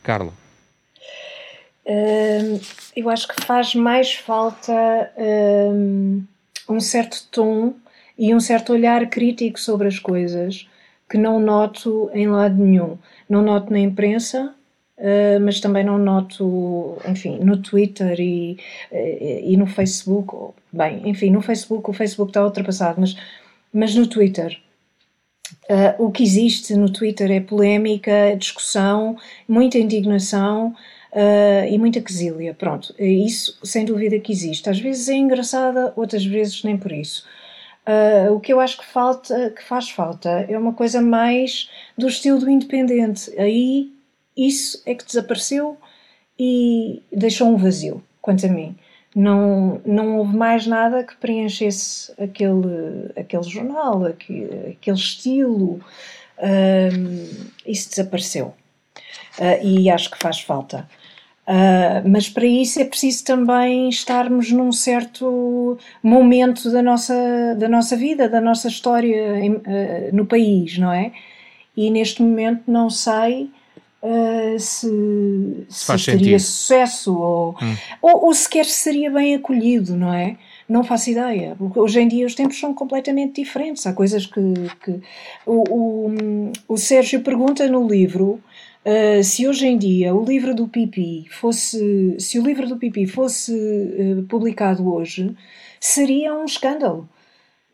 Carla? 0.03 0.33
Uh, 1.87 2.61
eu 2.97 3.09
acho 3.09 3.29
que 3.29 3.45
faz 3.45 3.75
mais 3.75 4.13
falta 4.13 4.73
um 6.69 6.81
certo 6.81 7.29
tom 7.31 7.75
e 8.19 8.35
um 8.35 8.41
certo 8.41 8.73
olhar 8.73 9.09
crítico 9.09 9.61
sobre 9.61 9.87
as 9.87 9.99
coisas 9.99 10.69
que 11.09 11.17
não 11.17 11.39
noto 11.39 12.11
em 12.13 12.27
lado 12.27 12.57
nenhum. 12.63 12.99
Não 13.29 13.43
noto 13.43 13.73
na 13.73 13.79
imprensa, 13.79 14.53
Uh, 14.99 15.39
mas 15.43 15.61
também 15.61 15.85
não 15.85 15.99
noto, 15.99 16.97
enfim, 17.07 17.39
no 17.41 17.59
Twitter 17.59 18.19
e, 18.19 18.57
uh, 18.91 19.41
e 19.45 19.55
no 19.55 19.67
Facebook, 19.67 20.55
bem, 20.73 21.03
enfim, 21.07 21.29
no 21.29 21.43
Facebook, 21.43 21.91
o 21.91 21.93
Facebook 21.93 22.31
está 22.31 22.43
ultrapassado, 22.43 22.99
mas, 22.99 23.15
mas 23.71 23.95
no 23.95 24.07
Twitter. 24.07 24.59
Uh, 25.69 26.03
o 26.03 26.11
que 26.11 26.23
existe 26.23 26.75
no 26.75 26.91
Twitter 26.91 27.31
é 27.31 27.41
polémica, 27.41 28.35
discussão, 28.39 29.19
muita 29.47 29.77
indignação 29.77 30.75
e 31.71 31.79
muita 31.79 32.01
quesilha. 32.01 32.55
Pronto, 32.55 32.95
isso 32.99 33.59
sem 33.65 33.85
dúvida 33.85 34.19
que 34.19 34.33
existe. 34.33 34.69
Às 34.69 34.79
vezes 34.79 35.09
é 35.09 35.15
engraçada, 35.15 35.93
outras 35.97 36.25
vezes 36.25 36.63
nem 36.63 36.77
por 36.77 36.93
isso. 36.93 37.25
o 38.33 38.41
que 38.41 38.53
eu 38.53 38.61
acho 38.61 38.79
que 38.79 38.85
falta, 38.85 39.51
que 39.51 39.63
faz 39.63 39.91
falta, 39.91 40.29
é 40.49 40.59
uma 40.59 40.73
coisa 40.73 41.01
mais 41.01 41.71
do 41.97 42.07
estilo 42.07 42.39
do 42.39 42.51
independente. 42.51 43.31
Aí 43.39 43.91
isso 44.37 44.83
é 44.85 44.95
que 44.95 45.05
desapareceu 45.05 45.79
e 46.39 47.03
deixou 47.11 47.49
um 47.49 47.57
vazio, 47.57 48.03
quanto 48.21 48.45
a 48.45 48.49
mim. 48.49 48.77
Não, 49.15 49.81
não 49.87 50.19
houve 50.19 50.37
mais 50.37 50.67
nada 50.67 51.03
que 51.03 51.17
preenchesse 51.17 52.13
aquele, 52.23 53.11
aquele 53.17 53.43
jornal, 53.45 54.05
aquele, 54.05 54.73
aquele 54.73 54.97
estilo. 54.97 55.81
Um, 56.39 57.49
isso 57.67 57.89
desapareceu. 57.89 58.55
Uh, 59.39 59.65
e 59.65 59.89
acho 59.89 60.11
que 60.11 60.19
faz 60.19 60.41
falta. 60.41 60.87
Uh, 61.47 62.03
mas 62.09 62.29
para 62.29 62.45
isso 62.45 62.81
é 62.81 62.85
preciso 62.85 63.25
também 63.25 63.89
estarmos 63.89 64.51
num 64.51 64.73
certo 64.73 65.79
momento 66.03 66.73
da 66.73 66.83
nossa, 66.83 67.15
da 67.57 67.69
nossa 67.69 67.97
vida, 67.97 68.29
da 68.29 68.41
nossa 68.41 68.67
história 68.67 69.39
em, 69.39 69.53
uh, 69.53 69.63
no 70.13 70.27
país, 70.27 70.77
não 70.77 70.91
é? 70.91 71.13
E 71.77 71.89
neste 71.89 72.21
momento 72.21 72.63
não 72.67 72.91
sei 72.91 73.49
uh, 74.03 74.59
se, 74.59 75.67
se 75.69 76.05
teria 76.05 76.39
sucesso 76.41 77.17
ou, 77.17 77.51
hum. 77.63 77.77
ou, 78.03 78.27
ou 78.27 78.35
sequer 78.35 78.65
seria 78.65 79.09
bem 79.09 79.37
acolhido, 79.37 79.97
não 79.97 80.13
é? 80.13 80.37
Não 80.69 80.83
faço 80.83 81.11
ideia, 81.11 81.55
porque 81.57 81.79
hoje 81.79 82.01
em 82.01 82.09
dia 82.09 82.27
os 82.27 82.35
tempos 82.35 82.59
são 82.59 82.75
completamente 82.75 83.41
diferentes. 83.41 83.87
Há 83.87 83.93
coisas 83.93 84.27
que. 84.27 84.41
que 84.83 85.01
o, 85.47 85.63
o, 85.71 86.53
o 86.67 86.77
Sérgio 86.77 87.21
pergunta 87.21 87.69
no 87.69 87.87
livro 87.87 88.43
uh, 88.87 89.23
se 89.23 89.47
hoje 89.49 89.67
em 89.67 89.77
dia 89.77 90.15
o 90.15 90.25
livro 90.25 90.55
do 90.55 90.69
Pipi 90.69 91.27
fosse. 91.31 92.17
Se 92.19 92.39
o 92.39 92.43
livro 92.43 92.67
do 92.67 92.77
Pipi 92.77 93.07
fosse 93.07 93.53
uh, 93.53 94.23
publicado 94.25 94.93
hoje, 94.93 95.35
seria 95.81 96.35
um 96.35 96.45
escândalo. 96.45 97.09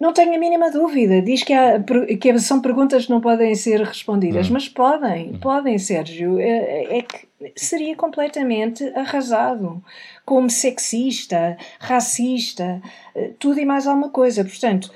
Não 0.00 0.12
tenho 0.12 0.34
a 0.34 0.38
mínima 0.38 0.68
dúvida. 0.68 1.22
Diz 1.22 1.44
que, 1.44 1.52
há, 1.52 1.80
que 2.20 2.38
são 2.40 2.60
perguntas 2.60 3.04
que 3.04 3.10
não 3.12 3.20
podem 3.20 3.54
ser 3.54 3.80
respondidas, 3.82 4.50
mas 4.50 4.68
podem, 4.68 5.34
podem, 5.34 5.78
Sérgio. 5.78 6.40
É, 6.40 6.98
é, 6.98 7.02
que 7.02 7.28
seria 7.54 7.94
completamente 7.94 8.84
arrasado 8.96 9.82
como 10.24 10.50
sexista, 10.50 11.56
racista, 11.78 12.82
eh, 13.14 13.30
tudo 13.38 13.60
e 13.60 13.64
mais 13.64 13.86
alguma 13.86 14.10
coisa. 14.10 14.44
Portanto, 14.44 14.90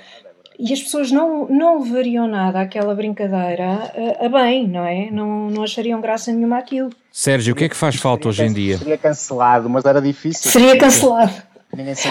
e 0.59 0.73
as 0.73 0.83
pessoas 0.83 1.11
não, 1.11 1.47
não 1.49 1.83
levariam 1.83 2.27
nada 2.27 2.61
àquela 2.61 2.95
brincadeira 2.95 3.93
a, 4.21 4.27
a, 4.27 4.29
bem, 4.29 4.67
não 4.67 4.85
é? 4.85 5.11
Não, 5.11 5.51
não 5.51 5.63
achariam 5.63 6.01
graça 6.01 6.33
nenhuma 6.33 6.59
àquilo. 6.59 6.91
Sérgio, 7.13 7.53
o 7.53 7.57
que 7.57 7.65
é 7.65 7.69
que 7.69 7.77
faz 7.77 7.97
falta 7.97 8.29
hoje 8.29 8.45
em 8.45 8.53
dia? 8.53 8.79
Seria 8.79 8.99
cancelado, 8.99 9.69
mas 9.69 9.85
era 9.85 10.01
difícil. 10.01 10.51
Seria 10.51 10.79
cancelado. 10.79 11.33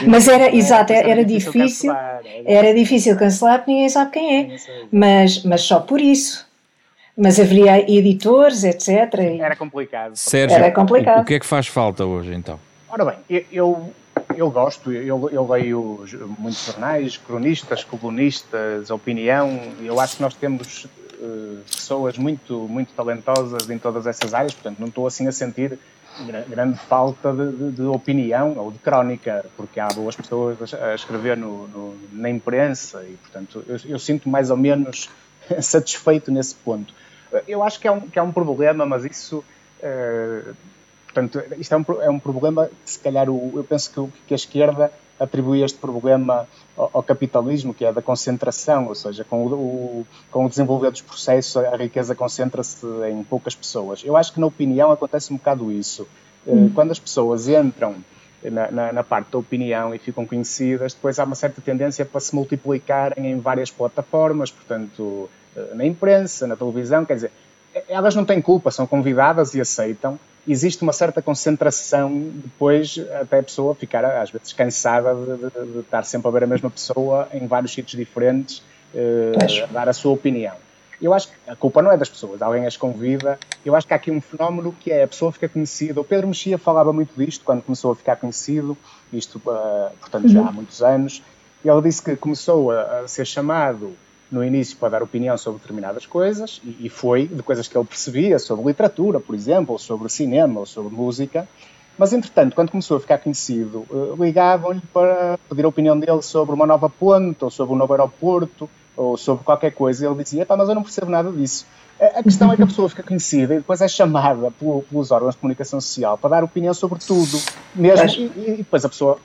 Mas 0.05 0.27
era, 0.27 0.53
exato, 0.55 0.93
era, 0.93 1.09
era 1.09 1.25
difícil, 1.25 1.91
era 2.45 2.73
difícil 2.73 3.17
cancelar 3.17 3.59
porque 3.59 3.71
ninguém 3.71 3.89
sabe 3.89 4.11
quem 4.11 4.41
é, 4.41 4.55
mas, 4.91 5.43
mas 5.43 5.61
só 5.61 5.79
por 5.79 5.99
isso. 5.99 6.45
Mas 7.17 7.39
haveria 7.39 7.79
editores, 7.79 8.63
etc. 8.65 8.89
Era 9.39 9.55
complicado. 9.55 10.15
Sérgio, 10.15 10.57
era 10.57 10.69
complicado. 10.71 11.21
O, 11.21 11.25
que 11.25 11.35
é 11.35 11.39
que 11.39 11.45
faz 11.45 11.65
falta 11.65 12.05
hoje 12.05 12.33
então? 12.33 12.59
Ora 12.89 13.05
bem, 13.05 13.15
eu, 13.29 13.45
eu 13.51 13.93
gosto, 14.49 14.91
eu, 14.91 15.29
eu 15.29 15.47
leio 15.47 16.05
muitos 16.37 16.65
jornais, 16.65 17.17
cronistas, 17.17 17.83
colunistas, 17.83 18.89
opinião, 18.89 19.59
eu 19.81 19.99
acho 19.99 20.17
que 20.17 20.21
nós 20.21 20.33
temos 20.33 20.85
uh, 20.85 21.59
pessoas 21.69 22.17
muito, 22.17 22.67
muito 22.67 22.93
talentosas 22.93 23.69
em 23.69 23.77
todas 23.77 24.07
essas 24.07 24.33
áreas, 24.33 24.53
portanto, 24.53 24.79
não 24.79 24.87
estou 24.87 25.07
assim 25.07 25.27
a 25.27 25.31
sentir 25.31 25.79
grande 26.47 26.77
falta 26.77 27.33
de, 27.33 27.51
de, 27.51 27.71
de, 27.73 27.81
opinião 27.83 28.57
ou 28.57 28.71
de 28.71 28.79
crónica, 28.79 29.45
porque 29.57 29.79
há 29.79 29.87
boas 29.87 30.15
pessoas 30.15 30.73
a 30.73 30.95
escrever 30.95 31.35
no, 31.35 31.67
no, 31.67 31.97
na 32.13 32.29
imprensa 32.29 33.03
e, 33.03 33.17
portanto, 33.17 33.63
eu, 33.67 33.77
eu, 33.85 33.99
sinto 33.99 34.29
mais 34.29 34.49
ou 34.49 34.57
menos 34.57 35.09
satisfeito 35.61 36.31
nesse 36.31 36.55
ponto. 36.55 36.93
Eu 37.47 37.61
acho 37.63 37.79
que 37.79 37.87
é 37.87 37.91
um, 37.91 38.01
que 38.01 38.17
é 38.17 38.21
um 38.21 38.31
problema, 38.31 38.85
mas 38.85 39.03
isso. 39.03 39.43
Uh, 39.83 40.55
portanto, 41.15 41.41
isto 41.57 41.73
é 41.73 41.77
um, 41.77 41.85
é 42.01 42.09
um 42.09 42.19
problema 42.19 42.67
que, 42.83 42.91
se 42.91 42.99
calhar, 42.99 43.29
o, 43.29 43.53
eu 43.55 43.63
penso 43.63 43.89
que, 43.89 44.27
que 44.27 44.33
a 44.33 44.35
esquerda 44.35 44.91
atribui 45.17 45.63
este 45.63 45.79
problema 45.79 46.45
ao, 46.75 46.89
ao, 46.93 47.03
capitalismo, 47.03 47.73
que 47.73 47.85
é 47.85 47.93
da 47.93 48.01
concentração, 48.01 48.87
ou 48.87 48.95
seja, 48.95 49.23
com 49.23 49.45
o, 49.45 50.05
com 50.29 50.45
o 50.45 50.49
desenvolver 50.49 50.91
dos 50.91 51.01
processos, 51.01 51.55
a 51.55 51.77
riqueza 51.77 52.13
concentra-se 52.13 52.85
em 53.09 53.23
poucas 53.23 53.55
pessoas. 53.55 54.03
Eu 54.03 54.17
acho 54.17 54.33
que, 54.33 54.39
na 54.41 54.47
opinião, 54.47 54.91
acontece 54.91 55.31
um 55.31 55.37
bocado 55.37 55.71
isso. 55.71 56.05
Hum. 56.45 56.69
Quando 56.75 56.91
as 56.91 56.99
pessoas 56.99 57.47
entram 57.47 57.95
na, 58.43 58.69
na, 58.69 58.93
na, 58.93 59.03
parte 59.03 59.31
da 59.31 59.37
opinião 59.37 59.95
e 59.95 59.97
ficam 59.97 60.25
conhecidas, 60.25 60.93
depois 60.93 61.17
há 61.17 61.23
uma 61.23 61.35
certa 61.35 61.61
tendência 61.61 62.05
para 62.05 62.19
se 62.19 62.35
multiplicarem 62.35 63.31
em 63.31 63.39
várias 63.39 63.71
plataformas, 63.71 64.51
portanto, 64.51 65.29
eh, 65.55 65.71
na 65.73 65.85
imprensa, 65.85 66.45
na 66.45 66.55
televisão, 66.55 67.05
quer 67.05 67.15
dizer, 67.15 67.31
elas 67.87 68.13
não 68.13 68.25
têm 68.25 68.41
culpa, 68.41 68.69
são 68.69 68.85
convidadas 68.85 69.55
e 69.55 69.61
aceitam. 69.61 70.19
Existe 70.47 70.83
uma 70.83 70.93
certa 70.93 71.21
concentração 71.21 72.29
depois 72.35 72.99
até 73.21 73.39
a 73.39 73.43
pessoa 73.43 73.73
ficar 73.73 74.05
às 74.05 74.29
vezes 74.29 74.53
cansada 74.53 75.15
de, 75.15 75.37
de, 75.37 75.73
de 75.73 75.79
estar 75.79 76.03
sempre 76.03 76.27
a 76.27 76.31
ver 76.31 76.43
a 76.43 76.47
mesma 76.47 76.69
pessoa 76.69 77.27
em 77.33 77.47
vários 77.47 77.73
sítios 77.73 77.97
diferentes 77.97 78.61
eh, 78.93 79.63
a 79.63 79.65
dar 79.67 79.89
a 79.89 79.93
sua 79.93 80.13
opinião. 80.13 80.55
Eu 81.01 81.13
acho 81.13 81.27
que 81.27 81.33
a 81.47 81.55
culpa 81.55 81.81
não 81.81 81.91
é 81.91 81.97
das 81.97 82.07
pessoas, 82.07 82.41
alguém 82.41 82.65
as 82.65 82.77
convida. 82.77 83.37
Eu 83.65 83.75
acho 83.75 83.85
que 83.85 83.93
há 83.93 83.97
aqui 83.97 84.11
um 84.11 84.21
fenómeno 84.21 84.73
que 84.79 84.91
é 84.91 85.03
a 85.03 85.07
pessoa 85.07 85.31
fica 85.31 85.49
conhecida. 85.49 85.99
O 85.99 86.03
Pedro 86.03 86.27
Mexia 86.27 86.57
falava 86.57 86.93
muito 86.93 87.13
disto 87.17 87.43
quando 87.43 87.61
começou 87.61 87.91
a 87.91 87.95
ficar 87.95 88.15
conhecido, 88.15 88.77
isto, 89.11 89.37
uh, 89.39 89.91
portanto, 89.99 90.29
já 90.29 90.39
há 90.39 90.43
uhum. 90.43 90.53
muitos 90.53 90.81
anos. 90.81 91.21
Ele 91.63 91.81
disse 91.81 92.01
que 92.01 92.15
começou 92.15 92.71
a, 92.71 92.99
a 92.99 93.07
ser 93.07 93.25
chamado 93.25 93.95
no 94.35 94.43
início 94.43 94.75
para 94.77 94.89
dar 94.89 95.03
opinião 95.03 95.37
sobre 95.37 95.61
determinadas 95.61 96.05
coisas, 96.05 96.61
e, 96.79 96.89
foi 96.89 97.25
de 97.25 97.41
coisas 97.41 97.67
que 97.67 97.77
ele 97.77 97.85
percebia, 97.85 98.37
sobre 98.37 98.65
literatura, 98.65 99.19
por 99.19 99.33
exemplo, 99.33 99.73
ou 99.73 99.79
sobre 99.79 100.09
cinema, 100.09 100.59
ou 100.59 100.65
sobre 100.65 100.93
música, 100.93 101.47
mas 101.97 102.11
entretanto, 102.11 102.53
quando 102.53 102.69
começou 102.69 102.97
a 102.97 102.99
ficar 102.99 103.19
conhecido, 103.19 103.85
uh, 103.89 104.21
ligavam-lhe 104.21 104.81
para 104.93 105.39
pedir 105.47 105.63
a 105.63 105.69
opinião 105.69 105.97
dele 105.97 106.21
sobre 106.21 106.53
uma 106.53 106.67
nova 106.67 106.89
ponte, 106.89 107.45
ou 107.45 107.49
sobre 107.49 107.73
um 107.73 107.77
novo 107.77 107.93
aeroporto, 107.93 108.69
ou 108.97 109.15
sobre 109.15 109.45
qualquer 109.45 109.71
coisa, 109.71 110.03
e 110.03 110.07
ele 110.07 110.21
dizia, 110.21 110.45
mas 110.49 110.67
eu 110.67 110.75
não 110.75 110.83
percebo 110.83 111.09
nada 111.09 111.31
disso. 111.31 111.65
A 111.97 112.21
questão 112.21 112.51
é 112.51 112.57
que 112.57 112.63
a 112.63 112.67
pessoa 112.67 112.89
fica 112.89 113.03
conhecida 113.03 113.53
e 113.53 113.57
depois 113.57 113.79
é 113.79 113.87
chamada 113.87 114.51
pelos 114.51 115.11
órgãos 115.11 115.33
de 115.33 115.39
comunicação 115.39 115.79
social 115.79 116.17
para 116.17 116.29
dar 116.31 116.43
opinião 116.43 116.73
sobre 116.73 116.99
tudo, 116.99 117.41
mesmo, 117.73 118.09
e, 118.09 118.49
e 118.49 118.55
depois 118.57 118.83
a 118.83 118.89
pessoa, 118.89 119.17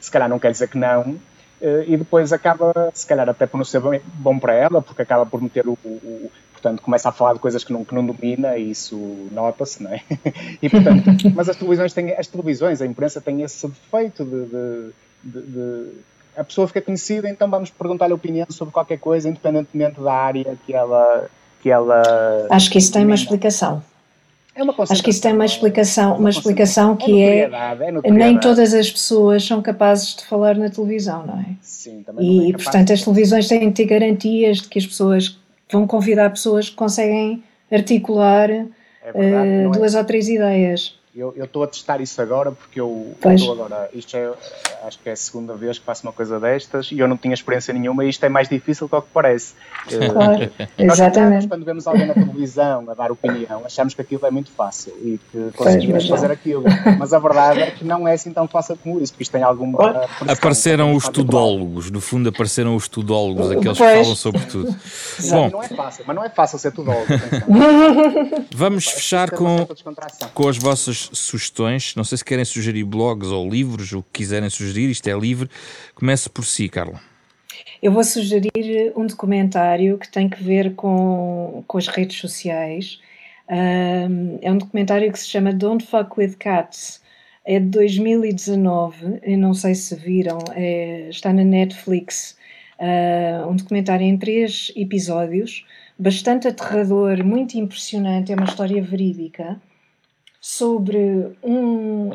se 0.00 0.12
calhar 0.12 0.28
não 0.28 0.38
quer 0.38 0.52
dizer 0.52 0.68
que 0.68 0.78
não, 0.78 1.00
eh, 1.00 1.14
e 1.86 1.96
depois 1.96 2.32
acaba, 2.32 2.72
se 2.92 3.06
calhar 3.06 3.28
até 3.28 3.46
por 3.46 3.56
não 3.56 3.64
ser 3.64 3.80
bom 4.14 4.38
para 4.38 4.54
ela, 4.54 4.82
porque 4.82 5.02
acaba 5.02 5.24
por 5.24 5.40
meter 5.40 5.66
o, 5.66 5.72
o 5.72 6.30
portanto 6.52 6.82
começa 6.82 7.10
a 7.10 7.12
falar 7.12 7.34
de 7.34 7.38
coisas 7.38 7.62
que 7.62 7.72
não, 7.72 7.84
que 7.84 7.94
não 7.94 8.04
domina 8.04 8.56
e 8.56 8.70
isso 8.70 8.96
nota-se, 9.30 9.82
não 9.82 9.92
é? 9.92 10.02
E, 10.62 10.68
portanto, 10.68 11.04
mas 11.34 11.48
as 11.48 11.56
televisões 11.56 11.92
têm, 11.92 12.12
as 12.12 12.26
televisões, 12.26 12.80
a 12.80 12.86
imprensa 12.86 13.20
tem 13.20 13.42
esse 13.42 13.68
defeito 13.68 14.24
de, 14.24 14.46
de, 14.46 14.90
de, 15.24 15.42
de 15.52 15.90
a 16.36 16.42
pessoa 16.42 16.66
fica 16.66 16.80
conhecida, 16.80 17.28
então 17.28 17.48
vamos 17.48 17.70
perguntar-lhe 17.70 18.12
a 18.12 18.16
opinião 18.16 18.46
sobre 18.50 18.72
qualquer 18.72 18.98
coisa, 18.98 19.28
independentemente 19.28 20.00
da 20.00 20.12
área 20.12 20.56
que 20.66 20.74
ela 20.74 21.28
que 21.62 21.70
ela 21.70 22.02
Acho 22.50 22.70
que 22.70 22.78
isso 22.78 22.92
tem 22.92 23.04
uma 23.04 23.14
explicação. 23.14 23.82
É 24.56 24.62
uma 24.62 24.74
Acho 24.78 25.02
que 25.02 25.10
isso 25.10 25.20
tem 25.20 25.32
uma 25.32 25.44
explicação, 25.44 26.16
uma 26.16 26.30
explicação 26.30 26.96
que 26.96 27.22
é, 27.22 27.50
é 28.04 28.10
nem 28.10 28.38
todas 28.38 28.72
as 28.72 28.88
pessoas 28.88 29.44
são 29.44 29.60
capazes 29.60 30.14
de 30.14 30.24
falar 30.26 30.56
na 30.56 30.70
televisão, 30.70 31.26
não 31.26 31.40
é? 31.40 31.46
Sim, 31.60 32.02
também. 32.04 32.48
E, 32.48 32.50
é 32.50 32.52
portanto, 32.52 32.92
as 32.92 33.02
televisões 33.02 33.48
têm 33.48 33.68
de 33.68 33.74
ter 33.74 33.84
garantias 33.84 34.58
de 34.58 34.68
que 34.68 34.78
as 34.78 34.86
pessoas 34.86 35.36
vão 35.70 35.86
convidar 35.86 36.30
pessoas 36.30 36.70
que 36.70 36.76
conseguem 36.76 37.42
articular 37.70 38.48
é 38.50 39.12
verdade, 39.12 39.66
uh, 39.66 39.70
duas 39.72 39.94
é. 39.94 39.98
ou 39.98 40.04
três 40.04 40.28
ideias. 40.28 40.96
Eu 41.16 41.32
estou 41.44 41.62
a 41.62 41.68
testar 41.68 42.00
isso 42.00 42.20
agora 42.20 42.50
porque 42.50 42.80
eu 42.80 43.14
estou 43.24 43.52
agora, 43.52 43.88
isto 43.94 44.16
é, 44.16 44.32
acho 44.84 44.98
que 44.98 45.08
é 45.08 45.12
a 45.12 45.16
segunda 45.16 45.54
vez 45.54 45.78
que 45.78 45.84
faço 45.84 46.04
uma 46.04 46.12
coisa 46.12 46.40
destas 46.40 46.90
e 46.90 46.98
eu 46.98 47.06
não 47.06 47.16
tinha 47.16 47.32
experiência 47.32 47.72
nenhuma 47.72 48.04
e 48.04 48.08
isto 48.08 48.24
é 48.24 48.28
mais 48.28 48.48
difícil 48.48 48.88
do 48.88 49.00
que 49.00 49.08
parece. 49.14 49.54
Claro, 49.86 50.50
exatamente. 50.76 51.46
quando 51.46 51.64
vemos 51.64 51.86
alguém 51.86 52.06
na 52.06 52.14
televisão 52.14 52.90
a 52.90 52.94
dar 52.94 53.12
opinião, 53.12 53.62
achamos 53.64 53.94
que 53.94 54.00
aquilo 54.00 54.26
é 54.26 54.30
muito 54.32 54.50
fácil 54.50 54.92
e 55.00 55.20
que 55.30 55.52
conseguimos 55.56 56.08
fazer 56.08 56.32
aquilo. 56.32 56.64
Mas 56.98 57.12
a 57.12 57.20
verdade 57.20 57.60
é 57.60 57.70
que 57.70 57.84
não 57.84 58.08
é 58.08 58.14
assim 58.14 58.32
tão 58.32 58.48
fácil 58.48 58.76
como 58.76 59.00
isso, 59.00 59.12
porque 59.12 59.22
isto 59.22 59.32
tem 59.32 59.42
alguma. 59.44 60.08
Apareceram 60.26 60.96
os 60.96 61.08
tudólogos, 61.08 61.92
no 61.92 62.00
fundo 62.00 62.28
apareceram 62.28 62.74
os 62.74 62.88
tudólogos, 62.88 63.52
aqueles 63.52 63.78
pois. 63.78 63.90
que 63.90 64.02
falam 64.02 64.16
sobre 64.16 64.40
tudo. 64.46 64.76
Bom, 65.30 65.48
não 65.48 65.62
é 65.62 65.68
fácil, 65.68 66.04
mas 66.08 66.16
não 66.16 66.24
é 66.24 66.28
fácil 66.28 66.58
ser 66.58 66.72
tudólogo. 66.72 67.06
Vamos 68.52 68.86
fechar 68.86 69.30
com, 69.30 69.64
com 70.34 70.48
as 70.48 70.58
vossas 70.58 71.03
sugestões. 71.12 71.94
Não 71.94 72.04
sei 72.04 72.18
se 72.18 72.24
querem 72.24 72.44
sugerir 72.44 72.84
blogs 72.84 73.28
ou 73.28 73.48
livros, 73.48 73.92
o 73.92 74.02
que 74.02 74.20
quiserem 74.20 74.48
sugerir, 74.50 74.90
isto 74.90 75.08
é 75.08 75.18
livre. 75.18 75.48
Comece 75.94 76.28
por 76.28 76.44
si, 76.44 76.68
Carla. 76.68 77.00
Eu 77.82 77.92
vou 77.92 78.02
sugerir 78.02 78.92
um 78.96 79.06
documentário 79.06 79.98
que 79.98 80.10
tem 80.10 80.28
que 80.28 80.42
ver 80.42 80.74
com, 80.74 81.62
com 81.66 81.78
as 81.78 81.86
redes 81.86 82.18
sociais. 82.18 82.98
Um, 83.48 84.38
é 84.40 84.50
um 84.50 84.58
documentário 84.58 85.12
que 85.12 85.18
se 85.18 85.28
chama 85.28 85.52
Don't 85.52 85.84
Fuck 85.84 86.18
with 86.18 86.36
Cats. 86.38 87.02
É 87.44 87.60
de 87.60 87.66
2019, 87.66 89.20
eu 89.22 89.36
não 89.36 89.52
sei 89.52 89.74
se 89.74 89.94
viram, 89.94 90.38
é, 90.54 91.08
está 91.10 91.30
na 91.30 91.44
Netflix. 91.44 92.38
Uh, 92.78 93.46
um 93.50 93.56
documentário 93.56 94.06
em 94.06 94.16
três 94.16 94.72
episódios, 94.74 95.66
bastante 95.98 96.48
aterrador, 96.48 97.22
muito 97.22 97.58
impressionante, 97.58 98.32
é 98.32 98.34
uma 98.34 98.46
história 98.46 98.82
verídica 98.82 99.60
sobre 100.46 100.98
um, 101.42 102.10
uh, 102.10 102.14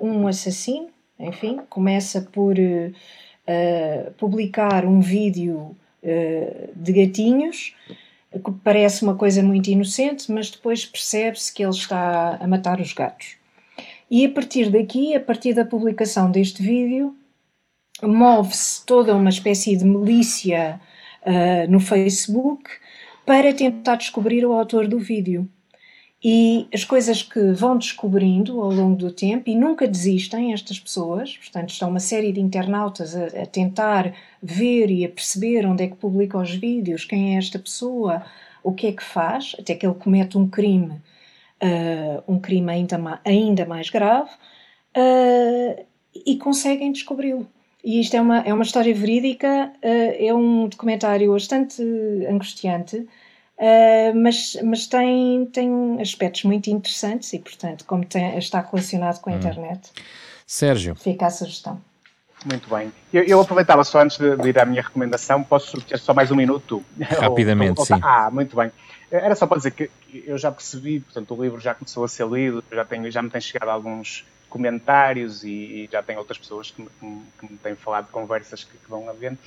um 0.00 0.26
assassino, 0.26 0.88
enfim, 1.20 1.60
começa 1.68 2.22
por 2.22 2.54
uh, 2.58 4.12
publicar 4.16 4.86
um 4.86 4.98
vídeo 4.98 5.76
uh, 6.02 6.70
de 6.74 6.92
gatinhos, 6.94 7.76
que 8.32 8.50
parece 8.64 9.02
uma 9.02 9.14
coisa 9.14 9.42
muito 9.42 9.68
inocente, 9.68 10.32
mas 10.32 10.50
depois 10.50 10.86
percebe-se 10.86 11.52
que 11.52 11.62
ele 11.62 11.70
está 11.70 12.38
a 12.40 12.46
matar 12.48 12.80
os 12.80 12.94
gatos. 12.94 13.36
E 14.10 14.24
a 14.24 14.30
partir 14.30 14.70
daqui, 14.70 15.14
a 15.14 15.20
partir 15.20 15.52
da 15.52 15.66
publicação 15.66 16.30
deste 16.30 16.62
vídeo, 16.62 17.14
move-se 18.02 18.86
toda 18.86 19.14
uma 19.14 19.28
espécie 19.28 19.76
de 19.76 19.84
milícia 19.84 20.80
no 21.68 21.80
Facebook 21.80 22.70
para 23.26 23.52
tentar 23.52 23.96
descobrir 23.96 24.46
o 24.46 24.52
autor 24.52 24.86
do 24.86 24.98
vídeo 24.98 25.46
e 26.28 26.66
as 26.74 26.84
coisas 26.84 27.22
que 27.22 27.52
vão 27.52 27.78
descobrindo 27.78 28.60
ao 28.60 28.72
longo 28.72 28.96
do 28.96 29.12
tempo 29.12 29.48
e 29.48 29.54
nunca 29.54 29.86
desistem 29.86 30.52
estas 30.52 30.80
pessoas, 30.80 31.36
portanto 31.36 31.70
estão 31.70 31.88
uma 31.88 32.00
série 32.00 32.32
de 32.32 32.40
internautas 32.40 33.14
a, 33.14 33.26
a 33.42 33.46
tentar 33.46 34.12
ver 34.42 34.90
e 34.90 35.04
a 35.04 35.08
perceber 35.08 35.64
onde 35.64 35.84
é 35.84 35.86
que 35.86 35.94
publica 35.94 36.36
os 36.36 36.52
vídeos, 36.52 37.04
quem 37.04 37.36
é 37.36 37.38
esta 37.38 37.60
pessoa, 37.60 38.24
o 38.64 38.72
que 38.72 38.88
é 38.88 38.92
que 38.92 39.04
faz, 39.04 39.54
até 39.56 39.76
que 39.76 39.86
ele 39.86 39.94
comete 39.94 40.36
um 40.36 40.48
crime, 40.48 41.00
uh, 41.62 42.24
um 42.26 42.40
crime 42.40 42.72
ainda, 42.72 43.20
ainda 43.24 43.64
mais 43.64 43.88
grave, 43.88 44.30
uh, 44.96 45.86
e 46.12 46.36
conseguem 46.38 46.90
descobri-lo. 46.90 47.46
E 47.84 48.00
isto 48.00 48.16
é 48.16 48.20
uma, 48.20 48.38
é 48.40 48.52
uma 48.52 48.64
história 48.64 48.92
verídica, 48.92 49.72
uh, 49.76 50.16
é 50.18 50.34
um 50.34 50.66
documentário 50.66 51.30
bastante 51.30 51.80
angustiante, 52.28 53.06
Uh, 53.58 54.14
mas, 54.14 54.56
mas 54.62 54.86
tem, 54.86 55.46
tem 55.46 56.00
aspectos 56.00 56.44
muito 56.44 56.68
interessantes 56.68 57.32
e, 57.32 57.38
portanto, 57.38 57.84
como 57.86 58.04
tem, 58.04 58.36
está 58.36 58.60
relacionado 58.60 59.20
com 59.20 59.30
a 59.30 59.32
hum. 59.32 59.36
internet, 59.36 59.90
Sérgio. 60.46 60.94
fica 60.94 61.26
a 61.26 61.30
sugestão. 61.30 61.80
Muito 62.44 62.68
bem. 62.68 62.92
Eu, 63.12 63.24
eu 63.24 63.40
aproveitava 63.40 63.82
só 63.82 64.00
antes 64.00 64.18
de, 64.18 64.36
de, 64.36 64.48
ir 64.48 64.58
à 64.58 64.64
minha 64.66 64.82
recomendação, 64.82 65.42
posso 65.42 65.80
ter 65.80 65.98
só 65.98 66.12
mais 66.12 66.30
um 66.30 66.36
minuto? 66.36 66.84
Rapidamente, 67.00 67.78
ou, 67.78 67.80
ou, 67.80 67.86
sim. 67.86 67.98
Ah, 68.02 68.30
muito 68.30 68.54
bem. 68.54 68.70
Era 69.10 69.34
só 69.34 69.46
para 69.46 69.56
dizer 69.56 69.70
que 69.70 69.90
eu 70.26 70.36
já 70.36 70.52
percebi, 70.52 71.00
portanto, 71.00 71.34
o 71.34 71.42
livro 71.42 71.58
já 71.58 71.74
começou 71.74 72.04
a 72.04 72.08
ser 72.08 72.26
lido, 72.28 72.62
já, 72.70 72.84
tenho, 72.84 73.10
já 73.10 73.22
me 73.22 73.30
têm 73.30 73.40
chegado 73.40 73.70
alguns 73.70 74.24
comentários 74.48 75.44
e, 75.44 75.48
e 75.48 75.88
já 75.90 76.02
tem 76.02 76.16
outras 76.16 76.38
pessoas 76.38 76.70
que 76.70 76.82
me, 76.82 76.88
que 77.38 77.52
me 77.52 77.58
têm 77.58 77.74
falado 77.74 78.06
de 78.06 78.12
conversas 78.12 78.64
que, 78.64 78.76
que 78.76 78.90
vão 78.90 79.08
havendo. 79.08 79.38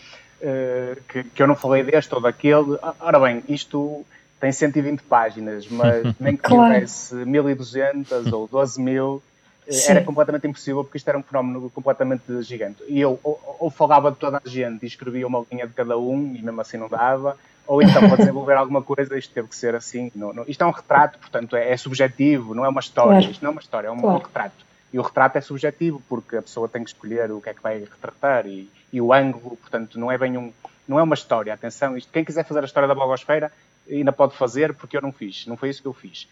Eh, 0.41 0.97
que, 1.07 1.23
que, 1.23 1.43
eu 1.43 1.47
não 1.47 1.55
falei 1.55 1.83
deste 1.83 2.13
ou 2.15 2.21
daquele. 2.21 2.77
Ora 2.99 3.19
bem, 3.19 3.43
isto 3.49 4.05
tem 4.39 4.51
120 4.51 5.01
páginas, 5.03 5.67
mas 5.67 6.15
nem 6.19 6.35
que 6.35 6.43
claro. 6.43 6.73
tivesse 6.73 7.13
1200 7.13 8.31
ou 8.31 8.47
12000 8.47 9.21
eh, 9.67 9.71
Sim. 9.71 9.91
era 9.91 10.03
completamente 10.03 10.47
impossível 10.47 10.83
porque 10.83 10.97
isto 10.97 11.07
era 11.09 11.17
um 11.17 11.23
fenómeno 11.23 11.69
completamente 11.71 12.41
gigante. 12.41 12.83
E 12.87 13.01
eu 13.01 13.19
ou, 13.21 13.57
ou, 13.59 13.69
falava 13.69 14.11
de 14.11 14.17
toda 14.17 14.41
a 14.43 14.49
gente 14.49 14.83
e 14.83 14.87
escrevia 14.87 15.27
uma 15.27 15.45
linha 15.51 15.67
de 15.67 15.73
cada 15.73 15.97
um 15.97 16.33
e 16.33 16.41
mesmo 16.41 16.61
assim 16.61 16.77
não 16.77 16.87
dava, 16.87 17.35
ou 17.67 17.81
então 17.81 18.07
para 18.07 18.17
desenvolver 18.17 18.53
alguma 18.57 18.81
coisa 18.81 19.17
isto 19.17 19.33
teve 19.33 19.49
que 19.49 19.55
ser 19.57 19.75
assim. 19.75 20.09
Não, 20.15 20.31
não, 20.31 20.45
isto 20.47 20.63
é 20.63 20.65
um 20.65 20.71
retrato, 20.71 21.19
portanto 21.19 21.57
é, 21.57 21.69
é, 21.69 21.75
subjetivo, 21.75 22.55
não 22.55 22.63
é 22.63 22.69
uma 22.69 22.79
história. 22.79 23.17
Claro. 23.17 23.31
Isto 23.31 23.43
não 23.43 23.49
é 23.49 23.51
uma 23.51 23.61
história, 23.61 23.87
é 23.87 23.91
um, 23.91 23.99
claro. 23.99 24.19
um, 24.19 24.21
retrato. 24.21 24.69
E 24.91 24.97
o 24.97 25.01
retrato 25.01 25.37
é 25.37 25.41
subjetivo 25.41 26.01
porque 26.07 26.37
a 26.37 26.41
pessoa 26.41 26.69
tem 26.69 26.81
que 26.81 26.91
escolher 26.91 27.29
o 27.29 27.41
que 27.41 27.49
é 27.49 27.53
que 27.53 27.61
vai 27.61 27.79
retratar 27.79 28.47
e, 28.47 28.69
e 28.91 29.01
o 29.01 29.13
ângulo, 29.13 29.57
portanto 29.57 29.99
não 29.99 30.11
é 30.11 30.17
bem 30.17 30.37
um, 30.37 30.51
não 30.87 30.99
é 30.99 31.03
uma 31.03 31.15
história. 31.15 31.53
Atenção, 31.53 31.97
isto, 31.97 32.11
quem 32.11 32.23
quiser 32.23 32.45
fazer 32.45 32.61
a 32.61 32.65
história 32.65 32.87
da 32.87 32.95
blogosfera 32.95 33.51
ainda 33.89 34.11
pode 34.11 34.35
fazer 34.35 34.73
porque 34.73 34.97
eu 34.97 35.01
não 35.01 35.11
fiz, 35.11 35.45
não 35.47 35.57
foi 35.57 35.69
isso 35.69 35.81
que 35.81 35.87
eu 35.87 35.93
fiz. 35.93 36.27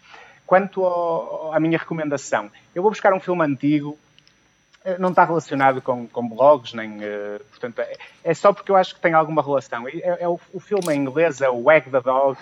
Quanto 0.46 0.84
ao, 0.84 1.52
à 1.52 1.60
minha 1.60 1.78
recomendação, 1.78 2.50
eu 2.74 2.82
vou 2.82 2.90
buscar 2.90 3.12
um 3.12 3.20
filme 3.20 3.44
antigo 3.44 3.98
eh, 4.84 4.96
não 4.98 5.10
está 5.10 5.24
relacionado 5.24 5.82
com, 5.82 6.06
com 6.06 6.28
blogs, 6.28 6.72
nem. 6.72 6.96
Uh, 6.96 7.44
portanto, 7.50 7.80
é, 7.80 7.96
é, 8.24 8.34
só 8.34 8.52
porque 8.52 8.70
eu 8.70 8.76
acho 8.76 8.94
que 8.94 9.00
tem 9.00 9.12
alguma 9.12 9.42
relação. 9.42 9.86
É, 9.88 10.22
é 10.22 10.28
o, 10.28 10.40
o, 10.52 10.60
filme 10.60 10.94
em 10.94 11.00
inglês 11.00 11.40
é 11.40 11.48
o 11.50 11.64
Wag 11.64 11.90
the 11.90 12.00
Dog, 12.00 12.38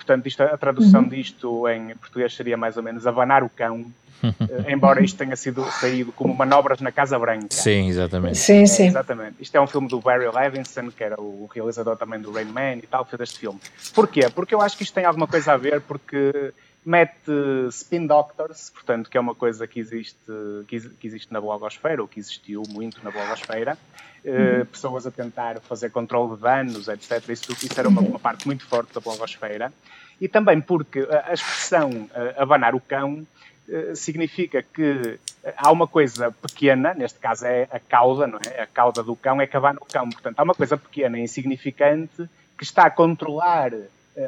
portanto, 0.00 0.26
isto, 0.26 0.42
a 0.42 0.56
tradução 0.56 1.02
uhum. 1.02 1.08
disto 1.08 1.68
em 1.68 1.94
português 1.96 2.34
seria 2.34 2.56
mais 2.56 2.76
ou 2.76 2.82
menos 2.82 3.06
Abanar 3.06 3.44
o 3.44 3.50
Cão, 3.50 3.80
uh, 4.24 4.70
embora 4.70 5.04
isto 5.04 5.18
tenha 5.18 5.36
sido 5.36 5.62
saído 5.70 6.10
como 6.12 6.34
manobras 6.34 6.80
na 6.80 6.90
Casa 6.90 7.18
Branca. 7.18 7.48
Sim, 7.50 7.88
exatamente. 7.88 8.38
Sim, 8.38 8.66
sim. 8.66 8.84
É, 8.84 8.86
exatamente. 8.86 9.36
Isto 9.40 9.56
é 9.56 9.60
um 9.60 9.66
filme 9.66 9.88
do 9.88 10.00
Barry 10.00 10.26
Levinson, 10.34 10.90
que 10.90 11.04
era 11.04 11.20
o 11.20 11.48
realizador 11.52 11.96
também 11.96 12.18
do 12.18 12.32
Rain 12.32 12.46
Man 12.46 12.76
e 12.76 12.86
tal, 12.86 13.04
fez 13.04 13.20
este 13.20 13.40
filme. 13.40 13.60
Porquê? 13.94 14.28
Porque 14.34 14.54
eu 14.54 14.62
acho 14.62 14.76
que 14.76 14.82
isto 14.82 14.94
tem 14.94 15.04
alguma 15.04 15.26
coisa 15.26 15.52
a 15.52 15.56
ver, 15.58 15.82
porque 15.82 16.52
mete 16.84 17.30
spin 17.70 18.06
doctors, 18.06 18.70
portanto, 18.70 19.10
que 19.10 19.16
é 19.16 19.20
uma 19.20 19.34
coisa 19.34 19.66
que 19.66 19.78
existe, 19.78 20.32
que, 20.66 21.06
existe 21.06 21.32
na 21.32 21.40
blogosfera, 21.40 22.00
ou 22.00 22.08
que 22.08 22.18
existiu 22.18 22.62
muito 22.68 23.02
na 23.04 23.10
blogosfera, 23.10 23.76
eh, 24.24 24.30
uhum. 24.30 24.62
uh, 24.62 24.66
pessoas 24.66 25.06
a 25.06 25.10
tentar 25.10 25.60
fazer 25.60 25.90
controle 25.90 26.36
de 26.36 26.42
danos, 26.42 26.88
etc. 26.88 27.28
Isso, 27.28 27.52
isso 27.52 27.78
era 27.78 27.88
uma, 27.88 28.00
uma, 28.00 28.18
parte 28.18 28.46
muito 28.46 28.66
forte 28.66 28.94
da 28.94 29.00
blogosfera. 29.00 29.72
E 30.20 30.28
também 30.28 30.60
porque 30.60 31.06
a, 31.10 31.32
expressão 31.32 31.90
uh, 31.90 32.42
abanar 32.42 32.74
o 32.74 32.80
cão 32.80 33.26
uh, 33.68 33.96
significa 33.96 34.62
que 34.62 35.18
há 35.56 35.70
uma 35.70 35.86
coisa 35.86 36.32
pequena, 36.32 36.94
neste 36.94 37.18
caso 37.18 37.46
é 37.46 37.68
a 37.70 37.78
cauda, 37.78 38.26
não 38.26 38.38
é? 38.46 38.62
A 38.62 38.66
cauda 38.66 39.02
do 39.02 39.14
cão 39.14 39.40
é 39.40 39.46
que 39.46 39.56
abana 39.56 39.78
o 39.82 39.86
cão. 39.86 40.08
Portanto, 40.08 40.38
há 40.38 40.42
uma 40.42 40.54
coisa 40.54 40.78
pequena 40.78 41.18
e 41.18 41.22
insignificante 41.22 42.28
que 42.56 42.64
está 42.64 42.84
a 42.84 42.90
controlar 42.90 43.72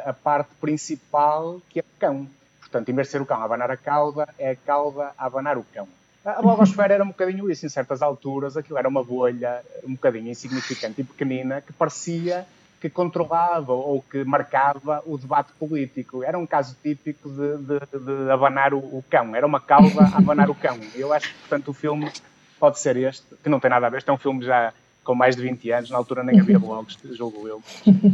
a 0.06 0.12
parte 0.12 0.50
principal 0.60 1.60
que 1.68 1.80
é 1.80 1.82
o 1.82 1.98
cão. 1.98 2.28
Portanto, 2.72 2.88
em 2.88 2.94
vez 2.94 3.08
de 3.08 3.12
ser 3.12 3.20
o 3.20 3.26
cão 3.26 3.38
a 3.38 3.44
abanar 3.44 3.70
a 3.70 3.76
cauda, 3.76 4.26
é 4.38 4.52
a 4.52 4.56
cauda 4.56 5.12
a 5.18 5.26
abanar 5.26 5.58
o 5.58 5.64
cão. 5.74 5.86
A 6.24 6.40
blogosfera 6.40 6.94
era 6.94 7.04
um 7.04 7.08
bocadinho 7.08 7.50
isso, 7.50 7.66
em 7.66 7.68
certas 7.68 8.00
alturas, 8.00 8.56
aquilo 8.56 8.78
era 8.78 8.88
uma 8.88 9.04
bolha 9.04 9.60
um 9.84 9.92
bocadinho 9.92 10.28
insignificante 10.28 11.02
e 11.02 11.04
pequenina 11.04 11.60
que 11.60 11.72
parecia 11.72 12.46
que 12.80 12.88
controlava 12.88 13.72
ou 13.72 14.02
que 14.02 14.24
marcava 14.24 15.02
o 15.04 15.18
debate 15.18 15.52
político. 15.52 16.24
Era 16.24 16.38
um 16.38 16.46
caso 16.46 16.76
típico 16.82 17.28
de, 17.28 17.58
de, 17.58 18.04
de 18.04 18.30
abanar 18.30 18.72
o, 18.72 18.78
o, 18.78 19.04
cão, 19.08 19.36
era 19.36 19.46
uma 19.46 19.60
cauda 19.60 20.04
a 20.04 20.18
abanar 20.18 20.48
o 20.48 20.54
cão. 20.54 20.80
Eu 20.94 21.12
acho 21.12 21.28
que, 21.28 21.38
portanto, 21.40 21.68
o 21.68 21.74
filme 21.74 22.10
pode 22.58 22.80
ser 22.80 22.96
este, 22.96 23.26
que 23.42 23.50
não 23.50 23.60
tem 23.60 23.70
nada 23.70 23.86
a 23.86 23.90
ver, 23.90 23.98
este 23.98 24.08
é 24.08 24.12
um 24.12 24.18
filme 24.18 24.44
já 24.44 24.72
com 25.04 25.14
mais 25.14 25.36
de 25.36 25.42
20 25.42 25.70
anos, 25.72 25.90
na 25.90 25.98
altura 25.98 26.24
nem 26.24 26.40
havia 26.40 26.58
blogs, 26.58 26.96
julgo 27.12 27.46
eu. 27.46 27.62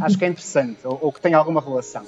Acho 0.01 0.17
que 0.17 0.25
é 0.25 0.27
interessante, 0.27 0.79
ou, 0.83 0.99
ou 1.01 1.13
que 1.13 1.21
tem 1.21 1.33
alguma 1.33 1.61
relação. 1.61 2.05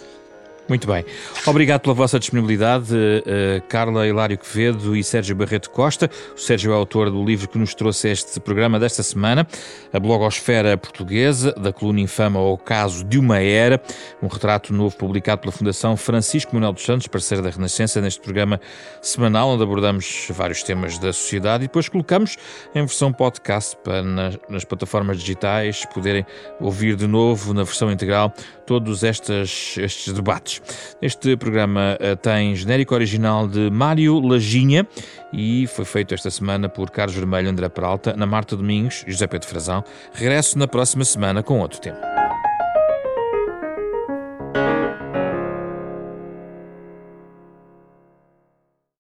Muito 0.68 0.88
bem. 0.88 1.04
Obrigado 1.46 1.82
pela 1.82 1.94
vossa 1.94 2.18
disponibilidade, 2.18 2.94
uh, 2.94 3.62
Carla 3.68 4.08
Hilário 4.08 4.38
Quevedo 4.38 4.96
e 4.96 5.04
Sérgio 5.04 5.36
Barreto 5.36 5.70
Costa. 5.70 6.10
O 6.34 6.40
Sérgio 6.40 6.72
é 6.72 6.76
autor 6.76 7.10
do 7.10 7.24
livro 7.24 7.48
que 7.50 7.58
nos 7.58 7.74
trouxe 7.76 8.10
este 8.10 8.40
programa 8.40 8.80
desta 8.80 9.04
semana, 9.04 9.46
A 9.92 10.00
Blogosfera 10.00 10.78
Portuguesa, 10.78 11.52
da 11.54 11.74
coluna 11.74 12.00
infama 12.00 12.40
ao 12.40 12.58
caso 12.58 13.04
de 13.04 13.20
uma 13.20 13.40
era, 13.40 13.82
um 14.24 14.28
retrato 14.28 14.74
novo 14.74 14.96
publicado 14.96 15.42
pela 15.42 15.52
Fundação 15.52 15.98
Francisco 15.98 16.54
Manuel 16.54 16.74
dos 16.74 16.84
Santos, 16.84 17.08
parceiro 17.08 17.44
da 17.44 17.50
Renascença, 17.50 18.00
neste 18.00 18.22
programa 18.22 18.62
semanal, 19.02 19.50
onde 19.50 19.64
abordamos 19.64 20.28
vários 20.30 20.64
temas 20.64 20.98
da 20.98 21.12
sociedade 21.12 21.66
e 21.66 21.68
depois 21.68 21.90
colocamos 21.90 22.38
em 22.74 22.80
versão 22.80 23.12
podcast 23.12 23.76
para 23.84 24.02
nas, 24.02 24.38
nas 24.48 24.64
plataformas 24.64 25.20
digitais 25.20 25.86
poderem 25.94 26.26
ouvir 26.62 26.96
de 26.96 27.08
novo, 27.08 27.54
na 27.54 27.64
versão 27.64 27.92
integral, 27.92 28.34
todos 28.66 29.04
estes, 29.04 29.78
estes 29.78 30.14
debates. 30.14 30.61
Este 31.02 31.36
programa 31.36 31.98
uh, 32.00 32.16
tem 32.16 32.56
genérico 32.56 32.94
original 32.94 33.48
de 33.48 33.70
Mário 33.70 34.20
Lajinha 34.20 34.88
e 35.34 35.68
foi 35.68 35.86
feito 35.86 36.14
esta 36.14 36.30
semana 36.30 36.70
por 36.70 36.92
Carlos 36.92 37.16
Vermelho, 37.16 37.50
André 37.50 37.70
Peralta, 37.70 38.14
na 38.16 38.26
Marta 38.26 38.56
Domingos 38.56 39.04
e 39.08 39.12
José 39.12 39.28
Pedro 39.28 39.48
Frazão. 39.48 39.84
Regresso 40.14 40.58
na 40.58 40.68
próxima 40.68 41.06
semana 41.06 41.42
com 41.42 41.60
outro 41.60 41.80
tema. 41.80 42.21